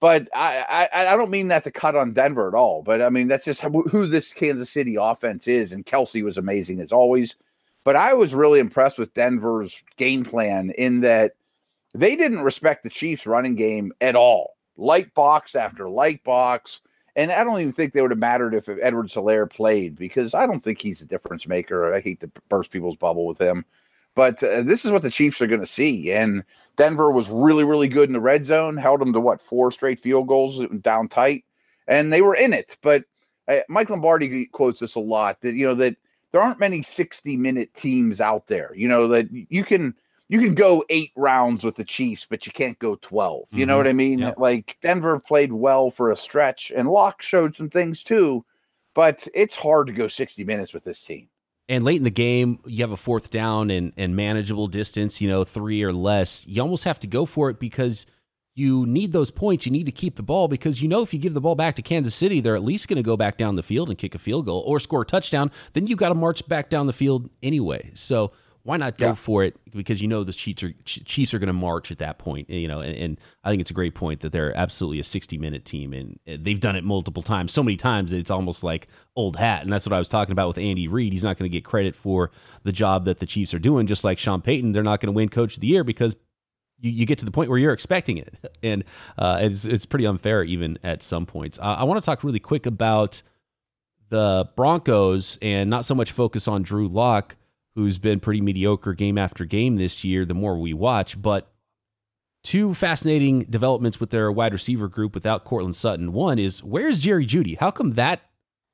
But 0.00 0.28
I, 0.34 0.88
I, 0.92 1.14
I 1.14 1.16
don't 1.16 1.30
mean 1.30 1.46
that 1.48 1.62
to 1.62 1.70
cut 1.70 1.94
on 1.94 2.12
Denver 2.12 2.48
at 2.48 2.54
all. 2.54 2.82
But 2.82 3.00
I 3.00 3.08
mean, 3.08 3.28
that's 3.28 3.44
just 3.44 3.60
who 3.60 4.08
this 4.08 4.32
Kansas 4.32 4.68
City 4.68 4.96
offense 5.00 5.46
is. 5.46 5.70
And 5.70 5.86
Kelce 5.86 6.24
was 6.24 6.38
amazing 6.38 6.80
as 6.80 6.90
always. 6.90 7.36
But 7.84 7.94
I 7.94 8.14
was 8.14 8.34
really 8.34 8.58
impressed 8.58 8.98
with 8.98 9.14
Denver's 9.14 9.80
game 9.96 10.24
plan 10.24 10.70
in 10.70 11.02
that 11.02 11.34
they 11.94 12.16
didn't 12.16 12.42
respect 12.42 12.82
the 12.82 12.90
Chiefs' 12.90 13.26
running 13.26 13.54
game 13.54 13.92
at 14.00 14.16
all. 14.16 14.56
Light 14.76 15.14
box 15.14 15.54
after 15.54 15.88
light 15.88 16.24
box. 16.24 16.80
And 17.14 17.30
I 17.30 17.44
don't 17.44 17.60
even 17.60 17.72
think 17.72 17.92
they 17.92 18.00
would 18.00 18.10
have 18.10 18.18
mattered 18.18 18.54
if 18.54 18.68
Edwards-Helaire 18.68 19.50
played 19.50 19.96
because 19.96 20.34
I 20.34 20.46
don't 20.46 20.62
think 20.62 20.80
he's 20.80 21.02
a 21.02 21.06
difference 21.06 21.46
maker. 21.46 21.92
I 21.92 22.00
hate 22.00 22.20
to 22.20 22.30
burst 22.48 22.70
people's 22.70 22.96
bubble 22.96 23.26
with 23.26 23.38
him. 23.38 23.64
But 24.14 24.42
uh, 24.42 24.62
this 24.62 24.84
is 24.84 24.90
what 24.90 25.02
the 25.02 25.10
Chiefs 25.10 25.40
are 25.40 25.46
going 25.46 25.60
to 25.60 25.66
see. 25.66 26.12
And 26.12 26.44
Denver 26.76 27.10
was 27.10 27.28
really, 27.28 27.64
really 27.64 27.88
good 27.88 28.08
in 28.08 28.14
the 28.14 28.20
red 28.20 28.46
zone, 28.46 28.76
held 28.76 29.00
them 29.00 29.12
to 29.12 29.20
what, 29.20 29.40
four 29.40 29.72
straight 29.72 30.00
field 30.00 30.26
goals 30.26 30.60
down 30.80 31.08
tight. 31.08 31.44
And 31.86 32.12
they 32.12 32.22
were 32.22 32.34
in 32.34 32.52
it. 32.52 32.76
But 32.82 33.04
uh, 33.48 33.60
Mike 33.68 33.90
Lombardi 33.90 34.46
quotes 34.46 34.80
this 34.80 34.94
a 34.94 35.00
lot 35.00 35.40
that, 35.42 35.54
you 35.54 35.66
know, 35.66 35.74
that 35.74 35.96
there 36.32 36.40
aren't 36.40 36.60
many 36.60 36.82
60 36.82 37.36
minute 37.36 37.72
teams 37.74 38.20
out 38.20 38.46
there. 38.48 38.72
You 38.74 38.88
know 38.88 39.06
that 39.08 39.28
you 39.30 39.64
can 39.64 39.94
you 40.28 40.40
can 40.40 40.54
go 40.54 40.84
eight 40.88 41.12
rounds 41.16 41.64
with 41.64 41.76
the 41.76 41.84
Chiefs, 41.84 42.26
but 42.28 42.46
you 42.46 42.52
can't 42.52 42.78
go 42.78 42.96
12. 42.96 43.44
You 43.50 43.58
mm-hmm. 43.58 43.68
know 43.68 43.76
what 43.76 43.86
I 43.86 43.92
mean? 43.92 44.20
Yep. 44.20 44.38
Like 44.38 44.78
Denver 44.80 45.18
played 45.18 45.52
well 45.52 45.90
for 45.90 46.10
a 46.10 46.16
stretch, 46.16 46.72
and 46.74 46.88
Lock 46.88 47.22
showed 47.22 47.56
some 47.56 47.68
things 47.68 48.02
too, 48.02 48.44
but 48.94 49.26
it's 49.34 49.56
hard 49.56 49.88
to 49.88 49.92
go 49.92 50.08
60 50.08 50.44
minutes 50.44 50.72
with 50.72 50.84
this 50.84 51.02
team. 51.02 51.28
And 51.68 51.84
late 51.84 51.96
in 51.96 52.04
the 52.04 52.10
game, 52.10 52.58
you 52.66 52.82
have 52.82 52.90
a 52.90 52.96
fourth 52.96 53.30
down 53.30 53.70
and, 53.70 53.92
and 53.96 54.16
manageable 54.16 54.66
distance, 54.66 55.20
you 55.20 55.28
know, 55.28 55.44
three 55.44 55.82
or 55.82 55.92
less. 55.92 56.46
You 56.46 56.60
almost 56.60 56.84
have 56.84 57.00
to 57.00 57.06
go 57.06 57.24
for 57.24 57.50
it 57.50 57.58
because 57.58 58.04
you 58.54 58.84
need 58.86 59.12
those 59.12 59.30
points. 59.30 59.64
You 59.64 59.72
need 59.72 59.86
to 59.86 59.92
keep 59.92 60.16
the 60.16 60.22
ball 60.22 60.48
because 60.48 60.82
you 60.82 60.88
know 60.88 61.02
if 61.02 61.14
you 61.14 61.20
give 61.20 61.34
the 61.34 61.40
ball 61.40 61.54
back 61.54 61.76
to 61.76 61.82
Kansas 61.82 62.14
City, 62.14 62.40
they're 62.40 62.56
at 62.56 62.64
least 62.64 62.88
going 62.88 62.96
to 62.96 63.02
go 63.02 63.16
back 63.16 63.36
down 63.36 63.56
the 63.56 63.62
field 63.62 63.88
and 63.88 63.96
kick 63.96 64.14
a 64.14 64.18
field 64.18 64.46
goal 64.46 64.62
or 64.66 64.80
score 64.80 65.02
a 65.02 65.06
touchdown. 65.06 65.50
Then 65.72 65.86
you 65.86 65.96
got 65.96 66.10
to 66.10 66.14
march 66.14 66.46
back 66.48 66.68
down 66.68 66.86
the 66.86 66.92
field 66.92 67.30
anyway. 67.42 67.90
So 67.94 68.32
why 68.64 68.76
not 68.76 68.96
go 68.96 69.08
yeah. 69.08 69.14
for 69.14 69.42
it? 69.42 69.56
Because 69.74 70.00
you 70.00 70.06
know 70.06 70.22
the 70.22 70.32
Chiefs 70.32 70.62
are 70.62 70.72
Chiefs 70.84 71.34
are 71.34 71.38
going 71.38 71.48
to 71.48 71.52
march 71.52 71.90
at 71.90 71.98
that 71.98 72.18
point. 72.18 72.48
You 72.48 72.68
know, 72.68 72.80
and, 72.80 72.96
and, 72.96 73.20
I 73.42 73.50
think 73.50 73.60
it's 73.60 73.72
a 73.72 73.74
great 73.74 73.94
point 73.94 74.20
that 74.20 74.30
they're 74.30 74.56
absolutely 74.56 75.00
a 75.00 75.04
sixty 75.04 75.36
minute 75.36 75.64
team, 75.64 75.92
and 75.92 76.18
they've 76.26 76.60
done 76.60 76.76
it 76.76 76.84
multiple 76.84 77.22
times, 77.22 77.52
so 77.52 77.62
many 77.62 77.76
times 77.76 78.12
that 78.12 78.18
it's 78.18 78.30
almost 78.30 78.62
like 78.62 78.86
old 79.16 79.36
hat. 79.36 79.62
And 79.62 79.72
that's 79.72 79.84
what 79.84 79.92
I 79.92 79.98
was 79.98 80.08
talking 80.08 80.32
about 80.32 80.48
with 80.48 80.58
Andy 80.58 80.86
Reid. 80.86 81.12
He's 81.12 81.24
not 81.24 81.38
going 81.38 81.50
to 81.50 81.52
get 81.52 81.64
credit 81.64 81.96
for 81.96 82.30
the 82.62 82.72
job 82.72 83.04
that 83.06 83.18
the 83.18 83.26
Chiefs 83.26 83.52
are 83.52 83.58
doing, 83.58 83.86
just 83.86 84.04
like 84.04 84.18
Sean 84.18 84.40
Payton. 84.40 84.72
They're 84.72 84.82
not 84.84 85.00
going 85.00 85.12
to 85.12 85.16
win 85.16 85.28
Coach 85.28 85.54
of 85.54 85.60
the 85.60 85.66
Year 85.66 85.82
because 85.82 86.14
you, 86.78 86.90
you 86.90 87.06
get 87.06 87.18
to 87.18 87.24
the 87.24 87.32
point 87.32 87.50
where 87.50 87.58
you're 87.58 87.72
expecting 87.72 88.18
it, 88.18 88.34
and 88.62 88.84
uh, 89.18 89.38
it's 89.40 89.64
it's 89.64 89.86
pretty 89.86 90.06
unfair 90.06 90.44
even 90.44 90.78
at 90.84 91.02
some 91.02 91.26
points. 91.26 91.58
Uh, 91.58 91.76
I 91.78 91.84
want 91.84 92.00
to 92.00 92.06
talk 92.06 92.22
really 92.22 92.40
quick 92.40 92.66
about 92.66 93.22
the 94.10 94.48
Broncos 94.56 95.38
and 95.40 95.70
not 95.70 95.84
so 95.84 95.94
much 95.94 96.12
focus 96.12 96.46
on 96.46 96.62
Drew 96.62 96.86
Lock, 96.86 97.36
who's 97.74 97.98
been 97.98 98.20
pretty 98.20 98.40
mediocre 98.40 98.94
game 98.94 99.18
after 99.18 99.44
game 99.44 99.76
this 99.76 100.04
year. 100.04 100.24
The 100.24 100.34
more 100.34 100.58
we 100.58 100.72
watch, 100.72 101.20
but 101.20 101.50
two 102.42 102.74
fascinating 102.74 103.40
developments 103.44 104.00
with 104.00 104.10
their 104.10 104.30
wide 104.30 104.52
receiver 104.52 104.88
group 104.88 105.14
without 105.14 105.44
Courtland 105.44 105.76
Sutton. 105.76 106.12
One 106.12 106.38
is 106.38 106.62
where's 106.62 106.98
Jerry 106.98 107.26
Jeudy? 107.26 107.58
How 107.58 107.70
come 107.70 107.92
that 107.92 108.22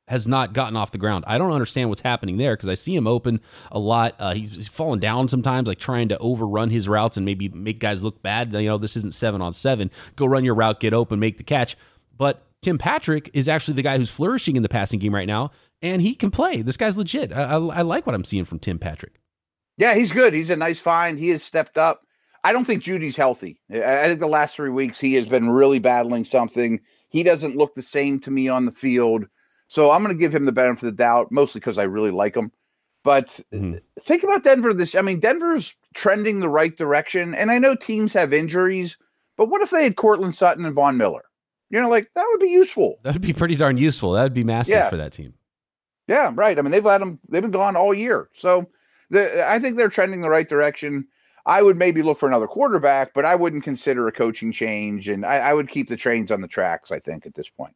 has 0.08 0.26
not 0.26 0.54
gotten 0.54 0.76
off 0.76 0.90
the 0.90 0.98
ground. 0.98 1.24
I 1.26 1.38
don't 1.38 1.52
understand 1.52 1.90
what's 1.90 2.00
happening 2.00 2.38
there 2.38 2.56
because 2.56 2.68
I 2.68 2.74
see 2.74 2.96
him 2.96 3.06
open 3.06 3.40
a 3.70 3.78
lot. 3.78 4.14
Uh, 4.18 4.34
he's, 4.34 4.54
he's 4.54 4.68
falling 4.68 5.00
down 5.00 5.28
sometimes, 5.28 5.68
like 5.68 5.78
trying 5.78 6.08
to 6.08 6.18
overrun 6.18 6.70
his 6.70 6.88
routes 6.88 7.16
and 7.18 7.26
maybe 7.26 7.48
make 7.50 7.78
guys 7.78 8.02
look 8.02 8.22
bad. 8.22 8.52
You 8.54 8.68
know, 8.68 8.78
this 8.78 8.96
isn't 8.96 9.14
seven 9.14 9.42
on 9.42 9.52
seven. 9.52 9.90
Go 10.16 10.26
run 10.26 10.44
your 10.44 10.54
route, 10.54 10.80
get 10.80 10.94
open, 10.94 11.20
make 11.20 11.36
the 11.36 11.44
catch. 11.44 11.76
But 12.16 12.42
Tim 12.62 12.78
Patrick 12.78 13.30
is 13.32 13.48
actually 13.48 13.74
the 13.74 13.82
guy 13.82 13.98
who's 13.98 14.10
flourishing 14.10 14.56
in 14.56 14.62
the 14.62 14.68
passing 14.68 14.98
game 14.98 15.14
right 15.14 15.26
now, 15.26 15.50
and 15.80 16.02
he 16.02 16.14
can 16.14 16.30
play. 16.30 16.62
This 16.62 16.76
guy's 16.76 16.96
legit. 16.96 17.32
I, 17.32 17.42
I, 17.42 17.56
I 17.56 17.82
like 17.82 18.06
what 18.06 18.14
I'm 18.14 18.24
seeing 18.24 18.44
from 18.44 18.58
Tim 18.58 18.78
Patrick. 18.78 19.20
Yeah, 19.76 19.94
he's 19.94 20.12
good. 20.12 20.34
He's 20.34 20.50
a 20.50 20.56
nice 20.56 20.80
find. 20.80 21.18
He 21.18 21.28
has 21.28 21.42
stepped 21.42 21.78
up. 21.78 22.02
I 22.44 22.52
don't 22.52 22.64
think 22.64 22.82
Jeudy's 22.82 23.16
healthy. 23.16 23.60
I 23.70 24.08
think 24.08 24.20
the 24.20 24.26
last 24.26 24.56
three 24.56 24.70
weeks 24.70 24.98
he 24.98 25.14
has 25.14 25.28
been 25.28 25.50
really 25.50 25.78
battling 25.78 26.24
something. 26.24 26.80
He 27.08 27.22
doesn't 27.22 27.56
look 27.56 27.74
the 27.74 27.82
same 27.82 28.20
to 28.20 28.30
me 28.30 28.48
on 28.48 28.64
the 28.64 28.72
field. 28.72 29.26
So 29.68 29.90
I'm 29.90 30.02
going 30.02 30.14
to 30.14 30.20
give 30.20 30.34
him 30.34 30.46
the 30.46 30.52
benefit 30.52 30.84
of 30.84 30.96
the 30.96 31.02
doubt, 31.02 31.30
mostly 31.30 31.60
because 31.60 31.78
I 31.78 31.84
really 31.84 32.10
like 32.10 32.34
him. 32.34 32.52
But 33.04 33.40
mm-hmm. 33.52 33.76
think 34.00 34.22
about 34.22 34.44
Denver 34.44 34.74
this. 34.74 34.94
I 34.94 35.02
mean, 35.02 35.20
Denver's 35.20 35.74
trending 35.94 36.40
the 36.40 36.48
right 36.48 36.76
direction. 36.76 37.34
And 37.34 37.50
I 37.50 37.58
know 37.58 37.74
teams 37.74 38.12
have 38.14 38.32
injuries, 38.32 38.96
but 39.36 39.48
what 39.48 39.62
if 39.62 39.70
they 39.70 39.84
had 39.84 39.96
Courtland 39.96 40.34
Sutton 40.34 40.64
and 40.64 40.74
Von 40.74 40.96
Miller? 40.96 41.24
You 41.70 41.80
know, 41.80 41.88
like 41.88 42.10
that 42.14 42.26
would 42.30 42.40
be 42.40 42.48
useful. 42.48 42.98
That 43.02 43.12
would 43.12 43.22
be 43.22 43.32
pretty 43.32 43.56
darn 43.56 43.76
useful. 43.76 44.12
That 44.12 44.22
would 44.22 44.34
be 44.34 44.44
massive 44.44 44.72
yeah. 44.72 44.88
for 44.88 44.96
that 44.96 45.12
team. 45.12 45.34
Yeah, 46.06 46.32
right. 46.34 46.58
I 46.58 46.62
mean, 46.62 46.70
they've 46.70 46.82
had 46.82 47.02
them, 47.02 47.20
they've 47.28 47.42
been 47.42 47.50
gone 47.50 47.76
all 47.76 47.92
year. 47.92 48.30
So 48.34 48.66
the, 49.10 49.46
I 49.46 49.58
think 49.58 49.76
they're 49.76 49.90
trending 49.90 50.22
the 50.22 50.30
right 50.30 50.48
direction. 50.48 51.06
I 51.44 51.62
would 51.62 51.76
maybe 51.76 52.02
look 52.02 52.18
for 52.18 52.28
another 52.28 52.46
quarterback, 52.46 53.12
but 53.14 53.24
I 53.24 53.34
wouldn't 53.34 53.64
consider 53.64 54.08
a 54.08 54.12
coaching 54.12 54.50
change. 54.50 55.08
And 55.08 55.24
I, 55.24 55.36
I 55.36 55.54
would 55.54 55.68
keep 55.68 55.88
the 55.88 55.96
trains 55.96 56.30
on 56.30 56.40
the 56.40 56.48
tracks, 56.48 56.90
I 56.90 56.98
think, 56.98 57.26
at 57.26 57.34
this 57.34 57.48
point. 57.48 57.74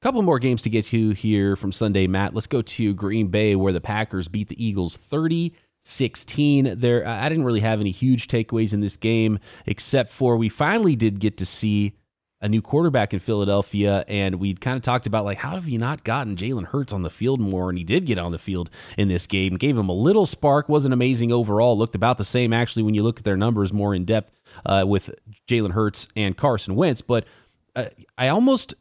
A 0.00 0.04
couple 0.04 0.22
more 0.22 0.38
games 0.38 0.62
to 0.62 0.70
get 0.70 0.86
to 0.86 1.10
here 1.10 1.56
from 1.56 1.72
Sunday, 1.72 2.06
Matt. 2.06 2.34
Let's 2.34 2.46
go 2.46 2.62
to 2.62 2.94
Green 2.94 3.28
Bay, 3.28 3.56
where 3.56 3.72
the 3.72 3.80
Packers 3.80 4.28
beat 4.28 4.48
the 4.48 4.64
Eagles 4.64 4.96
30 4.96 5.54
16. 5.82 6.80
There, 6.80 7.06
I 7.06 7.28
didn't 7.28 7.44
really 7.44 7.60
have 7.60 7.80
any 7.80 7.92
huge 7.92 8.26
takeaways 8.26 8.72
in 8.72 8.80
this 8.80 8.96
game, 8.96 9.38
except 9.66 10.10
for 10.10 10.36
we 10.36 10.48
finally 10.48 10.96
did 10.96 11.20
get 11.20 11.36
to 11.38 11.46
see 11.46 11.96
a 12.40 12.48
new 12.48 12.60
quarterback 12.60 13.14
in 13.14 13.20
Philadelphia, 13.20 14.04
and 14.08 14.36
we 14.36 14.54
kind 14.54 14.76
of 14.76 14.82
talked 14.82 15.06
about 15.06 15.24
like 15.24 15.38
how 15.38 15.50
have 15.50 15.68
you 15.68 15.78
not 15.78 16.04
gotten 16.04 16.36
Jalen 16.36 16.66
Hurts 16.66 16.92
on 16.92 17.02
the 17.02 17.10
field 17.10 17.40
more? 17.40 17.68
And 17.70 17.78
he 17.78 17.84
did 17.84 18.04
get 18.04 18.18
on 18.18 18.32
the 18.32 18.38
field 18.38 18.70
in 18.98 19.08
this 19.08 19.26
game, 19.26 19.56
gave 19.56 19.76
him 19.76 19.88
a 19.88 19.94
little 19.94 20.26
spark. 20.26 20.68
wasn't 20.68 20.94
amazing 20.94 21.32
overall. 21.32 21.76
Looked 21.76 21.94
about 21.94 22.18
the 22.18 22.24
same 22.24 22.52
actually 22.52 22.82
when 22.82 22.94
you 22.94 23.02
look 23.02 23.18
at 23.18 23.24
their 23.24 23.36
numbers 23.36 23.72
more 23.72 23.94
in 23.94 24.04
depth 24.04 24.30
uh, 24.66 24.84
with 24.86 25.10
Jalen 25.48 25.72
Hurts 25.72 26.08
and 26.14 26.36
Carson 26.36 26.76
Wentz. 26.76 27.00
But 27.00 27.26
uh, 27.74 27.86
I 28.18 28.28
almost 28.28 28.74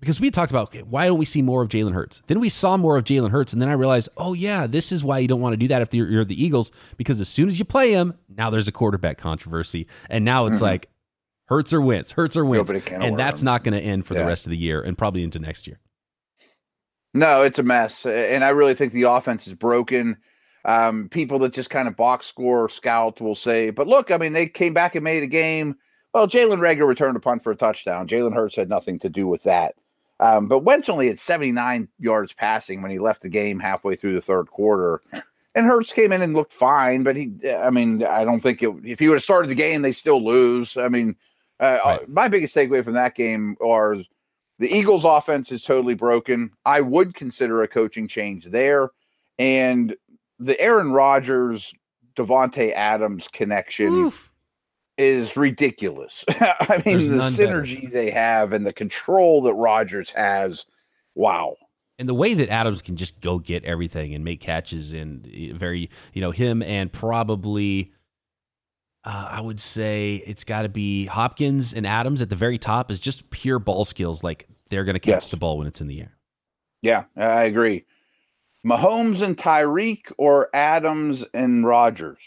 because 0.00 0.20
we 0.20 0.30
talked 0.30 0.50
about 0.50 0.68
okay, 0.68 0.82
why 0.82 1.06
don't 1.06 1.18
we 1.18 1.24
see 1.26 1.42
more 1.42 1.62
of 1.62 1.68
Jalen 1.68 1.92
Hurts? 1.92 2.22
Then 2.28 2.40
we 2.40 2.48
saw 2.48 2.78
more 2.78 2.96
of 2.96 3.04
Jalen 3.04 3.30
Hurts, 3.30 3.52
and 3.52 3.60
then 3.60 3.68
I 3.68 3.72
realized, 3.72 4.08
oh 4.16 4.32
yeah, 4.32 4.66
this 4.66 4.90
is 4.90 5.04
why 5.04 5.18
you 5.18 5.28
don't 5.28 5.40
want 5.40 5.52
to 5.52 5.58
do 5.58 5.68
that 5.68 5.82
if 5.82 5.92
you're, 5.92 6.08
you're, 6.08 6.24
the 6.24 6.42
Eagles, 6.42 6.70
because 6.96 7.20
as 7.20 7.28
soon 7.28 7.48
as 7.48 7.58
you 7.58 7.64
play 7.64 7.92
him, 7.92 8.14
now 8.28 8.50
there's 8.50 8.68
a 8.68 8.72
quarterback 8.72 9.18
controversy, 9.18 9.86
and 10.08 10.24
now 10.24 10.46
it's 10.46 10.56
mm-hmm. 10.56 10.64
like 10.64 10.88
Hurts 11.46 11.72
or 11.72 11.80
Wentz, 11.80 12.12
Hurts 12.12 12.36
or 12.36 12.44
Wentz, 12.44 12.70
and 12.90 13.18
that's 13.18 13.42
not 13.42 13.64
going 13.64 13.74
to 13.74 13.80
end 13.80 14.06
for 14.06 14.14
yeah. 14.14 14.20
the 14.20 14.26
rest 14.26 14.46
of 14.46 14.50
the 14.50 14.56
year 14.56 14.82
and 14.82 14.98
probably 14.98 15.22
into 15.22 15.38
next 15.38 15.66
year. 15.66 15.78
No, 17.14 17.42
it's 17.42 17.58
a 17.58 17.62
mess, 17.62 18.04
and 18.04 18.44
I 18.44 18.50
really 18.50 18.74
think 18.74 18.92
the 18.92 19.04
offense 19.04 19.46
is 19.46 19.54
broken. 19.54 20.18
Um, 20.66 21.08
people 21.08 21.38
that 21.40 21.52
just 21.52 21.70
kind 21.70 21.86
of 21.86 21.96
box 21.96 22.26
score 22.26 22.68
scout 22.68 23.20
will 23.20 23.36
say, 23.36 23.70
but 23.70 23.86
look, 23.86 24.10
I 24.10 24.18
mean, 24.18 24.32
they 24.32 24.46
came 24.46 24.74
back 24.74 24.96
and 24.96 25.04
made 25.04 25.22
a 25.22 25.28
game. 25.28 25.76
Well, 26.12 26.26
Jalen 26.26 26.58
Reagor 26.58 26.86
returned 26.86 27.16
a 27.16 27.20
punt 27.20 27.44
for 27.44 27.52
a 27.52 27.56
touchdown. 27.56 28.08
Jalen 28.08 28.34
Hurts 28.34 28.56
had 28.56 28.68
nothing 28.68 28.98
to 29.00 29.08
do 29.08 29.28
with 29.28 29.44
that. 29.44 29.76
Um, 30.18 30.48
but 30.48 30.60
Wentz 30.60 30.88
only 30.88 31.08
had 31.08 31.20
79 31.20 31.88
yards 31.98 32.32
passing 32.32 32.82
when 32.82 32.90
he 32.90 32.98
left 32.98 33.22
the 33.22 33.28
game 33.28 33.60
halfway 33.60 33.96
through 33.96 34.14
the 34.14 34.20
third 34.20 34.50
quarter. 34.50 35.02
And 35.54 35.66
Hurts 35.66 35.92
came 35.92 36.12
in 36.12 36.22
and 36.22 36.34
looked 36.34 36.52
fine, 36.52 37.02
but 37.02 37.16
he, 37.16 37.32
I 37.48 37.70
mean, 37.70 38.02
I 38.02 38.24
don't 38.24 38.40
think 38.40 38.62
it, 38.62 38.74
if 38.84 38.98
he 38.98 39.08
would 39.08 39.16
have 39.16 39.22
started 39.22 39.48
the 39.48 39.54
game, 39.54 39.82
they 39.82 39.92
still 39.92 40.24
lose. 40.24 40.76
I 40.76 40.88
mean, 40.88 41.16
uh, 41.60 41.78
right. 41.84 42.08
my 42.08 42.28
biggest 42.28 42.54
takeaway 42.54 42.84
from 42.84 42.94
that 42.94 43.14
game 43.14 43.56
are 43.64 43.96
the 44.58 44.74
Eagles' 44.74 45.04
offense 45.04 45.52
is 45.52 45.62
totally 45.62 45.94
broken. 45.94 46.50
I 46.64 46.80
would 46.80 47.14
consider 47.14 47.62
a 47.62 47.68
coaching 47.68 48.08
change 48.08 48.46
there. 48.46 48.90
And 49.38 49.94
the 50.38 50.58
Aaron 50.60 50.92
Rodgers, 50.92 51.74
Davante 52.16 52.72
Adams 52.72 53.28
connection. 53.28 53.88
Oof 53.88 54.30
is 54.96 55.36
ridiculous. 55.36 56.24
I 56.28 56.82
mean, 56.84 56.96
There's 56.96 57.08
the 57.08 57.44
synergy 57.44 57.82
better. 57.82 57.92
they 57.92 58.10
have 58.10 58.52
and 58.52 58.66
the 58.66 58.72
control 58.72 59.42
that 59.42 59.54
Rodgers 59.54 60.10
has. 60.10 60.64
Wow. 61.14 61.56
And 61.98 62.08
the 62.08 62.14
way 62.14 62.34
that 62.34 62.50
Adams 62.50 62.82
can 62.82 62.96
just 62.96 63.20
go 63.20 63.38
get 63.38 63.64
everything 63.64 64.14
and 64.14 64.24
make 64.24 64.40
catches 64.40 64.92
and 64.92 65.26
eh, 65.32 65.52
very, 65.54 65.90
you 66.12 66.20
know, 66.20 66.30
him 66.30 66.62
and 66.62 66.92
probably, 66.92 67.92
uh, 69.06 69.28
I 69.30 69.40
would 69.40 69.60
say 69.60 70.22
it's 70.26 70.42
got 70.42 70.62
to 70.62 70.68
be 70.68 71.06
Hopkins 71.06 71.72
and 71.72 71.86
Adams 71.86 72.22
at 72.22 72.28
the 72.28 72.36
very 72.36 72.58
top 72.58 72.90
is 72.90 72.98
just 72.98 73.30
pure 73.30 73.60
ball 73.60 73.84
skills. 73.84 74.24
Like 74.24 74.48
they're 74.68 74.84
going 74.84 74.94
to 74.94 75.00
catch 75.00 75.12
yes. 75.12 75.28
the 75.28 75.36
ball 75.36 75.58
when 75.58 75.68
it's 75.68 75.80
in 75.80 75.86
the 75.86 76.00
air. 76.00 76.16
Yeah, 76.82 77.04
I 77.16 77.44
agree. 77.44 77.84
Mahomes 78.66 79.22
and 79.22 79.36
Tyreek 79.36 80.12
or 80.18 80.50
Adams 80.52 81.24
and 81.32 81.64
Rodgers? 81.64 82.20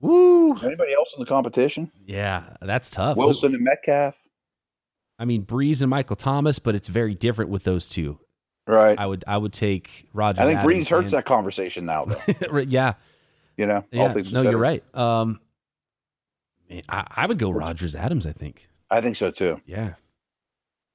Woo! 0.00 0.54
Anybody 0.58 0.94
else 0.94 1.12
in 1.16 1.20
the 1.20 1.26
competition? 1.26 1.90
Yeah, 2.04 2.44
that's 2.62 2.88
tough. 2.88 3.16
Wilson 3.16 3.52
and 3.54 3.64
Metcalf. 3.64 4.14
I 5.18 5.24
mean, 5.24 5.44
Brees 5.44 5.80
and 5.80 5.90
Michael 5.90 6.16
Thomas, 6.16 6.60
but 6.60 6.76
it's 6.76 6.88
very 6.88 7.14
different 7.14 7.50
with 7.50 7.64
those 7.64 7.88
two. 7.88 8.20
Right. 8.68 8.96
I 8.96 9.06
would 9.06 9.24
I 9.26 9.36
would 9.36 9.52
take 9.52 10.06
Roger. 10.12 10.42
I 10.42 10.44
think 10.44 10.60
Adams 10.60 10.86
Brees 10.86 10.88
hurts 10.88 11.12
and... 11.12 11.18
that 11.18 11.24
conversation 11.24 11.86
now, 11.86 12.04
though. 12.04 12.58
yeah. 12.68 12.94
You 13.56 13.66
know. 13.66 13.84
Yeah. 13.90 14.12
no, 14.30 14.42
you're 14.42 14.58
right. 14.58 14.84
Um, 14.94 15.40
I, 16.88 17.06
I 17.16 17.26
would 17.26 17.38
go 17.38 17.50
Rodgers 17.50 17.94
Adams. 17.94 18.26
I 18.26 18.32
think. 18.32 18.68
I 18.90 19.00
think 19.00 19.16
so 19.16 19.30
too. 19.30 19.60
Yeah. 19.66 19.94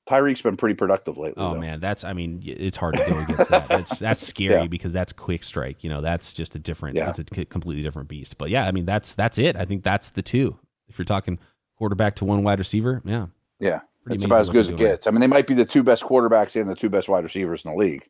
Tyreek's 0.10 0.41
been 0.41 0.57
pretty 0.57 0.75
productive 0.75 1.17
lately. 1.17 1.41
Oh 1.41 1.53
though. 1.53 1.60
man, 1.60 1.79
that's 1.79 2.03
I 2.03 2.13
mean, 2.13 2.41
it's 2.43 2.75
hard 2.75 2.95
to 2.95 3.05
go 3.07 3.19
against 3.19 3.49
that. 3.51 3.67
That's 3.69 3.99
that's 3.99 4.25
scary 4.25 4.62
yeah. 4.62 4.67
because 4.67 4.91
that's 4.91 5.13
quick 5.13 5.43
strike. 5.43 5.84
You 5.84 5.89
know, 5.89 6.01
that's 6.01 6.34
just 6.34 6.55
a 6.55 6.60
different. 6.60 6.97
Yeah. 6.97 7.10
It's 7.10 7.19
a 7.19 7.23
completely 7.23 7.84
different 7.84 8.10
beast. 8.10 8.38
But 8.38 8.49
yeah, 8.49 8.65
I 8.65 8.71
mean, 8.71 8.86
that's 8.86 9.15
that's 9.15 9.38
it. 9.38 9.55
I 9.55 9.65
think 9.65 9.84
that's 9.84 10.10
the 10.10 10.21
two. 10.21 10.57
If 10.89 10.97
you're 10.97 11.05
talking 11.05 11.39
quarterback 11.77 12.15
to 12.17 12.25
one 12.25 12.43
wide 12.43 12.60
receiver, 12.60 13.01
yeah, 13.05 13.27
yeah, 13.60 13.81
it's 14.07 14.25
about 14.25 14.41
as 14.41 14.49
good 14.49 14.65
as 14.65 14.69
it 14.69 14.77
gets. 14.77 15.07
I 15.07 15.12
mean, 15.12 15.21
they 15.21 15.27
might 15.27 15.47
be 15.47 15.53
the 15.53 15.65
two 15.65 15.84
best 15.84 16.03
quarterbacks 16.03 16.60
and 16.60 16.69
the 16.69 16.75
two 16.75 16.89
best 16.89 17.07
wide 17.07 17.23
receivers 17.23 17.63
in 17.63 17.71
the 17.71 17.77
league. 17.77 18.07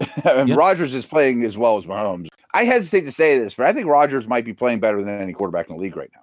and 0.24 0.48
yeah. 0.48 0.54
Rodgers 0.54 0.94
is 0.94 1.04
playing 1.04 1.44
as 1.44 1.56
well 1.56 1.76
as 1.76 1.84
Mahomes. 1.84 2.28
I 2.54 2.64
hesitate 2.64 3.02
to 3.02 3.12
say 3.12 3.38
this, 3.38 3.54
but 3.54 3.66
I 3.66 3.72
think 3.72 3.86
Rodgers 3.86 4.26
might 4.26 4.44
be 4.44 4.54
playing 4.54 4.80
better 4.80 4.98
than 4.98 5.20
any 5.20 5.32
quarterback 5.32 5.68
in 5.68 5.76
the 5.76 5.82
league 5.82 5.96
right 5.96 6.10
now. 6.14 6.22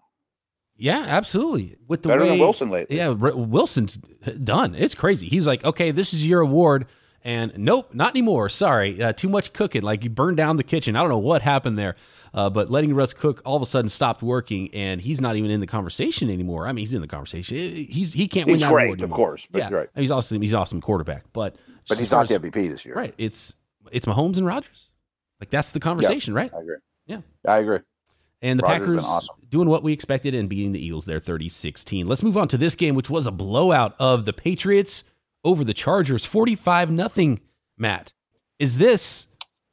Yeah, 0.79 1.03
absolutely. 1.05 1.75
With 1.87 2.03
the 2.03 2.09
better 2.09 2.21
way, 2.21 2.29
than 2.29 2.39
Wilson 2.39 2.69
lately. 2.69 2.97
Yeah, 2.97 3.09
Wilson's 3.09 3.97
done. 3.97 4.75
It's 4.75 4.95
crazy. 4.95 5.27
He's 5.27 5.45
like, 5.45 5.63
okay, 5.65 5.91
this 5.91 6.13
is 6.13 6.25
your 6.25 6.39
award, 6.39 6.85
and 7.21 7.51
nope, 7.57 7.93
not 7.93 8.11
anymore. 8.11 8.47
Sorry, 8.47 9.01
uh, 9.01 9.11
too 9.11 9.27
much 9.27 9.51
cooking. 9.51 9.81
Like 9.81 10.05
you 10.05 10.09
burned 10.09 10.37
down 10.37 10.55
the 10.55 10.63
kitchen. 10.63 10.95
I 10.95 11.01
don't 11.01 11.09
know 11.09 11.17
what 11.17 11.41
happened 11.41 11.77
there, 11.77 11.95
uh, 12.33 12.49
but 12.49 12.71
letting 12.71 12.95
Russ 12.95 13.13
cook 13.13 13.41
all 13.43 13.57
of 13.57 13.61
a 13.61 13.65
sudden 13.65 13.89
stopped 13.89 14.23
working, 14.23 14.73
and 14.73 15.01
he's 15.01 15.19
not 15.19 15.35
even 15.35 15.51
in 15.51 15.59
the 15.59 15.67
conversation 15.67 16.29
anymore. 16.29 16.65
I 16.65 16.71
mean, 16.71 16.83
he's 16.83 16.93
in 16.93 17.01
the 17.01 17.07
conversation. 17.07 17.57
He's 17.57 18.13
he 18.13 18.27
can't 18.29 18.47
he's 18.47 18.53
win 18.53 18.59
that 18.61 18.69
award 18.69 18.83
anymore. 18.83 19.05
of 19.05 19.11
course. 19.11 19.47
But 19.51 19.59
yeah, 19.59 19.69
right. 19.69 19.89
he's 19.95 20.11
awesome. 20.11 20.41
He's 20.41 20.53
awesome 20.53 20.79
quarterback, 20.79 21.25
but 21.33 21.57
but 21.89 21.97
he's 21.97 22.11
not 22.11 22.29
the 22.29 22.39
MVP 22.39 22.69
this 22.69 22.85
year. 22.85 22.95
Right. 22.95 23.13
It's 23.17 23.53
it's 23.91 24.05
Mahomes 24.05 24.37
and 24.37 24.45
Rodgers. 24.45 24.89
Like 25.41 25.49
that's 25.49 25.71
the 25.71 25.79
conversation, 25.79 26.33
yeah, 26.33 26.39
right? 26.39 26.53
I 26.53 26.59
agree. 26.61 26.75
Yeah, 27.05 27.21
I 27.45 27.57
agree. 27.57 27.79
And 28.41 28.60
the 28.60 28.63
Rodgers 28.63 28.80
Packers 28.80 29.04
awesome. 29.04 29.36
doing 29.49 29.69
what 29.69 29.84
we 29.84 29.91
expected 29.91 30.34
and 30.34 30.47
beating 30.47 30.71
the 30.71 30.84
Eagles 30.84 31.06
there 31.06 31.19
30 31.19 31.49
16. 31.49 32.08
Let's 32.08 32.23
move 32.23 32.38
on 32.38 32.47
to 32.49 32.58
this 32.58 32.75
game, 32.75 32.95
which 32.95 33.10
was 33.10 33.28
a 33.28 33.32
blowout 33.32 33.95
of 33.99 34.25
the 34.25 34.34
Patriots 34.34 35.04
over 35.43 35.63
the 35.63 35.73
Chargers 35.73 36.25
45 36.25 36.91
nothing. 36.91 37.41
Matt, 37.78 38.13
is 38.60 38.78
this 38.78 39.28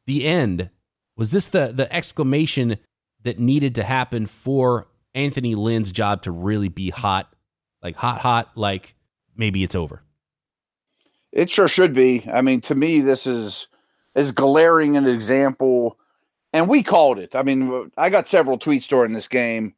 the 0.06 0.26
end? 0.26 0.70
Was 1.16 1.30
this 1.30 1.48
the, 1.48 1.72
the 1.72 1.92
exclamation 1.92 2.78
that 3.22 3.38
needed 3.38 3.74
to 3.76 3.82
happen 3.82 4.26
for 4.26 4.88
Anthony 5.14 5.54
Lynn's 5.54 5.92
job 5.92 6.22
to 6.22 6.30
really 6.30 6.68
be 6.68 6.90
hot? 6.90 7.32
Like 7.82 7.96
hot, 7.96 8.20
hot, 8.20 8.50
like 8.56 8.94
maybe 9.36 9.62
it's 9.62 9.74
over. 9.74 10.02
It 11.32 11.50
sure 11.50 11.68
should 11.68 11.92
be. 11.92 12.24
I 12.32 12.40
mean, 12.40 12.60
to 12.62 12.74
me, 12.74 13.00
this 13.00 13.26
is 13.26 13.68
as 14.14 14.32
glaring 14.32 14.96
an 14.96 15.06
example 15.06 15.98
and 16.52 16.68
we 16.68 16.82
called 16.82 17.18
it. 17.18 17.34
I 17.34 17.42
mean, 17.42 17.90
I 17.96 18.10
got 18.10 18.28
several 18.28 18.58
tweets 18.58 18.88
during 18.88 19.12
this 19.12 19.28
game. 19.28 19.74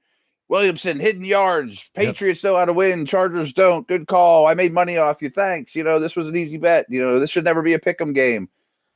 Williamson 0.49 0.99
hidden 0.99 1.25
yards. 1.25 1.91
Patriots 1.95 2.43
yep. 2.43 2.53
know 2.53 2.59
how 2.59 2.65
to 2.65 2.73
win. 2.73 3.05
Chargers 3.05 3.53
don't. 3.53 3.87
Good 3.87 4.07
call. 4.07 4.47
I 4.47 4.55
made 4.55 4.73
money 4.73 4.97
off 4.97 5.21
you. 5.21 5.29
Thanks. 5.29 5.75
You 5.75 5.85
know, 5.85 5.99
this 5.99 6.17
was 6.17 6.29
an 6.29 6.37
easy 6.37 6.57
bet. 6.57 6.87
You 6.89 7.03
know, 7.03 7.19
this 7.19 7.31
should 7.31 7.45
never 7.45 7.63
be 7.63 7.75
a 7.75 7.79
pick 7.79 8.01
'em 8.01 8.13
game. 8.13 8.49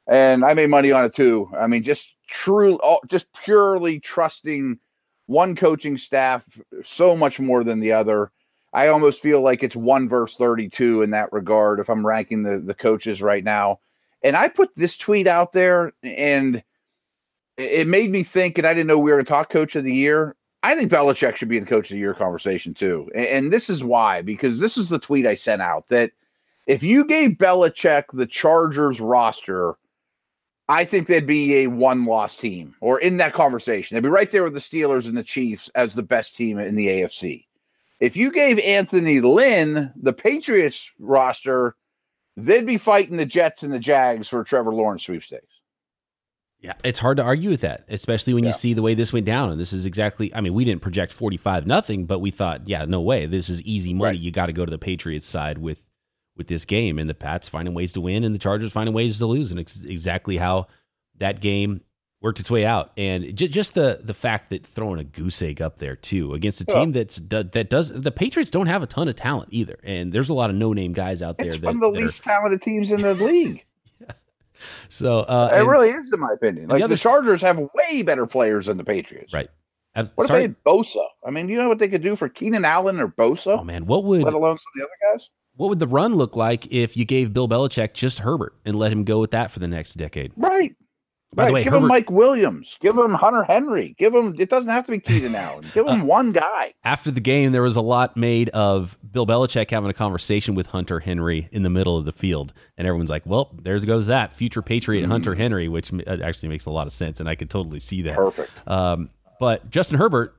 And 0.07 0.45
I 0.45 0.55
made 0.55 0.71
money 0.71 0.93
on 0.93 1.05
it 1.05 1.15
too. 1.15 1.51
I 1.57 1.67
mean, 1.67 1.83
just 1.83 2.15
true, 2.27 2.81
just 3.09 3.27
purely 3.35 4.01
trusting 4.01 4.79
one 5.27 5.55
coaching 5.55 5.97
staff 5.99 6.43
so 6.85 7.15
much 7.15 7.39
more 7.39 7.63
than 7.63 7.81
the 7.81 7.93
other. 7.93 8.33
I 8.73 8.89
almost 8.89 9.21
feel 9.23 9.43
like 9.43 9.63
it's 9.63 9.77
one 9.77 10.09
verse 10.09 10.37
32 10.37 11.03
in 11.03 11.11
that 11.11 11.33
regard 11.33 11.79
if 11.79 11.91
I'm 11.91 12.07
ranking 12.07 12.43
the, 12.43 12.59
the 12.59 12.75
coaches 12.75 13.21
right 13.21 13.45
now. 13.45 13.81
And 14.23 14.37
I 14.37 14.49
put 14.49 14.71
this 14.77 14.97
tweet 14.97 15.27
out 15.27 15.53
there 15.53 15.93
and 16.03 16.63
it 17.57 17.87
made 17.87 18.11
me 18.11 18.23
think, 18.23 18.59
and 18.59 18.67
I 18.67 18.75
didn't 18.75 18.87
know 18.87 18.99
we 18.99 19.11
were 19.11 19.19
going 19.19 19.27
to 19.27 19.31
talk 19.31 19.51
coach 19.51 19.77
of 19.77 19.85
the 19.85 19.95
year. 19.95 20.37
I 20.63 20.75
think 20.75 20.91
Belichick 20.93 21.37
should 21.37 21.49
be 21.49 21.59
in 21.59 21.65
the 21.65 21.71
coach 21.71 21.91
of 21.91 21.95
the 21.95 22.01
year 22.01 22.15
conversation 22.15 22.73
too. 22.73 23.11
And, 23.15 23.27
and 23.27 23.53
this 23.53 23.69
is 23.69 23.83
why, 23.83 24.23
because 24.23 24.59
this 24.59 24.77
is 24.77 24.89
the 24.89 24.99
tweet 24.99 25.27
I 25.27 25.35
sent 25.35 25.61
out 25.61 25.89
that 25.89 26.13
if 26.67 26.83
you 26.83 27.05
gave 27.05 27.33
Belichick 27.33 28.05
the 28.13 28.27
Chargers 28.27 29.01
roster, 29.01 29.75
I 30.69 30.85
think 30.85 31.07
they'd 31.07 31.27
be 31.27 31.57
a 31.57 31.67
one 31.67 32.05
loss 32.05 32.37
team 32.37 32.75
or 32.81 33.01
in 33.01 33.17
that 33.17 33.33
conversation. 33.33 33.95
They'd 33.95 34.03
be 34.03 34.09
right 34.09 34.31
there 34.31 34.45
with 34.45 34.55
the 34.55 34.61
Steelers 34.61 35.07
and 35.07 35.17
the 35.17 35.25
Chiefs 35.25 35.71
as 35.75 35.95
the 35.95 36.03
best 36.03 36.37
team 36.37 36.59
in 36.59 36.77
the 36.77 36.87
AFC. 36.87 37.47
If 37.99 38.17
you 38.17 38.33
gave 38.33 38.59
Anthony 38.61 39.21
Lynn 39.21 39.93
the 39.97 40.13
Patriots 40.13 40.91
roster, 40.99 41.77
they'd 42.37 42.67
be 42.67 42.79
fighting 42.79 43.17
the 43.17 43.27
Jets 43.27 43.65
and 43.65 43.73
the 43.73 43.79
Jags 43.79 44.29
for 44.29 44.45
Trevor 44.45 44.73
Lawrence 44.73 45.05
sweepstakes. 45.05 45.52
Yeah, 46.63 46.75
it's 46.85 47.01
hard 47.01 47.17
to 47.17 47.25
argue 47.25 47.51
with 47.51 47.63
that, 47.63 47.85
especially 47.89 48.35
when 48.35 48.45
yeah. 48.45 48.51
you 48.51 48.55
see 48.55 48.73
the 48.73 48.83
way 48.83 48.95
this 48.95 49.13
went 49.13 49.27
down. 49.27 49.51
And 49.51 49.61
this 49.61 49.73
is 49.73 49.85
exactly, 49.85 50.33
I 50.33 50.41
mean, 50.41 50.55
we 50.55 50.65
didn't 50.65 50.81
project 50.81 51.13
45 51.13 51.67
nothing, 51.67 52.07
but 52.07 52.21
we 52.21 52.31
thought, 52.31 52.69
yeah, 52.69 52.85
no 52.85 53.01
way. 53.01 53.27
This 53.27 53.49
is 53.49 53.61
easy 53.63 53.93
money. 53.93 54.17
Right. 54.17 54.19
You 54.19 54.31
got 54.31 54.47
to 54.47 54.53
go 54.53 54.65
to 54.65 54.71
the 54.71 54.79
Patriots 54.79 55.27
side 55.27 55.59
with 55.59 55.79
with 56.35 56.47
this 56.47 56.65
game 56.65 56.99
and 56.99 57.11
the 57.11 57.15
Pats 57.15 57.49
finding 57.49 57.75
ways 57.75 57.93
to 57.93 58.01
win 58.01 58.25
and 58.25 58.35
the 58.35 58.39
Chargers 58.39 58.73
finding 58.73 58.95
ways 58.95 59.19
to 59.19 59.27
lose 59.27 59.51
and 59.51 59.61
it's 59.61 59.85
exactly 59.85 60.39
how 60.39 60.67
that 61.19 61.43
game 61.43 61.83
worked 62.23 62.41
its 62.41 62.51
way 62.51 62.65
out. 62.65 62.93
And 62.97 63.37
j- 63.37 63.49
just 63.49 63.75
the 63.75 64.01
the 64.03 64.15
fact 64.15 64.49
that 64.51 64.65
throwing 64.65 65.01
a 65.01 65.05
goose 65.05 65.43
egg 65.43 65.61
up 65.61 65.79
there 65.79 65.97
too 65.97 66.33
against 66.33 66.61
a 66.61 66.65
team 66.65 66.93
that's 66.93 67.17
that 67.17 67.69
does 67.69 67.89
the 67.89 68.13
Patriots 68.13 68.51
don't 68.51 68.69
have 68.69 68.83
a 68.83 68.87
ton 68.87 69.09
of 69.09 69.17
talent 69.17 69.49
either, 69.53 69.79
and 69.83 70.13
there's 70.13 70.31
a 70.31 70.35
lot 70.35 70.49
of 70.49 70.57
no 70.57 70.73
name 70.73 70.93
guys 70.93 71.21
out 71.21 71.37
there. 71.37 71.49
It's 71.49 71.59
that, 71.59 71.67
one 71.67 71.77
of 71.77 71.81
the 71.81 71.89
least 71.89 72.21
are, 72.21 72.31
talented 72.31 72.63
teams 72.63 72.91
in 72.93 73.03
the 73.03 73.15
league. 73.15 73.67
So 74.89 75.21
uh, 75.21 75.51
it 75.53 75.65
really 75.65 75.91
is, 75.91 76.13
in 76.13 76.21
my 76.21 76.33
opinion. 76.33 76.69
Like 76.69 76.79
the, 76.79 76.85
other, 76.85 76.95
the, 76.95 76.99
Chargers 76.99 77.41
have 77.43 77.59
way 77.59 78.03
better 78.03 78.27
players 78.27 78.67
than 78.67 78.77
the 78.77 78.85
Patriots. 78.85 79.33
Right. 79.33 79.49
I'm, 79.95 80.07
what 80.15 80.29
sorry? 80.29 80.39
if 80.39 80.43
they 80.43 80.49
had 80.49 80.65
Bosa? 80.65 81.07
I 81.25 81.31
mean, 81.31 81.47
do 81.47 81.53
you 81.53 81.59
know 81.59 81.69
what 81.69 81.79
they 81.79 81.89
could 81.89 82.03
do 82.03 82.17
for 82.17 82.29
Keenan 82.29 82.65
Allen 82.65 82.99
or 82.99 83.09
Bosa? 83.09 83.59
Oh 83.59 83.65
man, 83.65 83.87
what 83.87 84.05
would 84.05 84.23
let 84.23 84.33
alone 84.33 84.59
some 84.59 84.73
of 84.75 84.81
the 84.81 84.85
other 84.85 85.19
guys? 85.19 85.29
What 85.57 85.69
would 85.69 85.81
the 85.81 85.87
run 85.87 86.15
look 86.15 86.35
like 86.35 86.67
if 86.73 86.97
you 86.97 87.05
gave 87.05 87.33
Bill 87.33 87.47
Belichick 87.47 87.93
just 87.93 88.21
Herbert 88.21 88.57
and 88.65 88.79
let 88.79 88.91
him 88.91 89.05
go 89.05 89.21
with 89.21 89.33
that 89.33 89.51
for 89.51 89.59
the 89.59 89.69
next 89.69 89.95
decade? 89.95 90.33
Right. 90.37 90.75
By 91.35 91.45
right, 91.45 91.49
the 91.49 91.55
way, 91.55 91.65
give 91.65 91.73
Herbert, 91.73 91.85
him 91.85 91.89
Mike 91.89 92.11
Williams, 92.11 92.77
give 92.81 92.97
him 92.97 93.15
Hunter 93.15 93.43
Henry, 93.45 93.95
give 93.99 94.15
him. 94.15 94.35
It 94.39 94.51
doesn't 94.51 94.71
have 94.71 94.85
to 94.85 94.93
be 94.93 94.99
Keenan 94.99 95.35
Allen. 95.37 95.65
Give 95.73 95.87
him 95.87 96.03
uh, 96.03 96.05
one 96.05 96.33
guy. 96.33 96.75
After 96.85 97.11
the 97.11 97.21
game, 97.21 97.53
there 97.53 97.63
was 97.63 97.75
a 97.75 97.81
lot 97.81 98.19
made 98.19 98.51
of 98.51 98.99
Bill 99.11 99.27
Belichick 99.27 99.71
having 99.71 99.89
a 99.89 99.95
conversation 99.95 100.55
with 100.55 100.67
Hunter 100.67 101.01
Henry 101.01 101.49
in 101.51 101.63
the 101.63 101.71
middle 101.71 101.97
of 101.97 102.05
the 102.05 102.13
field, 102.13 102.53
and 102.77 102.87
everyone's 102.87 103.09
like, 103.09 103.25
"Well, 103.25 103.51
there 103.63 103.79
goes 103.81 104.07
that 104.07 104.37
future 104.37 104.61
Patriot 104.61 105.07
mm. 105.07 105.09
Hunter 105.09 105.35
Henry," 105.35 105.69
which 105.69 105.91
actually 106.07 106.51
makes 106.51 106.67
a 106.67 106.71
lot 106.71 106.87
of 106.87 106.93
sense, 106.93 107.19
and 107.19 107.29
I 107.29 107.35
could 107.35 107.49
totally 107.49 107.81
see 107.81 108.03
that. 108.03 108.17
Perfect. 108.17 108.51
Um, 108.69 109.09
but 109.41 109.71
Justin 109.71 109.97
Herbert, 109.97 110.37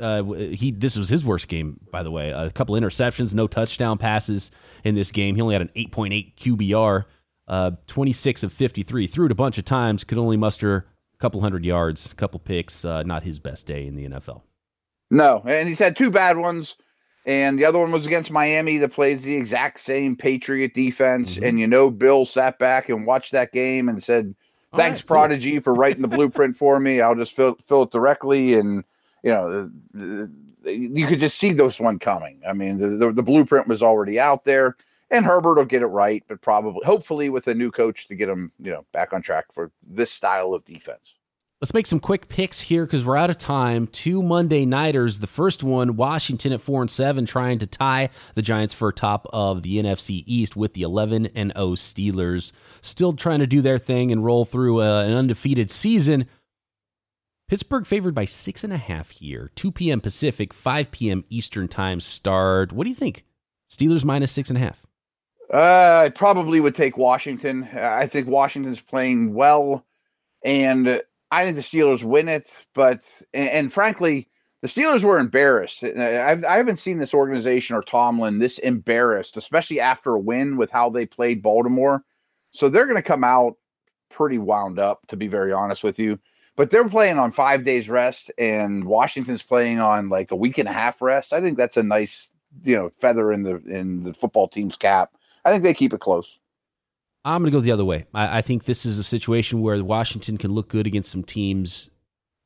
uh, 0.00 0.24
he 0.24 0.72
this 0.72 0.98
was 0.98 1.08
his 1.08 1.24
worst 1.24 1.46
game, 1.46 1.78
by 1.92 2.02
the 2.02 2.10
way. 2.10 2.30
A 2.30 2.50
couple 2.50 2.74
interceptions, 2.74 3.34
no 3.34 3.46
touchdown 3.46 3.98
passes 3.98 4.50
in 4.82 4.96
this 4.96 5.12
game. 5.12 5.36
He 5.36 5.40
only 5.40 5.54
had 5.54 5.62
an 5.62 5.70
8.8 5.76 6.34
QBR 6.36 7.04
uh, 7.48 7.72
26 7.86 8.42
of 8.42 8.52
53. 8.52 9.06
Threw 9.06 9.26
it 9.26 9.32
a 9.32 9.36
bunch 9.36 9.58
of 9.58 9.64
times, 9.64 10.04
could 10.04 10.18
only 10.18 10.36
muster 10.36 10.86
a 11.14 11.18
couple 11.18 11.40
hundred 11.40 11.64
yards, 11.64 12.12
a 12.12 12.14
couple 12.14 12.40
picks. 12.40 12.84
Uh, 12.84 13.02
not 13.02 13.22
his 13.22 13.38
best 13.38 13.66
day 13.66 13.86
in 13.86 13.96
the 13.96 14.06
NFL. 14.06 14.42
No, 15.10 15.42
and 15.46 15.68
he's 15.68 15.78
had 15.78 15.96
two 15.96 16.10
bad 16.10 16.36
ones. 16.36 16.76
And 17.26 17.58
the 17.58 17.64
other 17.64 17.78
one 17.78 17.90
was 17.90 18.04
against 18.04 18.30
Miami 18.30 18.76
that 18.78 18.92
plays 18.92 19.22
the 19.22 19.34
exact 19.34 19.80
same 19.80 20.14
Patriot 20.14 20.74
defense. 20.74 21.34
Mm-hmm. 21.34 21.44
And 21.44 21.60
you 21.60 21.66
know, 21.66 21.90
Bill 21.90 22.26
sat 22.26 22.58
back 22.58 22.88
and 22.88 23.06
watched 23.06 23.32
that 23.32 23.52
game 23.52 23.88
and 23.88 24.02
said, 24.02 24.34
Thanks, 24.76 25.00
right, 25.00 25.06
Prodigy, 25.06 25.52
cool. 25.52 25.60
for 25.62 25.74
writing 25.74 26.02
the 26.02 26.08
blueprint 26.08 26.56
for 26.58 26.80
me. 26.80 27.00
I'll 27.00 27.14
just 27.14 27.34
fill, 27.34 27.56
fill 27.66 27.84
it 27.84 27.92
directly. 27.92 28.54
And, 28.54 28.84
you 29.22 29.30
know, 29.30 29.70
you 30.64 31.06
could 31.06 31.20
just 31.20 31.38
see 31.38 31.52
this 31.52 31.78
one 31.78 31.98
coming. 31.98 32.40
I 32.46 32.52
mean, 32.52 32.78
the, 32.78 32.88
the, 32.88 33.12
the 33.12 33.22
blueprint 33.22 33.68
was 33.68 33.82
already 33.82 34.18
out 34.18 34.44
there 34.44 34.76
and 35.14 35.24
Herbert 35.24 35.56
will 35.56 35.64
get 35.64 35.82
it 35.82 35.86
right, 35.86 36.24
but 36.28 36.40
probably, 36.40 36.80
hopefully, 36.84 37.28
with 37.28 37.46
a 37.46 37.54
new 37.54 37.70
coach 37.70 38.08
to 38.08 38.16
get 38.16 38.28
him, 38.28 38.50
you 38.58 38.72
know, 38.72 38.84
back 38.92 39.12
on 39.12 39.22
track 39.22 39.46
for 39.54 39.70
this 39.86 40.10
style 40.10 40.54
of 40.54 40.64
defense. 40.64 41.14
Let's 41.60 41.72
make 41.72 41.86
some 41.86 42.00
quick 42.00 42.28
picks 42.28 42.60
here 42.60 42.84
because 42.84 43.04
we're 43.04 43.16
out 43.16 43.30
of 43.30 43.38
time. 43.38 43.86
Two 43.86 44.22
Monday 44.22 44.66
nighters. 44.66 45.20
The 45.20 45.28
first 45.28 45.62
one, 45.62 45.96
Washington 45.96 46.52
at 46.52 46.60
four 46.60 46.82
and 46.82 46.90
seven, 46.90 47.26
trying 47.26 47.58
to 47.60 47.66
tie 47.66 48.10
the 48.34 48.42
Giants 48.42 48.74
for 48.74 48.90
top 48.92 49.26
of 49.32 49.62
the 49.62 49.76
NFC 49.78 50.24
East 50.26 50.56
with 50.56 50.74
the 50.74 50.82
eleven 50.82 51.26
and 51.26 51.52
O 51.54 51.70
Steelers. 51.70 52.50
Still 52.82 53.14
trying 53.14 53.38
to 53.38 53.46
do 53.46 53.62
their 53.62 53.78
thing 53.78 54.10
and 54.10 54.24
roll 54.24 54.44
through 54.44 54.82
uh, 54.82 55.04
an 55.04 55.12
undefeated 55.12 55.70
season. 55.70 56.26
Pittsburgh 57.48 57.86
favored 57.86 58.14
by 58.14 58.24
six 58.24 58.64
and 58.64 58.72
a 58.72 58.78
half 58.78 59.10
here. 59.10 59.50
2 59.54 59.70
p.m. 59.70 60.00
Pacific, 60.00 60.52
5 60.52 60.90
p.m. 60.90 61.24
Eastern 61.28 61.68
time 61.68 62.00
start. 62.00 62.72
What 62.72 62.84
do 62.84 62.90
you 62.90 62.96
think? 62.96 63.24
Steelers 63.70 64.04
minus 64.04 64.32
six 64.32 64.50
and 64.50 64.56
a 64.56 64.60
half. 64.60 64.83
Uh, 65.54 66.02
I 66.06 66.08
probably 66.08 66.58
would 66.58 66.74
take 66.74 66.98
Washington. 66.98 67.68
I 67.74 68.08
think 68.08 68.26
Washington's 68.26 68.80
playing 68.80 69.34
well, 69.34 69.86
and 70.44 71.00
I 71.30 71.44
think 71.44 71.54
the 71.54 71.62
Steelers 71.62 72.02
win 72.02 72.28
it. 72.28 72.50
But 72.74 73.02
and, 73.32 73.48
and 73.48 73.72
frankly, 73.72 74.28
the 74.62 74.68
Steelers 74.68 75.04
were 75.04 75.16
embarrassed. 75.16 75.84
I've, 75.84 76.44
I 76.44 76.56
haven't 76.56 76.80
seen 76.80 76.98
this 76.98 77.14
organization 77.14 77.76
or 77.76 77.82
Tomlin 77.82 78.40
this 78.40 78.58
embarrassed, 78.58 79.36
especially 79.36 79.78
after 79.78 80.14
a 80.14 80.18
win 80.18 80.56
with 80.56 80.72
how 80.72 80.90
they 80.90 81.06
played 81.06 81.40
Baltimore. 81.40 82.02
So 82.50 82.68
they're 82.68 82.86
going 82.86 82.96
to 82.96 83.02
come 83.02 83.22
out 83.22 83.56
pretty 84.10 84.38
wound 84.38 84.80
up, 84.80 85.06
to 85.06 85.16
be 85.16 85.28
very 85.28 85.52
honest 85.52 85.84
with 85.84 86.00
you. 86.00 86.18
But 86.56 86.70
they're 86.70 86.88
playing 86.88 87.20
on 87.20 87.30
five 87.30 87.62
days 87.62 87.88
rest, 87.88 88.28
and 88.38 88.86
Washington's 88.86 89.44
playing 89.44 89.78
on 89.78 90.08
like 90.08 90.32
a 90.32 90.36
week 90.36 90.58
and 90.58 90.68
a 90.68 90.72
half 90.72 91.00
rest. 91.00 91.32
I 91.32 91.40
think 91.40 91.56
that's 91.56 91.76
a 91.76 91.84
nice, 91.84 92.26
you 92.64 92.74
know, 92.74 92.90
feather 93.00 93.32
in 93.32 93.44
the 93.44 93.62
in 93.68 94.02
the 94.02 94.14
football 94.14 94.48
team's 94.48 94.74
cap 94.74 95.12
I 95.44 95.50
think 95.50 95.62
they 95.62 95.74
keep 95.74 95.92
it 95.92 96.00
close. 96.00 96.38
I'm 97.24 97.42
going 97.42 97.50
to 97.50 97.56
go 97.56 97.60
the 97.60 97.72
other 97.72 97.84
way. 97.84 98.06
I, 98.12 98.38
I, 98.38 98.42
think 98.42 98.64
this 98.64 98.84
is 98.84 98.98
a 98.98 99.04
situation 99.04 99.62
where 99.62 99.82
Washington 99.82 100.36
can 100.36 100.52
look 100.52 100.68
good 100.68 100.86
against 100.86 101.10
some 101.10 101.22
teams 101.22 101.88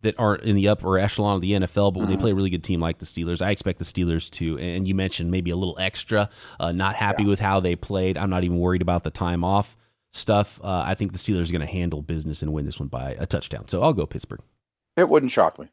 that 0.03 0.15
aren't 0.19 0.45
in 0.45 0.55
the 0.55 0.69
upper 0.69 0.97
echelon 0.99 1.37
of 1.37 1.41
the 1.43 1.53
NFL, 1.53 1.93
but 1.93 1.95
when 1.95 2.03
mm-hmm. 2.03 2.13
they 2.13 2.21
play 2.21 2.31
a 2.31 2.35
really 2.35 2.51
good 2.51 2.63
team 2.63 2.81
like 2.81 2.99
the 2.99 3.05
Steelers, 3.05 3.43
I 3.43 3.51
expect 3.51 3.81
the 3.81 3.85
Steelers 3.85 4.31
to. 4.33 4.57
And 4.59 4.87
you 4.87 4.95
mentioned 4.95 5.33
maybe 5.33 5.51
a 5.51 5.57
little 5.57 5.77
extra, 5.81 6.31
uh, 6.61 6.71
not 6.71 6.95
happy 6.95 7.25
yeah. 7.25 7.31
with 7.31 7.41
how 7.41 7.59
they 7.59 7.75
played. 7.75 8.17
I'm 8.17 8.31
not 8.31 8.45
even 8.45 8.61
worried 8.61 8.83
about 8.83 9.03
the 9.03 9.11
time 9.11 9.43
off 9.43 9.77
stuff. 10.13 10.61
Uh, 10.63 10.83
I 10.87 10.95
think 10.95 11.13
the 11.13 11.19
Steelers 11.19 11.49
are 11.49 11.53
going 11.53 11.67
to 11.67 11.73
handle 11.73 12.01
business 12.03 12.43
and 12.43 12.53
win 12.53 12.65
this 12.65 12.79
one 12.79 12.89
by 12.89 13.17
a 13.19 13.27
touchdown. 13.27 13.69
So 13.69 13.83
I'll 13.83 13.93
go 13.93 14.07
Pittsburgh. 14.07 14.43
It 14.97 15.09
wouldn't 15.09 15.33
shock 15.33 15.59
me. 15.59 15.69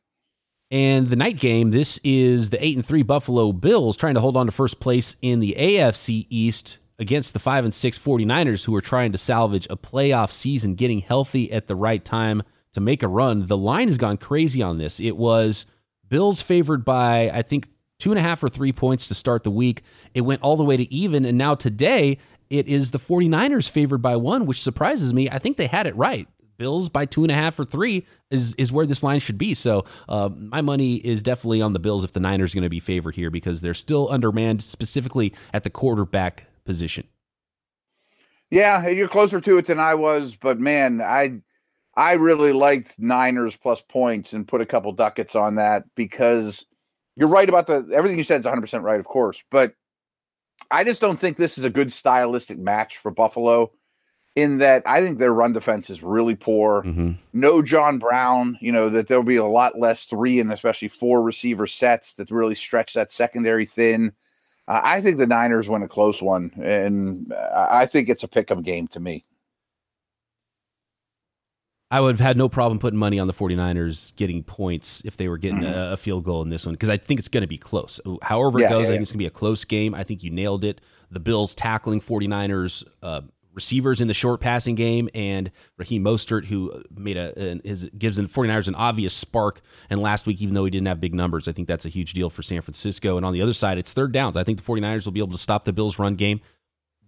And 0.72 1.10
the 1.10 1.16
night 1.16 1.38
game, 1.38 1.70
this 1.70 2.00
is 2.04 2.50
the 2.50 2.64
8 2.64 2.78
and 2.78 2.86
3 2.86 3.04
Buffalo 3.04 3.52
Bills 3.52 3.96
trying 3.96 4.16
to 4.16 4.22
hold 4.22 4.36
on 4.36 4.48
to 4.48 4.52
first 4.52 4.80
place 4.80 5.16
in 5.22 5.40
the 5.40 5.56
AFC 5.58 6.26
East 6.30 6.80
against 7.00 7.34
the 7.34 7.40
5 7.40 7.66
and 7.66 7.74
6 7.74 8.00
49ers 8.00 8.66
who 8.66 8.76
are 8.76 8.82
trying 8.82 9.12
to 9.12 9.18
salvage 9.18 9.68
a 9.70 9.78
playoff 9.78 10.32
season, 10.32 10.76
getting 10.76 11.00
healthy 11.00 11.52
at 11.52 11.68
the 11.68 11.76
right 11.76 12.04
time 12.04 12.44
to 12.74 12.80
make 12.80 13.04
a 13.04 13.08
run. 13.08 13.46
The 13.48 13.58
line 13.58 13.88
has 13.88 13.98
gone 13.98 14.18
crazy 14.18 14.62
on 14.62 14.78
this. 14.78 15.00
It 15.00 15.18
was 15.18 15.66
Bills 16.10 16.42
favored 16.42 16.86
by, 16.86 17.30
I 17.34 17.42
think, 17.42 17.70
two 18.00 18.12
and 18.12 18.20
a 18.20 18.22
half 18.22 18.44
or 18.44 18.50
three 18.50 18.74
points 18.74 19.08
to 19.08 19.14
start 19.14 19.44
the 19.44 19.52
week. 19.52 19.82
It 20.14 20.22
went 20.22 20.42
all 20.42 20.58
the 20.58 20.64
way 20.64 20.78
to 20.78 20.94
even. 20.94 21.26
And 21.26 21.38
now 21.38 21.56
today, 21.56 22.18
it 22.50 22.68
is 22.68 22.92
the 22.92 23.00
49ers 23.00 23.70
favored 23.70 24.02
by 24.02 24.16
one, 24.16 24.46
which 24.46 24.62
surprises 24.62 25.14
me. 25.14 25.30
I 25.30 25.40
think 25.40 25.58
they 25.58 25.68
had 25.68 25.88
it 25.88 25.96
right. 25.96 26.28
Bills 26.58 26.88
by 26.88 27.06
two 27.06 27.24
and 27.24 27.32
a 27.32 27.36
half 27.36 27.60
or 27.60 27.66
three 27.66 28.06
is 28.32 28.54
is 28.54 28.72
where 28.72 28.86
this 28.86 29.04
line 29.04 29.20
should 29.20 29.38
be. 29.38 29.54
So 29.54 29.84
uh, 30.08 30.30
my 30.30 30.62
money 30.62 30.96
is 30.96 31.22
definitely 31.22 31.62
on 31.62 31.74
the 31.74 31.80
Bills 31.80 32.06
if 32.06 32.14
the 32.14 32.22
Niners 32.22 32.54
going 32.54 32.64
to 32.64 32.70
be 32.70 32.80
favored 32.80 33.16
here 33.16 33.30
because 33.30 33.60
they're 33.60 33.74
still 33.74 34.10
undermanned, 34.10 34.64
specifically 34.64 35.34
at 35.54 35.66
the 35.66 35.70
quarterback 35.70 36.48
position. 36.66 37.08
Yeah, 38.52 38.88
you're 38.88 39.08
closer 39.08 39.42
to 39.42 39.58
it 39.58 39.68
than 39.68 39.80
I 39.80 39.96
was, 39.96 40.36
but 40.36 40.60
man, 40.60 41.02
I 41.02 41.42
I 41.96 42.14
really 42.14 42.52
liked 42.52 43.00
Niners 43.00 43.56
plus 43.56 43.82
points 43.82 44.34
and 44.34 44.48
put 44.48 44.62
a 44.62 44.66
couple 44.66 44.92
ducats 44.92 45.36
on 45.36 45.56
that 45.56 45.86
because 45.96 46.66
you're 47.16 47.30
right 47.30 47.48
about 47.48 47.68
the 47.68 47.90
everything 47.94 48.18
you 48.18 48.24
said 48.24 48.42
is 48.42 48.46
100% 48.46 48.84
right, 48.84 49.00
of 49.00 49.06
course, 49.06 49.44
but 49.50 49.74
I 50.72 50.84
just 50.84 51.02
don't 51.02 51.20
think 51.20 51.38
this 51.38 51.58
is 51.58 51.64
a 51.64 51.70
good 51.70 51.92
stylistic 51.92 52.58
match 52.58 52.98
for 52.98 53.12
Buffalo 53.12 53.72
in 54.36 54.58
that 54.58 54.84
I 54.86 55.02
think 55.02 55.18
their 55.18 55.34
run 55.34 55.54
defense 55.54 55.90
is 55.90 56.04
really 56.04 56.36
poor. 56.36 56.84
Mm-hmm. 56.84 57.12
No 57.34 57.62
John 57.62 58.00
Brown, 58.00 58.58
you 58.60 58.72
know, 58.72 58.90
that 58.90 59.08
there'll 59.08 59.24
be 59.24 59.38
a 59.38 59.46
lot 59.46 59.80
less 59.80 60.06
three 60.06 60.40
and 60.40 60.52
especially 60.52 60.90
four 60.90 61.24
receiver 61.24 61.68
sets 61.68 62.16
that 62.16 62.32
really 62.32 62.56
stretch 62.56 62.94
that 62.94 63.12
secondary 63.12 63.66
thin. 63.66 64.12
I 64.68 65.00
think 65.02 65.18
the 65.18 65.28
Niners 65.28 65.70
win 65.70 65.84
a 65.84 65.88
close 65.88 66.22
one, 66.22 66.52
and 66.62 67.32
I 67.56 67.86
think 67.86 68.10
it's 68.10 68.24
a 68.24 68.28
pick-up 68.28 68.64
game 68.64 68.88
to 68.90 69.00
me. 69.00 69.24
I 71.92 72.02
would 72.02 72.18
have 72.18 72.26
had 72.26 72.36
no 72.36 72.50
problem 72.50 72.80
putting 72.80 72.98
money 72.98 73.20
on 73.20 73.28
the 73.28 73.34
49ers 73.34 74.16
getting 74.16 74.44
points 74.44 75.04
if 75.06 75.18
they 75.18 75.30
were 75.30 75.38
getting 75.38 75.60
mm-hmm. 75.60 75.80
a, 75.80 75.94
a, 75.94 75.98
field 75.98 76.24
goal 76.24 76.42
in 76.42 76.50
this 76.50 76.66
one 76.66 76.74
because 76.74 76.90
I 76.90 76.98
think 76.98 77.20
it's 77.20 77.30
going 77.30 77.42
to 77.42 77.48
be 77.48 77.60
close. 77.60 78.00
However 78.24 78.60
it 78.60 78.64
yeah, 78.64 78.70
goes, 78.70 78.82
yeah, 78.82 78.88
I 78.88 78.92
think 78.94 78.96
yeah. 78.98 79.02
it's 79.04 79.12
going 79.12 79.20
to 79.20 79.24
be 79.24 79.28
a 79.28 79.30
close 79.30 79.64
game. 79.66 79.94
I 79.94 80.04
think 80.04 80.24
you 80.24 80.32
nailed 80.32 80.64
it. 80.64 80.82
The 81.12 81.20
Bills 81.20 81.54
tackling 81.54 82.02
49ers 82.02 82.84
uh, 83.04 83.22
receivers 83.56 84.02
in 84.02 84.08
the 84.08 84.14
short 84.14 84.42
passing 84.42 84.76
game, 84.76 85.10
and 85.16 85.50
Raheem 85.78 86.04
Mostert, 86.04 86.46
who 86.46 86.84
made 86.96 87.18
a, 87.18 87.60
his 87.64 87.90
gives 87.98 88.18
the 88.18 88.24
49ers 88.24 88.68
an 88.68 88.76
obvious 88.76 89.14
spark. 89.14 89.62
And 89.90 90.02
last 90.02 90.26
week, 90.26 90.42
even 90.42 90.54
though 90.54 90.66
he 90.66 90.72
didn't 90.72 90.88
have 90.88 91.02
big 91.02 91.16
numbers, 91.16 91.48
I 91.48 91.54
think 91.54 91.68
that's 91.68 91.86
a 91.86 91.90
huge 91.90 92.14
deal 92.14 92.30
for 92.30 92.44
San 92.44 92.62
Francisco. 92.62 93.18
And 93.18 93.26
on 93.26 93.34
the 93.34 93.42
other 93.42 93.54
side, 93.54 93.78
it's 93.78 93.94
third 93.94 94.12
downs. 94.12 94.38
I 94.38 94.44
think 94.44 94.64
the 94.64 94.64
49ers 94.64 95.06
will 95.06 95.14
be 95.14 95.22
able 95.22 95.32
to 95.32 95.38
stop 95.38 95.66
the 95.66 95.74
Bills' 95.74 95.98
run 95.98 96.16
game. 96.16 96.42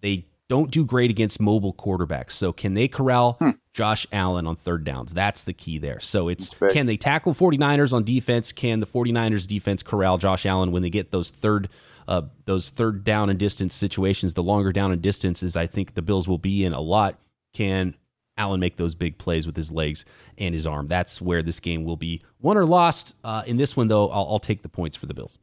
They 0.02 0.26
don't 0.50 0.72
do 0.72 0.86
great 0.86 1.12
against 1.12 1.40
mobile 1.40 1.74
quarterbacks. 1.74 2.32
So 2.32 2.54
can 2.54 2.74
they 2.74 2.88
corral 2.88 3.34
hmm. 3.34 3.52
Josh 3.74 4.08
Allen 4.12 4.48
on 4.48 4.56
third 4.56 4.84
downs? 4.84 5.14
That's 5.14 5.44
the 5.44 5.54
key 5.54 5.78
there. 5.78 6.00
So 6.00 6.30
it's 6.30 6.56
can 6.72 6.86
they 6.86 6.98
tackle 6.98 7.34
49ers 7.34 7.94
on 7.94 8.04
defense? 8.04 8.52
Can 8.52 8.80
the 8.80 8.88
49ers 8.88 9.46
defense 9.46 9.84
corral 9.84 10.18
Josh 10.18 10.46
Allen 10.46 10.72
when 10.72 10.84
they 10.84 10.90
get 10.90 11.12
those 11.12 11.30
third 11.30 11.70
uh, 12.08 12.24
those 12.46 12.70
third 12.70 13.04
down 13.04 13.30
and 13.30 13.38
distance 13.38 13.76
situations, 13.76 14.34
the 14.34 14.44
longer 14.44 14.72
down 14.72 14.92
and 14.92 15.02
distances 15.02 15.56
I 15.56 15.68
think 15.68 15.94
the 15.94 16.02
Bills 16.02 16.28
will 16.28 16.38
be 16.38 16.64
in 16.64 16.74
a 16.74 16.82
lot. 16.82 17.20
Can 17.54 17.96
Allen 18.38 18.60
make 18.60 18.78
those 18.78 18.96
big 18.96 19.18
plays 19.18 19.46
with 19.46 19.56
his 19.56 19.72
legs 19.72 20.06
and 20.38 20.54
his 20.54 20.68
arm? 20.68 20.88
That's 20.88 21.22
where 21.22 21.42
this 21.42 21.60
game 21.60 21.84
will 21.84 21.98
be 21.98 22.24
won 22.40 22.58
or 22.58 22.66
lost. 22.66 23.16
Uh, 23.24 23.44
in 23.46 23.58
this 23.58 23.76
one, 23.76 23.88
though, 23.88 24.10
I'll, 24.10 24.28
I'll 24.30 24.40
take 24.40 24.62
the 24.62 24.70
points 24.70 24.96
for 24.96 25.06
the 25.06 25.14
Bills. 25.14 25.38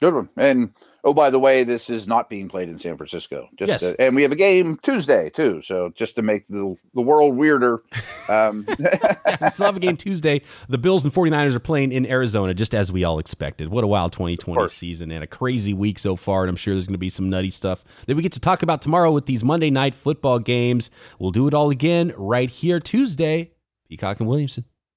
Good 0.00 0.14
one. 0.14 0.30
And 0.38 0.72
oh, 1.04 1.12
by 1.12 1.28
the 1.28 1.38
way, 1.38 1.62
this 1.62 1.90
is 1.90 2.08
not 2.08 2.30
being 2.30 2.48
played 2.48 2.70
in 2.70 2.78
San 2.78 2.96
Francisco. 2.96 3.50
Just 3.58 3.68
yes. 3.68 3.80
To, 3.80 4.00
and 4.00 4.16
we 4.16 4.22
have 4.22 4.32
a 4.32 4.36
game 4.36 4.78
Tuesday 4.82 5.28
too. 5.28 5.60
So 5.62 5.90
just 5.90 6.14
to 6.16 6.22
make 6.22 6.48
the 6.48 6.74
the 6.94 7.02
world 7.02 7.36
weirder. 7.36 7.82
Um. 8.28 8.66
we 8.78 9.50
still 9.50 9.66
have 9.66 9.76
a 9.76 9.80
game 9.80 9.98
Tuesday. 9.98 10.40
The 10.70 10.78
Bills 10.78 11.04
and 11.04 11.12
49ers 11.12 11.54
are 11.54 11.60
playing 11.60 11.92
in 11.92 12.06
Arizona, 12.06 12.54
just 12.54 12.74
as 12.74 12.90
we 12.90 13.04
all 13.04 13.18
expected. 13.18 13.68
What 13.68 13.84
a 13.84 13.86
wild 13.86 14.12
2020 14.12 14.68
season 14.68 15.10
and 15.10 15.22
a 15.22 15.26
crazy 15.26 15.74
week 15.74 15.98
so 15.98 16.16
far. 16.16 16.44
And 16.44 16.50
I'm 16.50 16.56
sure 16.56 16.74
there's 16.74 16.86
going 16.86 16.94
to 16.94 16.98
be 16.98 17.10
some 17.10 17.28
nutty 17.28 17.50
stuff 17.50 17.84
that 18.06 18.16
we 18.16 18.22
get 18.22 18.32
to 18.32 18.40
talk 18.40 18.62
about 18.62 18.80
tomorrow 18.80 19.12
with 19.12 19.26
these 19.26 19.44
Monday 19.44 19.70
night 19.70 19.94
football 19.94 20.38
games. 20.38 20.90
We'll 21.18 21.30
do 21.30 21.46
it 21.46 21.52
all 21.52 21.68
again 21.68 22.14
right 22.16 22.48
here 22.48 22.80
Tuesday. 22.80 23.52
Peacock 23.88 24.20
and 24.20 24.28
Williamson. 24.28 24.64